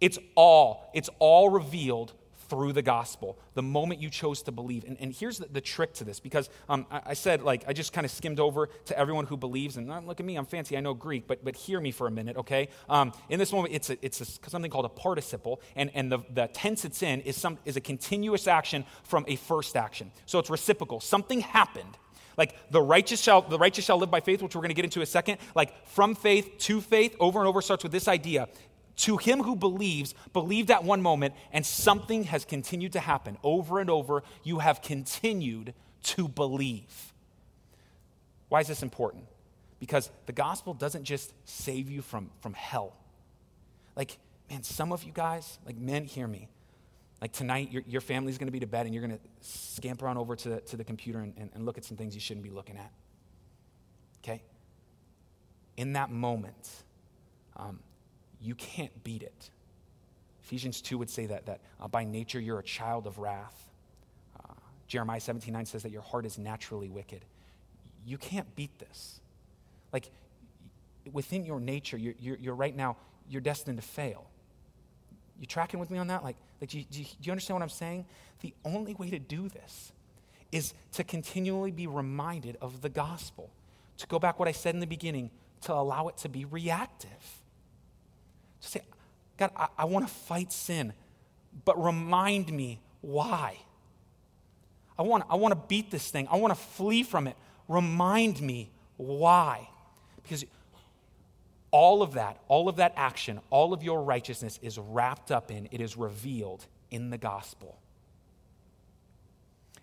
It's 0.00 0.18
all, 0.34 0.90
it's 0.94 1.08
all 1.18 1.48
revealed 1.48 2.12
through 2.50 2.72
the 2.72 2.82
gospel, 2.82 3.38
the 3.54 3.62
moment 3.62 4.02
you 4.02 4.10
chose 4.10 4.42
to 4.42 4.52
believe. 4.52 4.84
And, 4.84 4.96
and 5.00 5.14
here's 5.14 5.38
the, 5.38 5.46
the, 5.46 5.60
trick 5.60 5.94
to 5.94 6.04
this 6.04 6.18
because 6.18 6.50
um, 6.68 6.84
I, 6.90 7.00
I, 7.06 7.14
said, 7.14 7.42
like, 7.42 7.64
I 7.68 7.72
just 7.72 7.92
kind 7.92 8.04
of 8.04 8.10
skimmed 8.10 8.40
over 8.40 8.68
to 8.86 8.98
everyone 8.98 9.26
who 9.26 9.36
believes, 9.36 9.76
and 9.76 9.88
look 10.06 10.18
at 10.18 10.26
me, 10.26 10.36
I'm 10.36 10.46
fancy, 10.46 10.76
I 10.76 10.80
know 10.80 10.92
Greek, 10.92 11.28
but, 11.28 11.44
but 11.44 11.54
hear 11.54 11.80
me 11.80 11.92
for 11.92 12.08
a 12.08 12.10
minute, 12.10 12.36
okay? 12.36 12.68
Um, 12.88 13.12
in 13.28 13.38
this 13.38 13.52
moment, 13.52 13.72
it's, 13.72 13.88
a, 13.88 14.04
it's 14.04 14.20
a, 14.20 14.50
something 14.50 14.70
called 14.70 14.84
a 14.84 14.90
participle, 14.90 15.60
and, 15.76 15.90
and 15.94 16.10
the, 16.10 16.18
the 16.34 16.48
tense 16.52 16.84
it's 16.84 17.02
in 17.04 17.20
is, 17.20 17.36
some, 17.36 17.56
is 17.64 17.76
a 17.76 17.80
continuous 17.80 18.48
action 18.48 18.84
from 19.04 19.24
a 19.28 19.36
first 19.36 19.76
action. 19.76 20.10
So 20.26 20.40
it's 20.40 20.50
reciprocal. 20.50 20.98
Something 20.98 21.40
happened. 21.40 21.96
Like 22.36 22.70
the 22.70 22.80
righteous 22.80 23.20
shall 23.20 23.42
the 23.42 23.58
righteous 23.58 23.84
shall 23.84 23.98
live 23.98 24.10
by 24.10 24.20
faith, 24.20 24.40
which 24.40 24.54
we're 24.54 24.62
going 24.62 24.70
to 24.70 24.74
get 24.74 24.86
into 24.86 25.02
a 25.02 25.06
second. 25.06 25.38
Like 25.54 25.86
from 25.88 26.14
faith 26.14 26.56
to 26.60 26.80
faith, 26.80 27.14
over 27.20 27.38
and 27.38 27.46
over 27.46 27.60
starts 27.60 27.82
with 27.82 27.92
this 27.92 28.08
idea 28.08 28.48
to 29.00 29.16
him 29.16 29.42
who 29.42 29.56
believes, 29.56 30.14
believed 30.32 30.70
at 30.70 30.84
one 30.84 31.00
moment, 31.00 31.34
and 31.52 31.64
something 31.64 32.24
has 32.24 32.44
continued 32.44 32.92
to 32.92 33.00
happen 33.00 33.38
over 33.42 33.80
and 33.80 33.88
over. 33.88 34.22
You 34.42 34.58
have 34.58 34.82
continued 34.82 35.74
to 36.02 36.28
believe. 36.28 37.12
Why 38.48 38.60
is 38.60 38.68
this 38.68 38.82
important? 38.82 39.24
Because 39.78 40.10
the 40.26 40.32
gospel 40.32 40.74
doesn't 40.74 41.04
just 41.04 41.32
save 41.44 41.88
you 41.88 42.02
from, 42.02 42.30
from 42.40 42.52
hell. 42.52 42.94
Like, 43.96 44.18
man, 44.50 44.62
some 44.62 44.92
of 44.92 45.04
you 45.04 45.12
guys, 45.12 45.58
like 45.64 45.76
men, 45.76 46.04
hear 46.04 46.26
me. 46.26 46.48
Like 47.22 47.32
tonight, 47.32 47.70
your, 47.70 47.82
your 47.86 48.00
family's 48.00 48.36
to 48.38 48.52
be 48.52 48.60
to 48.60 48.66
bed 48.66 48.86
and 48.86 48.94
you're 48.94 49.02
to 49.06 49.20
scamper 49.40 50.08
on 50.08 50.18
over 50.18 50.36
to, 50.36 50.60
to 50.60 50.76
the 50.76 50.84
computer 50.84 51.20
and, 51.20 51.34
and, 51.36 51.50
and 51.54 51.64
look 51.64 51.78
at 51.78 51.84
some 51.84 51.96
things 51.96 52.14
you 52.14 52.20
shouldn't 52.20 52.44
be 52.44 52.50
looking 52.50 52.76
at. 52.76 52.90
Okay? 54.22 54.42
In 55.76 55.94
that 55.94 56.10
moment, 56.10 56.70
um, 57.56 57.78
you 58.40 58.54
can't 58.54 59.04
beat 59.04 59.22
it. 59.22 59.50
Ephesians 60.42 60.80
2 60.80 60.98
would 60.98 61.10
say 61.10 61.26
that, 61.26 61.46
that 61.46 61.60
uh, 61.80 61.88
by 61.88 62.04
nature 62.04 62.40
you're 62.40 62.58
a 62.58 62.64
child 62.64 63.06
of 63.06 63.18
wrath. 63.18 63.68
Uh, 64.38 64.54
Jeremiah 64.86 65.20
17 65.20 65.52
9 65.52 65.66
says 65.66 65.82
that 65.82 65.92
your 65.92 66.02
heart 66.02 66.26
is 66.26 66.38
naturally 66.38 66.88
wicked. 66.88 67.24
You 68.04 68.18
can't 68.18 68.54
beat 68.56 68.76
this. 68.78 69.20
Like, 69.92 70.10
within 71.12 71.44
your 71.44 71.60
nature, 71.60 71.96
you're, 71.96 72.14
you're, 72.18 72.36
you're 72.36 72.54
right 72.54 72.74
now, 72.74 72.96
you're 73.28 73.40
destined 73.40 73.78
to 73.78 73.86
fail. 73.86 74.26
You 75.38 75.46
tracking 75.46 75.80
with 75.80 75.90
me 75.90 75.98
on 75.98 76.08
that? 76.08 76.22
Like, 76.22 76.36
like 76.60 76.70
do, 76.70 76.78
you, 76.78 76.84
do, 76.90 77.00
you, 77.00 77.04
do 77.04 77.12
you 77.22 77.32
understand 77.32 77.56
what 77.56 77.62
I'm 77.62 77.68
saying? 77.68 78.06
The 78.40 78.54
only 78.64 78.94
way 78.94 79.10
to 79.10 79.18
do 79.18 79.48
this 79.48 79.92
is 80.52 80.74
to 80.92 81.04
continually 81.04 81.70
be 81.70 81.86
reminded 81.86 82.56
of 82.60 82.80
the 82.80 82.88
gospel. 82.88 83.50
To 83.98 84.06
go 84.06 84.18
back 84.18 84.38
what 84.38 84.48
I 84.48 84.52
said 84.52 84.74
in 84.74 84.80
the 84.80 84.86
beginning, 84.86 85.30
to 85.62 85.72
allow 85.74 86.08
it 86.08 86.16
to 86.18 86.28
be 86.28 86.44
reactive. 86.44 87.39
To 88.62 88.68
say, 88.68 88.82
God, 89.36 89.50
I, 89.56 89.68
I 89.78 89.84
want 89.86 90.06
to 90.06 90.12
fight 90.12 90.52
sin, 90.52 90.92
but 91.64 91.82
remind 91.82 92.52
me 92.52 92.80
why. 93.00 93.58
I 94.98 95.02
want, 95.02 95.24
I 95.30 95.36
want 95.36 95.52
to 95.52 95.60
beat 95.68 95.90
this 95.90 96.10
thing. 96.10 96.28
I 96.30 96.36
want 96.36 96.54
to 96.54 96.60
flee 96.60 97.02
from 97.02 97.26
it. 97.26 97.36
Remind 97.68 98.40
me 98.42 98.70
why. 98.96 99.68
Because 100.22 100.44
all 101.70 102.02
of 102.02 102.14
that, 102.14 102.38
all 102.48 102.68
of 102.68 102.76
that 102.76 102.92
action, 102.96 103.40
all 103.50 103.72
of 103.72 103.82
your 103.82 104.02
righteousness 104.02 104.58
is 104.62 104.78
wrapped 104.78 105.30
up 105.30 105.50
in, 105.50 105.68
it 105.70 105.80
is 105.80 105.96
revealed 105.96 106.66
in 106.90 107.10
the 107.10 107.18
gospel. 107.18 107.78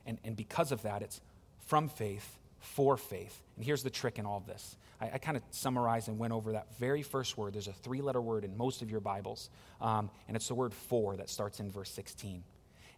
And, 0.05 0.19
and 0.23 0.35
because 0.35 0.71
of 0.71 0.83
that, 0.83 1.01
it's 1.01 1.19
from 1.65 1.89
faith 1.89 2.37
for 2.59 2.97
faith. 2.97 3.41
And 3.55 3.65
here's 3.65 3.83
the 3.83 3.89
trick 3.89 4.19
in 4.19 4.25
all 4.25 4.37
of 4.37 4.45
this. 4.45 4.75
I, 4.99 5.11
I 5.13 5.17
kind 5.17 5.37
of 5.37 5.43
summarized 5.51 6.07
and 6.07 6.17
went 6.17 6.33
over 6.33 6.53
that 6.53 6.67
very 6.79 7.01
first 7.01 7.37
word. 7.37 7.53
There's 7.53 7.67
a 7.67 7.73
three 7.73 8.01
letter 8.01 8.21
word 8.21 8.43
in 8.43 8.57
most 8.57 8.81
of 8.81 8.89
your 8.89 8.99
Bibles, 8.99 9.49
um, 9.81 10.09
and 10.27 10.35
it's 10.35 10.47
the 10.47 10.55
word 10.55 10.73
for 10.73 11.15
that 11.17 11.29
starts 11.29 11.59
in 11.59 11.71
verse 11.71 11.91
16. 11.91 12.43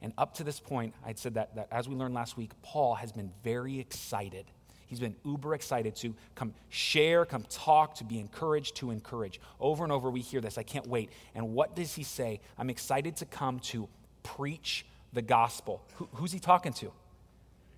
And 0.02 0.14
up 0.18 0.36
to 0.36 0.44
this 0.44 0.60
point, 0.60 0.94
I'd 1.06 1.20
said 1.20 1.34
that, 1.34 1.56
that 1.56 1.68
as 1.72 1.90
we 1.90 1.96
learned 1.96 2.14
last 2.14 2.38
week, 2.38 2.52
Paul 2.62 2.96
has 2.96 3.12
been 3.12 3.32
very 3.44 3.80
excited 3.80 4.46
He's 4.90 5.00
been 5.00 5.16
uber 5.24 5.54
excited 5.54 5.96
to 5.98 6.16
come 6.34 6.56
share, 6.70 7.24
come 7.24 7.46
talk, 7.48 7.94
to 7.96 8.04
be 8.04 8.20
encouraged, 8.20 8.78
to 8.78 8.90
encourage. 8.90 9.40
Over 9.60 9.84
and 9.84 9.94
over, 9.94 10.10
we 10.10 10.22
hear 10.22 10.42
this. 10.42 10.58
I 10.58 10.64
can't 10.64 10.88
wait. 10.88 11.12
And 11.36 11.54
what 11.54 11.76
does 11.76 11.94
he 11.94 12.02
say? 12.02 12.42
I'm 12.58 12.72
excited 12.72 13.16
to 13.18 13.26
come 13.26 13.60
to 13.60 13.88
preach 14.24 14.88
the 15.14 15.22
gospel. 15.22 15.84
Who, 15.98 16.10
who's 16.14 16.32
he 16.32 16.40
talking 16.40 16.74
to? 16.74 16.92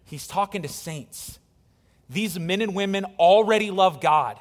He's 0.05 0.25
talking 0.25 0.61
to 0.61 0.69
saints. 0.69 1.37
These 2.11 2.37
men 2.37 2.61
and 2.61 2.75
women 2.75 3.05
already 3.17 3.71
love 3.71 4.01
God. 4.01 4.37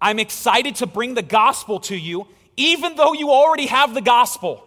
I'm 0.00 0.20
excited 0.20 0.76
to 0.76 0.86
bring 0.86 1.14
the 1.14 1.22
gospel 1.22 1.80
to 1.80 1.96
you, 1.96 2.28
even 2.56 2.94
though 2.94 3.12
you 3.12 3.30
already 3.30 3.66
have 3.66 3.92
the 3.92 4.00
gospel. 4.00 4.64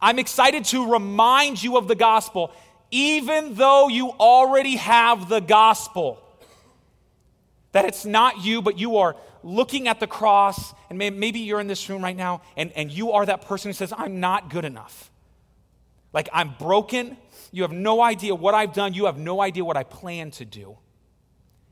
I'm 0.00 0.18
excited 0.18 0.66
to 0.66 0.92
remind 0.92 1.62
you 1.62 1.78
of 1.78 1.88
the 1.88 1.94
gospel, 1.94 2.52
even 2.90 3.54
though 3.54 3.88
you 3.88 4.10
already 4.10 4.76
have 4.76 5.30
the 5.30 5.40
gospel. 5.40 6.22
That 7.72 7.86
it's 7.86 8.04
not 8.04 8.44
you, 8.44 8.60
but 8.60 8.78
you 8.78 8.98
are 8.98 9.16
looking 9.42 9.88
at 9.88 9.98
the 9.98 10.06
cross, 10.06 10.74
and 10.90 10.98
maybe 10.98 11.38
you're 11.38 11.60
in 11.60 11.68
this 11.68 11.88
room 11.88 12.02
right 12.02 12.16
now, 12.16 12.42
and, 12.56 12.70
and 12.72 12.90
you 12.90 13.12
are 13.12 13.24
that 13.24 13.46
person 13.46 13.70
who 13.70 13.72
says, 13.72 13.94
I'm 13.96 14.20
not 14.20 14.50
good 14.50 14.66
enough. 14.66 15.10
Like, 16.12 16.28
I'm 16.34 16.54
broken. 16.58 17.16
You 17.50 17.62
have 17.62 17.72
no 17.72 18.02
idea 18.02 18.34
what 18.34 18.52
I've 18.52 18.74
done. 18.74 18.92
You 18.92 19.06
have 19.06 19.16
no 19.16 19.40
idea 19.40 19.64
what 19.64 19.78
I 19.78 19.84
plan 19.84 20.32
to 20.32 20.44
do. 20.44 20.76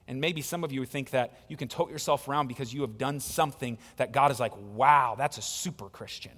And 0.09 0.23
maybe 0.23 0.41
some 0.41 0.65
of 0.65 0.73
you 0.73 0.85
think 0.87 1.11
that 1.11 1.39
you 1.49 1.57
can 1.57 1.69
tote 1.69 1.91
yourself 1.91 2.27
around 2.27 2.49
because 2.49 2.73
you 2.73 2.81
have 2.81 2.97
done 2.97 3.21
something 3.21 3.77
that 3.99 4.11
God 4.11 4.33
is 4.33 4.41
like, 4.41 4.55
wow, 4.75 5.15
that's 5.17 5.37
a 5.37 5.43
super 5.43 5.91
Christian. 5.91 6.33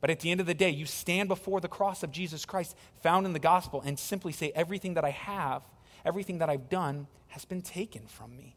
But 0.00 0.10
at 0.10 0.20
the 0.20 0.30
end 0.30 0.40
of 0.40 0.46
the 0.46 0.54
day, 0.54 0.70
you 0.70 0.86
stand 0.86 1.28
before 1.28 1.60
the 1.60 1.68
cross 1.68 2.04
of 2.04 2.12
Jesus 2.12 2.44
Christ 2.44 2.76
found 3.02 3.26
in 3.26 3.32
the 3.32 3.40
gospel 3.40 3.82
and 3.84 3.98
simply 3.98 4.32
say, 4.32 4.52
everything 4.54 4.94
that 4.94 5.04
I 5.04 5.10
have, 5.10 5.62
everything 6.04 6.38
that 6.38 6.48
I've 6.48 6.68
done 6.68 7.08
has 7.28 7.44
been 7.44 7.60
taken 7.60 8.06
from 8.06 8.36
me. 8.36 8.56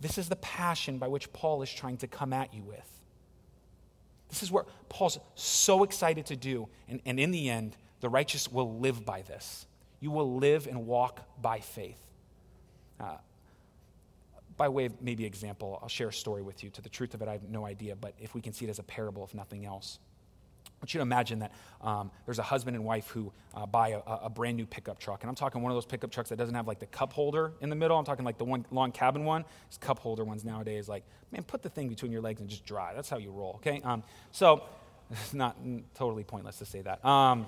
This 0.00 0.18
is 0.18 0.28
the 0.28 0.36
passion 0.36 0.98
by 0.98 1.06
which 1.06 1.32
Paul 1.32 1.62
is 1.62 1.72
trying 1.72 1.98
to 1.98 2.08
come 2.08 2.32
at 2.32 2.52
you 2.52 2.62
with. 2.64 3.00
This 4.28 4.42
is 4.42 4.50
what 4.50 4.66
Paul's 4.88 5.20
so 5.36 5.84
excited 5.84 6.26
to 6.26 6.36
do. 6.36 6.68
And, 6.88 7.00
and 7.06 7.20
in 7.20 7.30
the 7.30 7.48
end, 7.48 7.76
the 8.00 8.08
righteous 8.08 8.50
will 8.50 8.80
live 8.80 9.04
by 9.04 9.22
this. 9.22 9.66
You 10.00 10.10
will 10.10 10.36
live 10.36 10.66
and 10.66 10.86
walk 10.86 11.20
by 11.40 11.60
faith. 11.60 12.03
Uh, 13.00 13.16
by 14.56 14.68
way 14.68 14.86
of 14.86 15.02
maybe 15.02 15.24
example, 15.24 15.78
I'll 15.82 15.88
share 15.88 16.08
a 16.08 16.12
story 16.12 16.42
with 16.42 16.62
you. 16.62 16.70
To 16.70 16.82
the 16.82 16.88
truth 16.88 17.14
of 17.14 17.22
it, 17.22 17.28
I 17.28 17.32
have 17.32 17.48
no 17.48 17.66
idea, 17.66 17.96
but 17.96 18.14
if 18.20 18.34
we 18.34 18.40
can 18.40 18.52
see 18.52 18.66
it 18.66 18.70
as 18.70 18.78
a 18.78 18.84
parable, 18.84 19.24
if 19.24 19.34
nothing 19.34 19.66
else 19.66 19.98
want 20.84 20.92
you 20.92 20.98
to 20.98 21.02
imagine 21.02 21.38
that 21.38 21.52
um, 21.80 22.10
there's 22.26 22.38
a 22.38 22.42
husband 22.42 22.76
and 22.76 22.84
wife 22.84 23.08
who 23.08 23.32
uh, 23.54 23.64
buy 23.64 23.90
a, 23.90 24.00
a, 24.24 24.28
brand 24.28 24.58
new 24.58 24.66
pickup 24.66 24.98
truck. 24.98 25.22
And 25.22 25.30
I'm 25.30 25.34
talking 25.34 25.62
one 25.62 25.72
of 25.72 25.76
those 25.76 25.86
pickup 25.86 26.10
trucks 26.10 26.28
that 26.28 26.36
doesn't 26.36 26.54
have 26.54 26.68
like 26.68 26.78
the 26.78 26.86
cup 26.86 27.14
holder 27.14 27.52
in 27.62 27.70
the 27.70 27.76
middle. 27.76 27.98
I'm 27.98 28.04
talking 28.04 28.24
like 28.24 28.36
the 28.36 28.44
one 28.44 28.66
long 28.70 28.92
cabin 28.92 29.24
one. 29.24 29.46
These 29.70 29.78
cup 29.78 29.98
holder 29.98 30.24
ones 30.24 30.44
nowadays, 30.44 30.86
like, 30.86 31.04
man, 31.32 31.42
put 31.42 31.62
the 31.62 31.70
thing 31.70 31.88
between 31.88 32.12
your 32.12 32.20
legs 32.20 32.42
and 32.42 32.50
just 32.50 32.66
drive. 32.66 32.96
That's 32.96 33.08
how 33.08 33.16
you 33.16 33.30
roll, 33.30 33.54
okay? 33.56 33.80
Um, 33.82 34.02
so 34.30 34.64
it's 35.10 35.32
not 35.34 35.56
totally 35.94 36.22
pointless 36.22 36.58
to 36.58 36.66
say 36.66 36.82
that. 36.82 37.02
Um, 37.02 37.46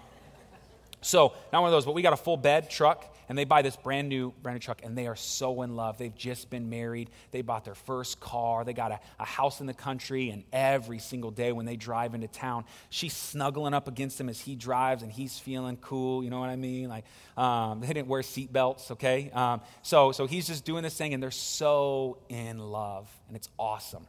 so, 1.00 1.34
not 1.52 1.60
one 1.60 1.68
of 1.68 1.72
those, 1.72 1.84
but 1.84 1.94
we 1.94 2.02
got 2.02 2.12
a 2.12 2.16
full 2.16 2.36
bed 2.36 2.70
truck, 2.70 3.04
and 3.28 3.36
they 3.36 3.44
buy 3.44 3.62
this 3.62 3.76
brand 3.76 4.08
new, 4.08 4.32
brand 4.42 4.56
new 4.56 4.60
truck, 4.60 4.80
and 4.82 4.96
they 4.96 5.06
are 5.06 5.16
so 5.16 5.62
in 5.62 5.76
love. 5.76 5.98
They've 5.98 6.14
just 6.14 6.48
been 6.50 6.70
married. 6.70 7.10
They 7.30 7.42
bought 7.42 7.64
their 7.64 7.74
first 7.74 8.18
car. 8.18 8.64
They 8.64 8.72
got 8.72 8.92
a, 8.92 9.00
a 9.20 9.24
house 9.24 9.60
in 9.60 9.66
the 9.66 9.74
country, 9.74 10.30
and 10.30 10.44
every 10.52 10.98
single 10.98 11.30
day 11.30 11.52
when 11.52 11.66
they 11.66 11.76
drive 11.76 12.14
into 12.14 12.28
town, 12.28 12.64
she's 12.90 13.14
snuggling 13.14 13.74
up 13.74 13.88
against 13.88 14.20
him 14.20 14.28
as 14.28 14.40
he 14.40 14.56
drives, 14.56 15.02
and 15.02 15.12
he's 15.12 15.38
feeling 15.38 15.76
cool. 15.76 16.24
You 16.24 16.30
know 16.30 16.40
what 16.40 16.50
I 16.50 16.56
mean? 16.56 16.88
Like, 16.88 17.04
um, 17.36 17.80
they 17.82 17.88
didn't 17.88 18.08
wear 18.08 18.22
seatbelts, 18.22 18.90
okay? 18.92 19.30
Um, 19.32 19.60
so, 19.82 20.12
so 20.12 20.26
he's 20.26 20.46
just 20.46 20.64
doing 20.64 20.82
this 20.82 20.96
thing, 20.96 21.14
and 21.14 21.22
they're 21.22 21.30
so 21.30 22.18
in 22.28 22.58
love, 22.58 23.08
and 23.28 23.36
it's 23.36 23.48
awesome. 23.58 24.06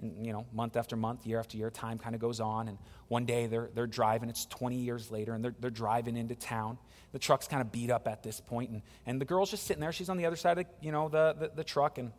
And, 0.00 0.26
you 0.26 0.32
know, 0.32 0.46
month 0.52 0.76
after 0.76 0.96
month, 0.96 1.26
year 1.26 1.38
after 1.38 1.56
year, 1.56 1.70
time 1.70 1.98
kind 1.98 2.14
of 2.14 2.20
goes 2.20 2.40
on. 2.40 2.68
And 2.68 2.78
one 3.08 3.24
day 3.24 3.46
they're, 3.46 3.70
they're 3.74 3.86
driving, 3.86 4.28
it's 4.28 4.46
20 4.46 4.76
years 4.76 5.10
later, 5.10 5.34
and 5.34 5.44
they're, 5.44 5.54
they're 5.60 5.70
driving 5.70 6.16
into 6.16 6.34
town. 6.34 6.78
The 7.12 7.18
truck's 7.18 7.46
kind 7.46 7.62
of 7.62 7.70
beat 7.70 7.90
up 7.90 8.08
at 8.08 8.22
this 8.22 8.40
point, 8.40 8.70
and, 8.70 8.82
and 9.06 9.20
the 9.20 9.24
girl's 9.24 9.50
just 9.50 9.66
sitting 9.66 9.80
there. 9.80 9.92
She's 9.92 10.08
on 10.08 10.16
the 10.16 10.26
other 10.26 10.36
side 10.36 10.58
of 10.58 10.64
the, 10.64 10.70
you 10.84 10.90
know, 10.90 11.08
the, 11.08 11.36
the, 11.38 11.50
the 11.54 11.64
truck, 11.64 11.98
and 11.98 12.10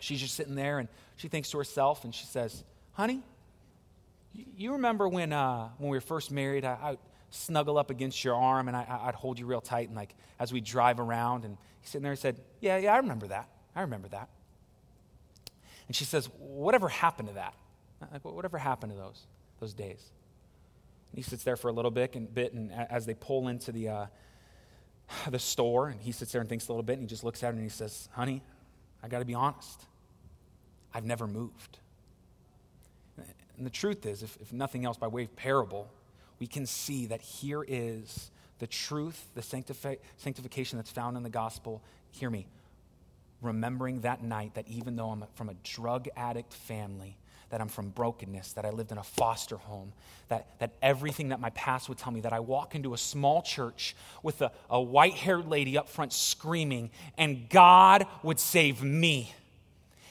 she's 0.00 0.20
just 0.20 0.34
sitting 0.34 0.56
there, 0.56 0.80
and 0.80 0.88
she 1.16 1.28
thinks 1.28 1.50
to 1.50 1.58
herself, 1.58 2.04
and 2.04 2.14
she 2.14 2.26
says, 2.26 2.64
Honey, 2.92 3.22
you 4.56 4.72
remember 4.72 5.08
when, 5.08 5.32
uh, 5.32 5.68
when 5.78 5.90
we 5.90 5.96
were 5.96 6.02
first 6.02 6.30
married, 6.30 6.64
I, 6.64 6.72
I 6.72 6.96
snuggle 7.30 7.78
up 7.78 7.90
against 7.90 8.24
your 8.24 8.34
arm, 8.34 8.68
and 8.68 8.76
I, 8.76 9.00
I'd 9.04 9.14
hold 9.14 9.38
you 9.38 9.46
real 9.46 9.60
tight, 9.60 9.88
and 9.88 9.96
like 9.96 10.14
as 10.38 10.52
we 10.52 10.60
drive 10.60 11.00
around, 11.00 11.44
and 11.44 11.56
he's 11.80 11.90
sitting 11.90 12.02
there 12.02 12.12
and 12.12 12.18
said, 12.18 12.40
Yeah, 12.60 12.78
yeah, 12.78 12.94
I 12.94 12.98
remember 12.98 13.28
that. 13.28 13.48
I 13.74 13.82
remember 13.82 14.08
that. 14.08 14.28
And 15.86 15.94
she 15.94 16.04
says, 16.04 16.28
Whatever 16.38 16.88
happened 16.88 17.28
to 17.28 17.34
that? 17.34 17.54
Like, 18.12 18.24
whatever 18.24 18.58
happened 18.58 18.92
to 18.92 18.98
those, 18.98 19.26
those 19.60 19.72
days? 19.72 20.10
And 21.12 21.18
he 21.18 21.22
sits 21.22 21.44
there 21.44 21.56
for 21.56 21.68
a 21.68 21.72
little 21.72 21.90
bit, 21.90 22.14
and, 22.14 22.32
bit, 22.32 22.52
and 22.52 22.72
as 22.72 23.06
they 23.06 23.14
pull 23.14 23.48
into 23.48 23.72
the, 23.72 23.88
uh, 23.88 24.06
the 25.30 25.38
store, 25.38 25.88
and 25.88 26.00
he 26.00 26.12
sits 26.12 26.32
there 26.32 26.40
and 26.40 26.48
thinks 26.48 26.68
a 26.68 26.72
little 26.72 26.82
bit, 26.82 26.94
and 26.94 27.02
he 27.02 27.06
just 27.06 27.24
looks 27.24 27.42
at 27.42 27.48
her 27.48 27.52
and 27.52 27.62
he 27.62 27.68
says, 27.68 28.08
Honey, 28.12 28.42
I 29.02 29.08
got 29.08 29.20
to 29.20 29.24
be 29.24 29.34
honest. 29.34 29.82
I've 30.92 31.04
never 31.04 31.26
moved. 31.26 31.78
And 33.56 33.64
the 33.64 33.70
truth 33.70 34.04
is, 34.04 34.22
if, 34.22 34.36
if 34.40 34.52
nothing 34.52 34.84
else, 34.84 34.98
by 34.98 35.06
way 35.06 35.24
of 35.24 35.34
parable, 35.36 35.90
we 36.38 36.46
can 36.46 36.66
see 36.66 37.06
that 37.06 37.22
here 37.22 37.64
is 37.66 38.30
the 38.58 38.66
truth, 38.66 39.28
the 39.34 39.40
sanctifi- 39.40 39.98
sanctification 40.18 40.78
that's 40.78 40.90
found 40.90 41.16
in 41.16 41.22
the 41.22 41.30
gospel. 41.30 41.82
Hear 42.12 42.28
me 42.28 42.46
remembering 43.46 44.00
that 44.00 44.22
night 44.22 44.54
that 44.54 44.68
even 44.68 44.96
though 44.96 45.10
I'm 45.10 45.24
from 45.34 45.48
a 45.48 45.54
drug 45.62 46.08
addict 46.16 46.52
family, 46.52 47.16
that 47.50 47.60
I'm 47.60 47.68
from 47.68 47.90
brokenness, 47.90 48.54
that 48.54 48.64
I 48.64 48.70
lived 48.70 48.92
in 48.92 48.98
a 48.98 49.02
foster 49.02 49.56
home, 49.56 49.92
that, 50.28 50.58
that 50.58 50.72
everything 50.82 51.28
that 51.28 51.40
my 51.40 51.50
past 51.50 51.88
would 51.88 51.98
tell 51.98 52.12
me, 52.12 52.20
that 52.20 52.32
I 52.32 52.40
walk 52.40 52.74
into 52.74 52.92
a 52.92 52.98
small 52.98 53.42
church 53.42 53.94
with 54.22 54.42
a, 54.42 54.50
a 54.68 54.80
white 54.80 55.14
haired 55.14 55.48
lady 55.48 55.78
up 55.78 55.88
front 55.88 56.12
screaming, 56.12 56.90
and 57.16 57.48
God 57.48 58.06
would 58.22 58.40
save 58.40 58.82
me 58.82 59.32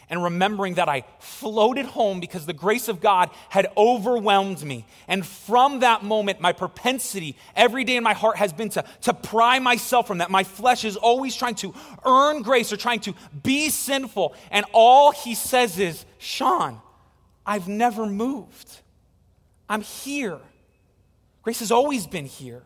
and 0.10 0.24
remembering 0.24 0.76
that 0.76 0.90
I 0.90 1.04
floated 1.20 1.86
home 1.86 2.20
because 2.20 2.46
the 2.46 2.54
grace 2.54 2.88
of 2.88 3.02
God 3.02 3.30
had 3.50 3.68
overwhelmed 3.76 4.64
me. 4.64 4.86
And 5.08 5.26
from 5.26 5.80
that 5.80 6.04
moment, 6.04 6.42
my 6.42 6.54
propensity 6.54 7.36
every 7.56 7.84
day 7.84 7.98
in 7.98 8.04
my 8.04 8.14
heart 8.14 8.38
has 8.38 8.54
been 8.54 8.70
to, 8.70 8.84
to 9.02 9.14
pry 9.14 9.60
myself 9.60 10.08
from 10.08 10.20
that. 10.20 10.30
My 10.30 10.44
flesh 10.44 10.86
is 10.86 10.96
always 10.96 11.36
trying 11.36 11.56
to 11.56 11.74
earn 12.06 12.42
grace 12.42 12.72
or 12.72 12.78
trying 12.78 13.00
to 13.02 13.14
be 13.44 13.70
sinful. 13.70 14.36
And 14.52 14.66
all 14.74 15.12
he 15.12 15.36
says 15.36 15.80
is, 15.80 16.06
Sean, 16.18 16.82
I've 17.46 17.68
never 17.68 18.06
moved. 18.06 18.82
I'm 19.70 19.82
here. 19.82 20.40
Grace 21.42 21.60
has 21.60 21.72
always 21.72 22.08
been 22.08 22.26
here, 22.26 22.64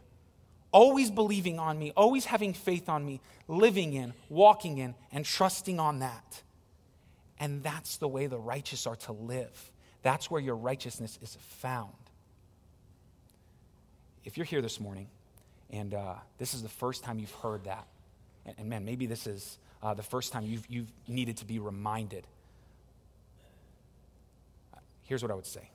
always 0.71 1.11
believing 1.11 1.59
on 1.59 1.77
me, 1.77 1.91
always 1.95 2.25
having 2.25 2.53
faith 2.53 2.87
on 2.87 3.05
me, 3.05 3.19
living 3.47 3.93
in, 3.93 4.13
walking 4.29 4.77
in, 4.77 4.95
and 5.11 5.25
trusting 5.25 5.79
on 5.79 5.99
that. 5.99 6.43
And 7.39 7.63
that's 7.63 7.97
the 7.97 8.07
way 8.07 8.27
the 8.27 8.37
righteous 8.37 8.85
are 8.85 8.97
to 8.97 9.13
live. 9.13 9.71
That's 10.01 10.29
where 10.29 10.41
your 10.41 10.55
righteousness 10.55 11.17
is 11.21 11.37
found. 11.59 11.93
If 14.25 14.37
you're 14.37 14.45
here 14.45 14.61
this 14.61 14.79
morning 14.79 15.07
and 15.69 15.93
uh, 15.93 16.15
this 16.37 16.53
is 16.53 16.61
the 16.61 16.69
first 16.69 17.03
time 17.03 17.19
you've 17.19 17.31
heard 17.31 17.65
that, 17.65 17.87
and, 18.45 18.55
and 18.57 18.69
man, 18.69 18.85
maybe 18.85 19.05
this 19.05 19.27
is 19.27 19.57
uh, 19.81 19.93
the 19.93 20.03
first 20.03 20.33
time 20.33 20.43
you've, 20.43 20.65
you've 20.69 20.91
needed 21.07 21.37
to 21.37 21.45
be 21.45 21.59
reminded, 21.59 22.25
here's 25.03 25.21
what 25.21 25.31
I 25.31 25.35
would 25.35 25.45
say. 25.45 25.69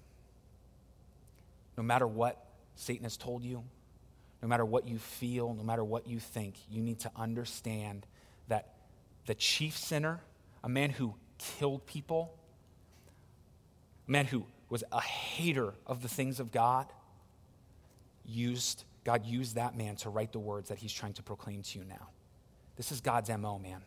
No 1.77 1.83
matter 1.83 2.07
what 2.07 2.45
Satan 2.77 3.05
has 3.05 3.17
told 3.17 3.43
you, 3.43 3.65
no 4.43 4.49
matter 4.49 4.65
what 4.65 4.87
you 4.87 4.99
feel, 4.99 5.55
no 5.55 5.62
matter 5.62 5.83
what 5.83 6.07
you 6.07 6.21
think, 6.21 6.55
you 6.71 6.83
need 6.83 7.01
to 7.01 7.11
understand 7.17 8.07
that 8.49 8.75
the 9.27 9.35
chief 9.35 9.77
sinner, 9.77 10.21
a 10.62 10.69
man 10.69 10.91
who 10.91 11.15
killed 11.59 11.86
people, 11.86 12.34
a 14.07 14.11
man 14.11 14.26
who 14.26 14.47
was 14.68 14.84
a 14.92 15.01
hater 15.01 15.74
of 15.86 16.03
the 16.03 16.09
things 16.09 16.40
of 16.40 16.51
God, 16.51 16.86
used 18.24 18.84
God 19.05 19.26
used 19.26 19.57
that 19.57 19.76
man 19.76 19.97
to 19.97 20.11
write 20.11 20.32
the 20.32 20.38
words 20.38 20.70
that 20.70 20.78
he's 20.78 20.92
trying 20.92 21.12
to 21.14 21.22
proclaim 21.22 21.62
to 21.62 21.78
you 21.78 21.84
now. 21.84 22.09
This 22.76 22.90
is 22.90 23.01
God's 23.01 23.28
MO, 23.28 23.59
man. 23.59 23.82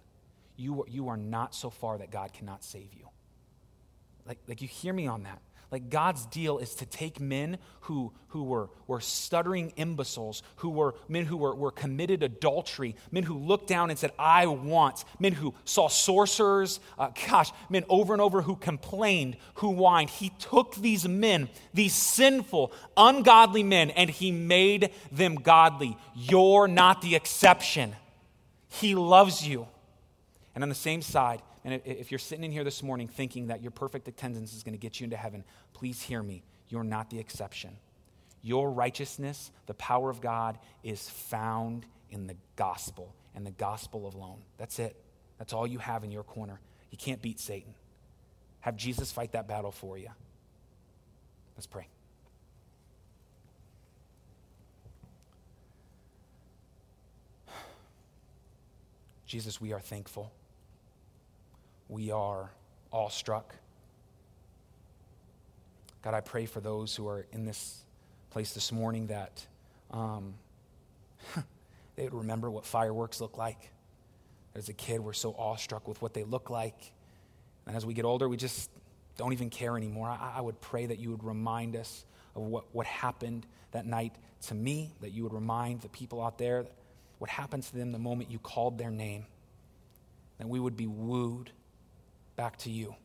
You, 0.56 0.86
you 0.88 1.10
are 1.10 1.18
not 1.18 1.56
so 1.56 1.70
far 1.70 1.98
that 1.98 2.12
God 2.12 2.34
cannot 2.34 2.64
save 2.64 2.94
you. 2.94 3.10
Like, 4.26 4.38
like 4.48 4.62
you 4.62 4.68
hear 4.68 4.94
me 4.94 5.08
on 5.08 5.24
that. 5.24 5.42
Like 5.70 5.90
God's 5.90 6.26
deal 6.28 6.60
is 6.60 6.76
to 6.76 6.86
take 6.86 7.20
men 7.20 7.58
who, 7.82 8.14
who 8.30 8.44
were, 8.44 8.70
were 8.88 9.02
stuttering 9.02 9.74
imbeciles, 9.76 10.42
who 10.58 10.70
were 10.70 10.96
men 11.10 11.26
who 11.26 11.36
were, 11.36 11.54
were 11.54 11.72
committed 11.72 12.24
adultery, 12.24 12.96
men 13.12 13.24
who 13.24 13.38
looked 13.38 13.68
down 13.68 13.90
and 13.90 14.00
said, 14.00 14.12
I 14.18 14.48
want, 14.48 15.04
men 15.20 15.34
who 15.34 15.54
saw 15.66 15.90
sorcerers, 15.90 16.80
uh, 16.98 17.10
gosh, 17.28 17.52
men 17.70 17.84
over 17.90 18.14
and 18.14 18.22
over 18.22 18.42
who 18.42 18.56
complained, 18.56 19.36
who 19.56 19.74
whined. 19.74 20.10
He 20.10 20.30
took 20.40 20.76
these 20.76 21.06
men, 21.06 21.50
these 21.74 21.94
sinful, 21.94 22.72
ungodly 22.96 23.64
men, 23.64 23.90
and 23.90 24.10
he 24.10 24.32
made 24.32 24.92
them 25.12 25.36
godly. 25.36 25.98
You're 26.16 26.70
not 26.70 27.02
the 27.02 27.16
exception. 27.16 27.94
He 28.70 28.96
loves 28.96 29.46
you. 29.46 29.68
And 30.56 30.64
on 30.64 30.70
the 30.70 30.76
same 30.76 31.02
side, 31.02 31.42
and 31.68 31.82
if 31.84 32.12
you're 32.14 32.18
sitting 32.18 32.46
in 32.46 32.52
here 32.54 32.64
this 32.64 32.82
morning 32.82 33.10
thinking 33.10 33.48
that 33.48 33.62
your 33.62 33.72
perfect 33.72 34.08
attendance 34.08 34.54
is 34.54 34.64
going 34.64 34.72
to 34.72 34.80
get 34.80 35.02
you 35.02 35.04
into 35.04 35.18
heaven, 35.18 35.44
please 35.74 36.02
hear 36.02 36.24
me. 36.24 36.42
You're 36.70 36.86
not 36.86 37.10
the 37.10 37.20
exception. 37.20 37.76
Your 38.42 38.72
righteousness, 38.72 39.52
the 39.66 39.74
power 39.74 40.10
of 40.10 40.22
God, 40.22 40.58
is 40.82 41.10
found 41.10 41.86
in 42.10 42.26
the 42.26 42.38
gospel 42.56 43.14
and 43.36 43.46
the 43.46 43.52
gospel 43.52 44.10
alone. 44.16 44.44
That's 44.58 44.80
it. 44.80 44.96
That's 45.40 45.52
all 45.52 45.68
you 45.68 45.80
have 45.80 46.06
in 46.06 46.12
your 46.12 46.24
corner. 46.24 46.62
You 46.90 46.98
can't 46.98 47.22
beat 47.22 47.38
Satan. 47.38 47.74
Have 48.62 48.78
Jesus 48.78 49.12
fight 49.12 49.34
that 49.34 49.50
battle 49.50 49.74
for 49.74 49.98
you. 49.98 50.08
Let's 51.58 51.68
pray. 51.68 51.90
Jesus, 59.26 59.60
we 59.60 59.74
are 59.74 59.82
thankful 59.82 60.32
we 61.90 62.12
are 62.12 62.52
awestruck. 62.92 63.56
God, 66.02 66.14
I 66.14 66.22
pray 66.22 66.46
for 66.46 66.60
those 66.60 66.96
who 66.96 67.08
are 67.08 67.26
in 67.32 67.46
this 67.46 67.84
place 68.30 68.54
this 68.54 68.72
morning 68.72 69.08
that 69.08 69.46
um, 69.92 70.34
they 71.96 72.04
would 72.04 72.14
remember 72.14 72.50
what 72.50 72.66
fireworks 72.66 73.20
look 73.20 73.38
like. 73.38 73.72
As 74.56 74.70
a 74.70 74.74
kid, 74.74 75.02
we're 75.02 75.14
so 75.14 75.36
awestruck 75.38 75.88
with 75.88 76.02
what 76.02 76.14
they 76.14 76.24
look 76.24 76.50
like. 76.50 76.92
And 77.66 77.76
as 77.76 77.86
we 77.86 77.94
get 77.94 78.06
older, 78.06 78.28
we 78.30 78.38
just 78.38 78.70
don't 79.18 79.34
even 79.34 79.50
care 79.50 79.78
anymore. 79.78 80.08
I, 80.10 80.36
I 80.38 80.42
would 80.42 80.60
pray 80.62 80.86
that 80.86 81.00
you 81.00 81.12
would 81.12 81.24
remind 81.24 81.76
us 81.76 82.06
of 82.36 82.44
what, 82.44 82.66
what 82.72 82.86
happened 82.86 83.46
that 83.72 83.86
night 83.86 84.16
to 84.48 84.56
me, 84.56 84.94
that 85.02 85.12
you 85.12 85.24
would 85.24 85.34
remind 85.34 85.82
the 85.82 85.90
people 85.90 86.24
out 86.24 86.38
there 86.38 86.66
what 87.20 87.30
happened 87.30 87.64
to 87.64 87.76
them 87.76 87.92
the 87.92 88.00
moment 88.00 88.30
you 88.30 88.40
called 88.40 88.78
their 88.78 88.92
name, 88.92 89.26
that 90.38 90.48
we 90.48 90.60
would 90.60 90.78
be 90.78 90.88
wooed 90.88 91.52
back 92.38 92.56
to 92.60 92.70
you. 92.70 92.96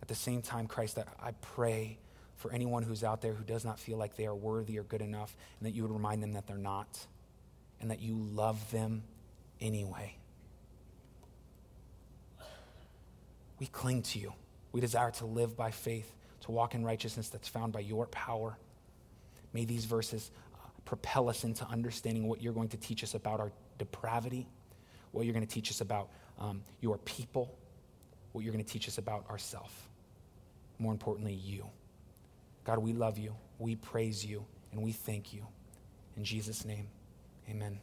At 0.00 0.08
the 0.08 0.14
same 0.14 0.40
time, 0.40 0.66
Christ, 0.66 0.98
I 1.20 1.32
pray 1.42 1.98
for 2.36 2.52
anyone 2.52 2.82
who's 2.82 3.04
out 3.04 3.20
there 3.20 3.34
who 3.34 3.44
does 3.44 3.64
not 3.64 3.78
feel 3.78 3.98
like 3.98 4.16
they 4.16 4.26
are 4.26 4.34
worthy 4.34 4.78
or 4.78 4.82
good 4.84 5.02
enough, 5.02 5.36
and 5.60 5.66
that 5.66 5.74
you 5.74 5.82
would 5.82 5.92
remind 5.92 6.22
them 6.22 6.32
that 6.32 6.46
they're 6.46 6.56
not, 6.56 7.06
and 7.80 7.90
that 7.90 8.00
you 8.00 8.16
love 8.16 8.70
them 8.70 9.02
anyway. 9.60 10.16
We 13.60 13.66
cling 13.66 14.02
to 14.02 14.18
you. 14.18 14.32
We 14.72 14.80
desire 14.80 15.12
to 15.12 15.26
live 15.26 15.56
by 15.56 15.70
faith, 15.70 16.10
to 16.40 16.50
walk 16.50 16.74
in 16.74 16.84
righteousness 16.84 17.28
that's 17.28 17.46
found 17.46 17.72
by 17.72 17.80
your 17.80 18.06
power. 18.06 18.56
May 19.52 19.64
these 19.66 19.84
verses 19.84 20.30
uh, 20.54 20.68
propel 20.84 21.28
us 21.28 21.44
into 21.44 21.64
understanding 21.66 22.26
what 22.26 22.42
you're 22.42 22.54
going 22.54 22.70
to 22.70 22.76
teach 22.76 23.04
us 23.04 23.14
about 23.14 23.38
our 23.38 23.52
depravity, 23.78 24.48
what 25.12 25.26
you're 25.26 25.34
going 25.34 25.46
to 25.46 25.54
teach 25.54 25.70
us 25.70 25.80
about 25.80 26.08
um, 26.40 26.62
your 26.80 26.98
people, 26.98 27.54
what 28.32 28.44
you're 28.44 28.52
going 28.52 28.64
to 28.64 28.70
teach 28.70 28.88
us 28.88 28.98
about 28.98 29.28
ourselves. 29.30 29.72
More 30.78 30.92
importantly, 30.92 31.34
you. 31.34 31.66
God, 32.64 32.78
we 32.78 32.92
love 32.92 33.18
you, 33.18 33.34
we 33.58 33.76
praise 33.76 34.24
you, 34.24 34.44
and 34.72 34.82
we 34.82 34.92
thank 34.92 35.32
you. 35.32 35.46
In 36.16 36.24
Jesus' 36.24 36.64
name, 36.64 36.88
amen. 37.48 37.78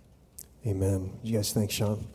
Amen. 0.66 1.12
You 1.24 1.38
guys 1.38 1.54
thank 1.54 1.72
Sean. 1.72 2.06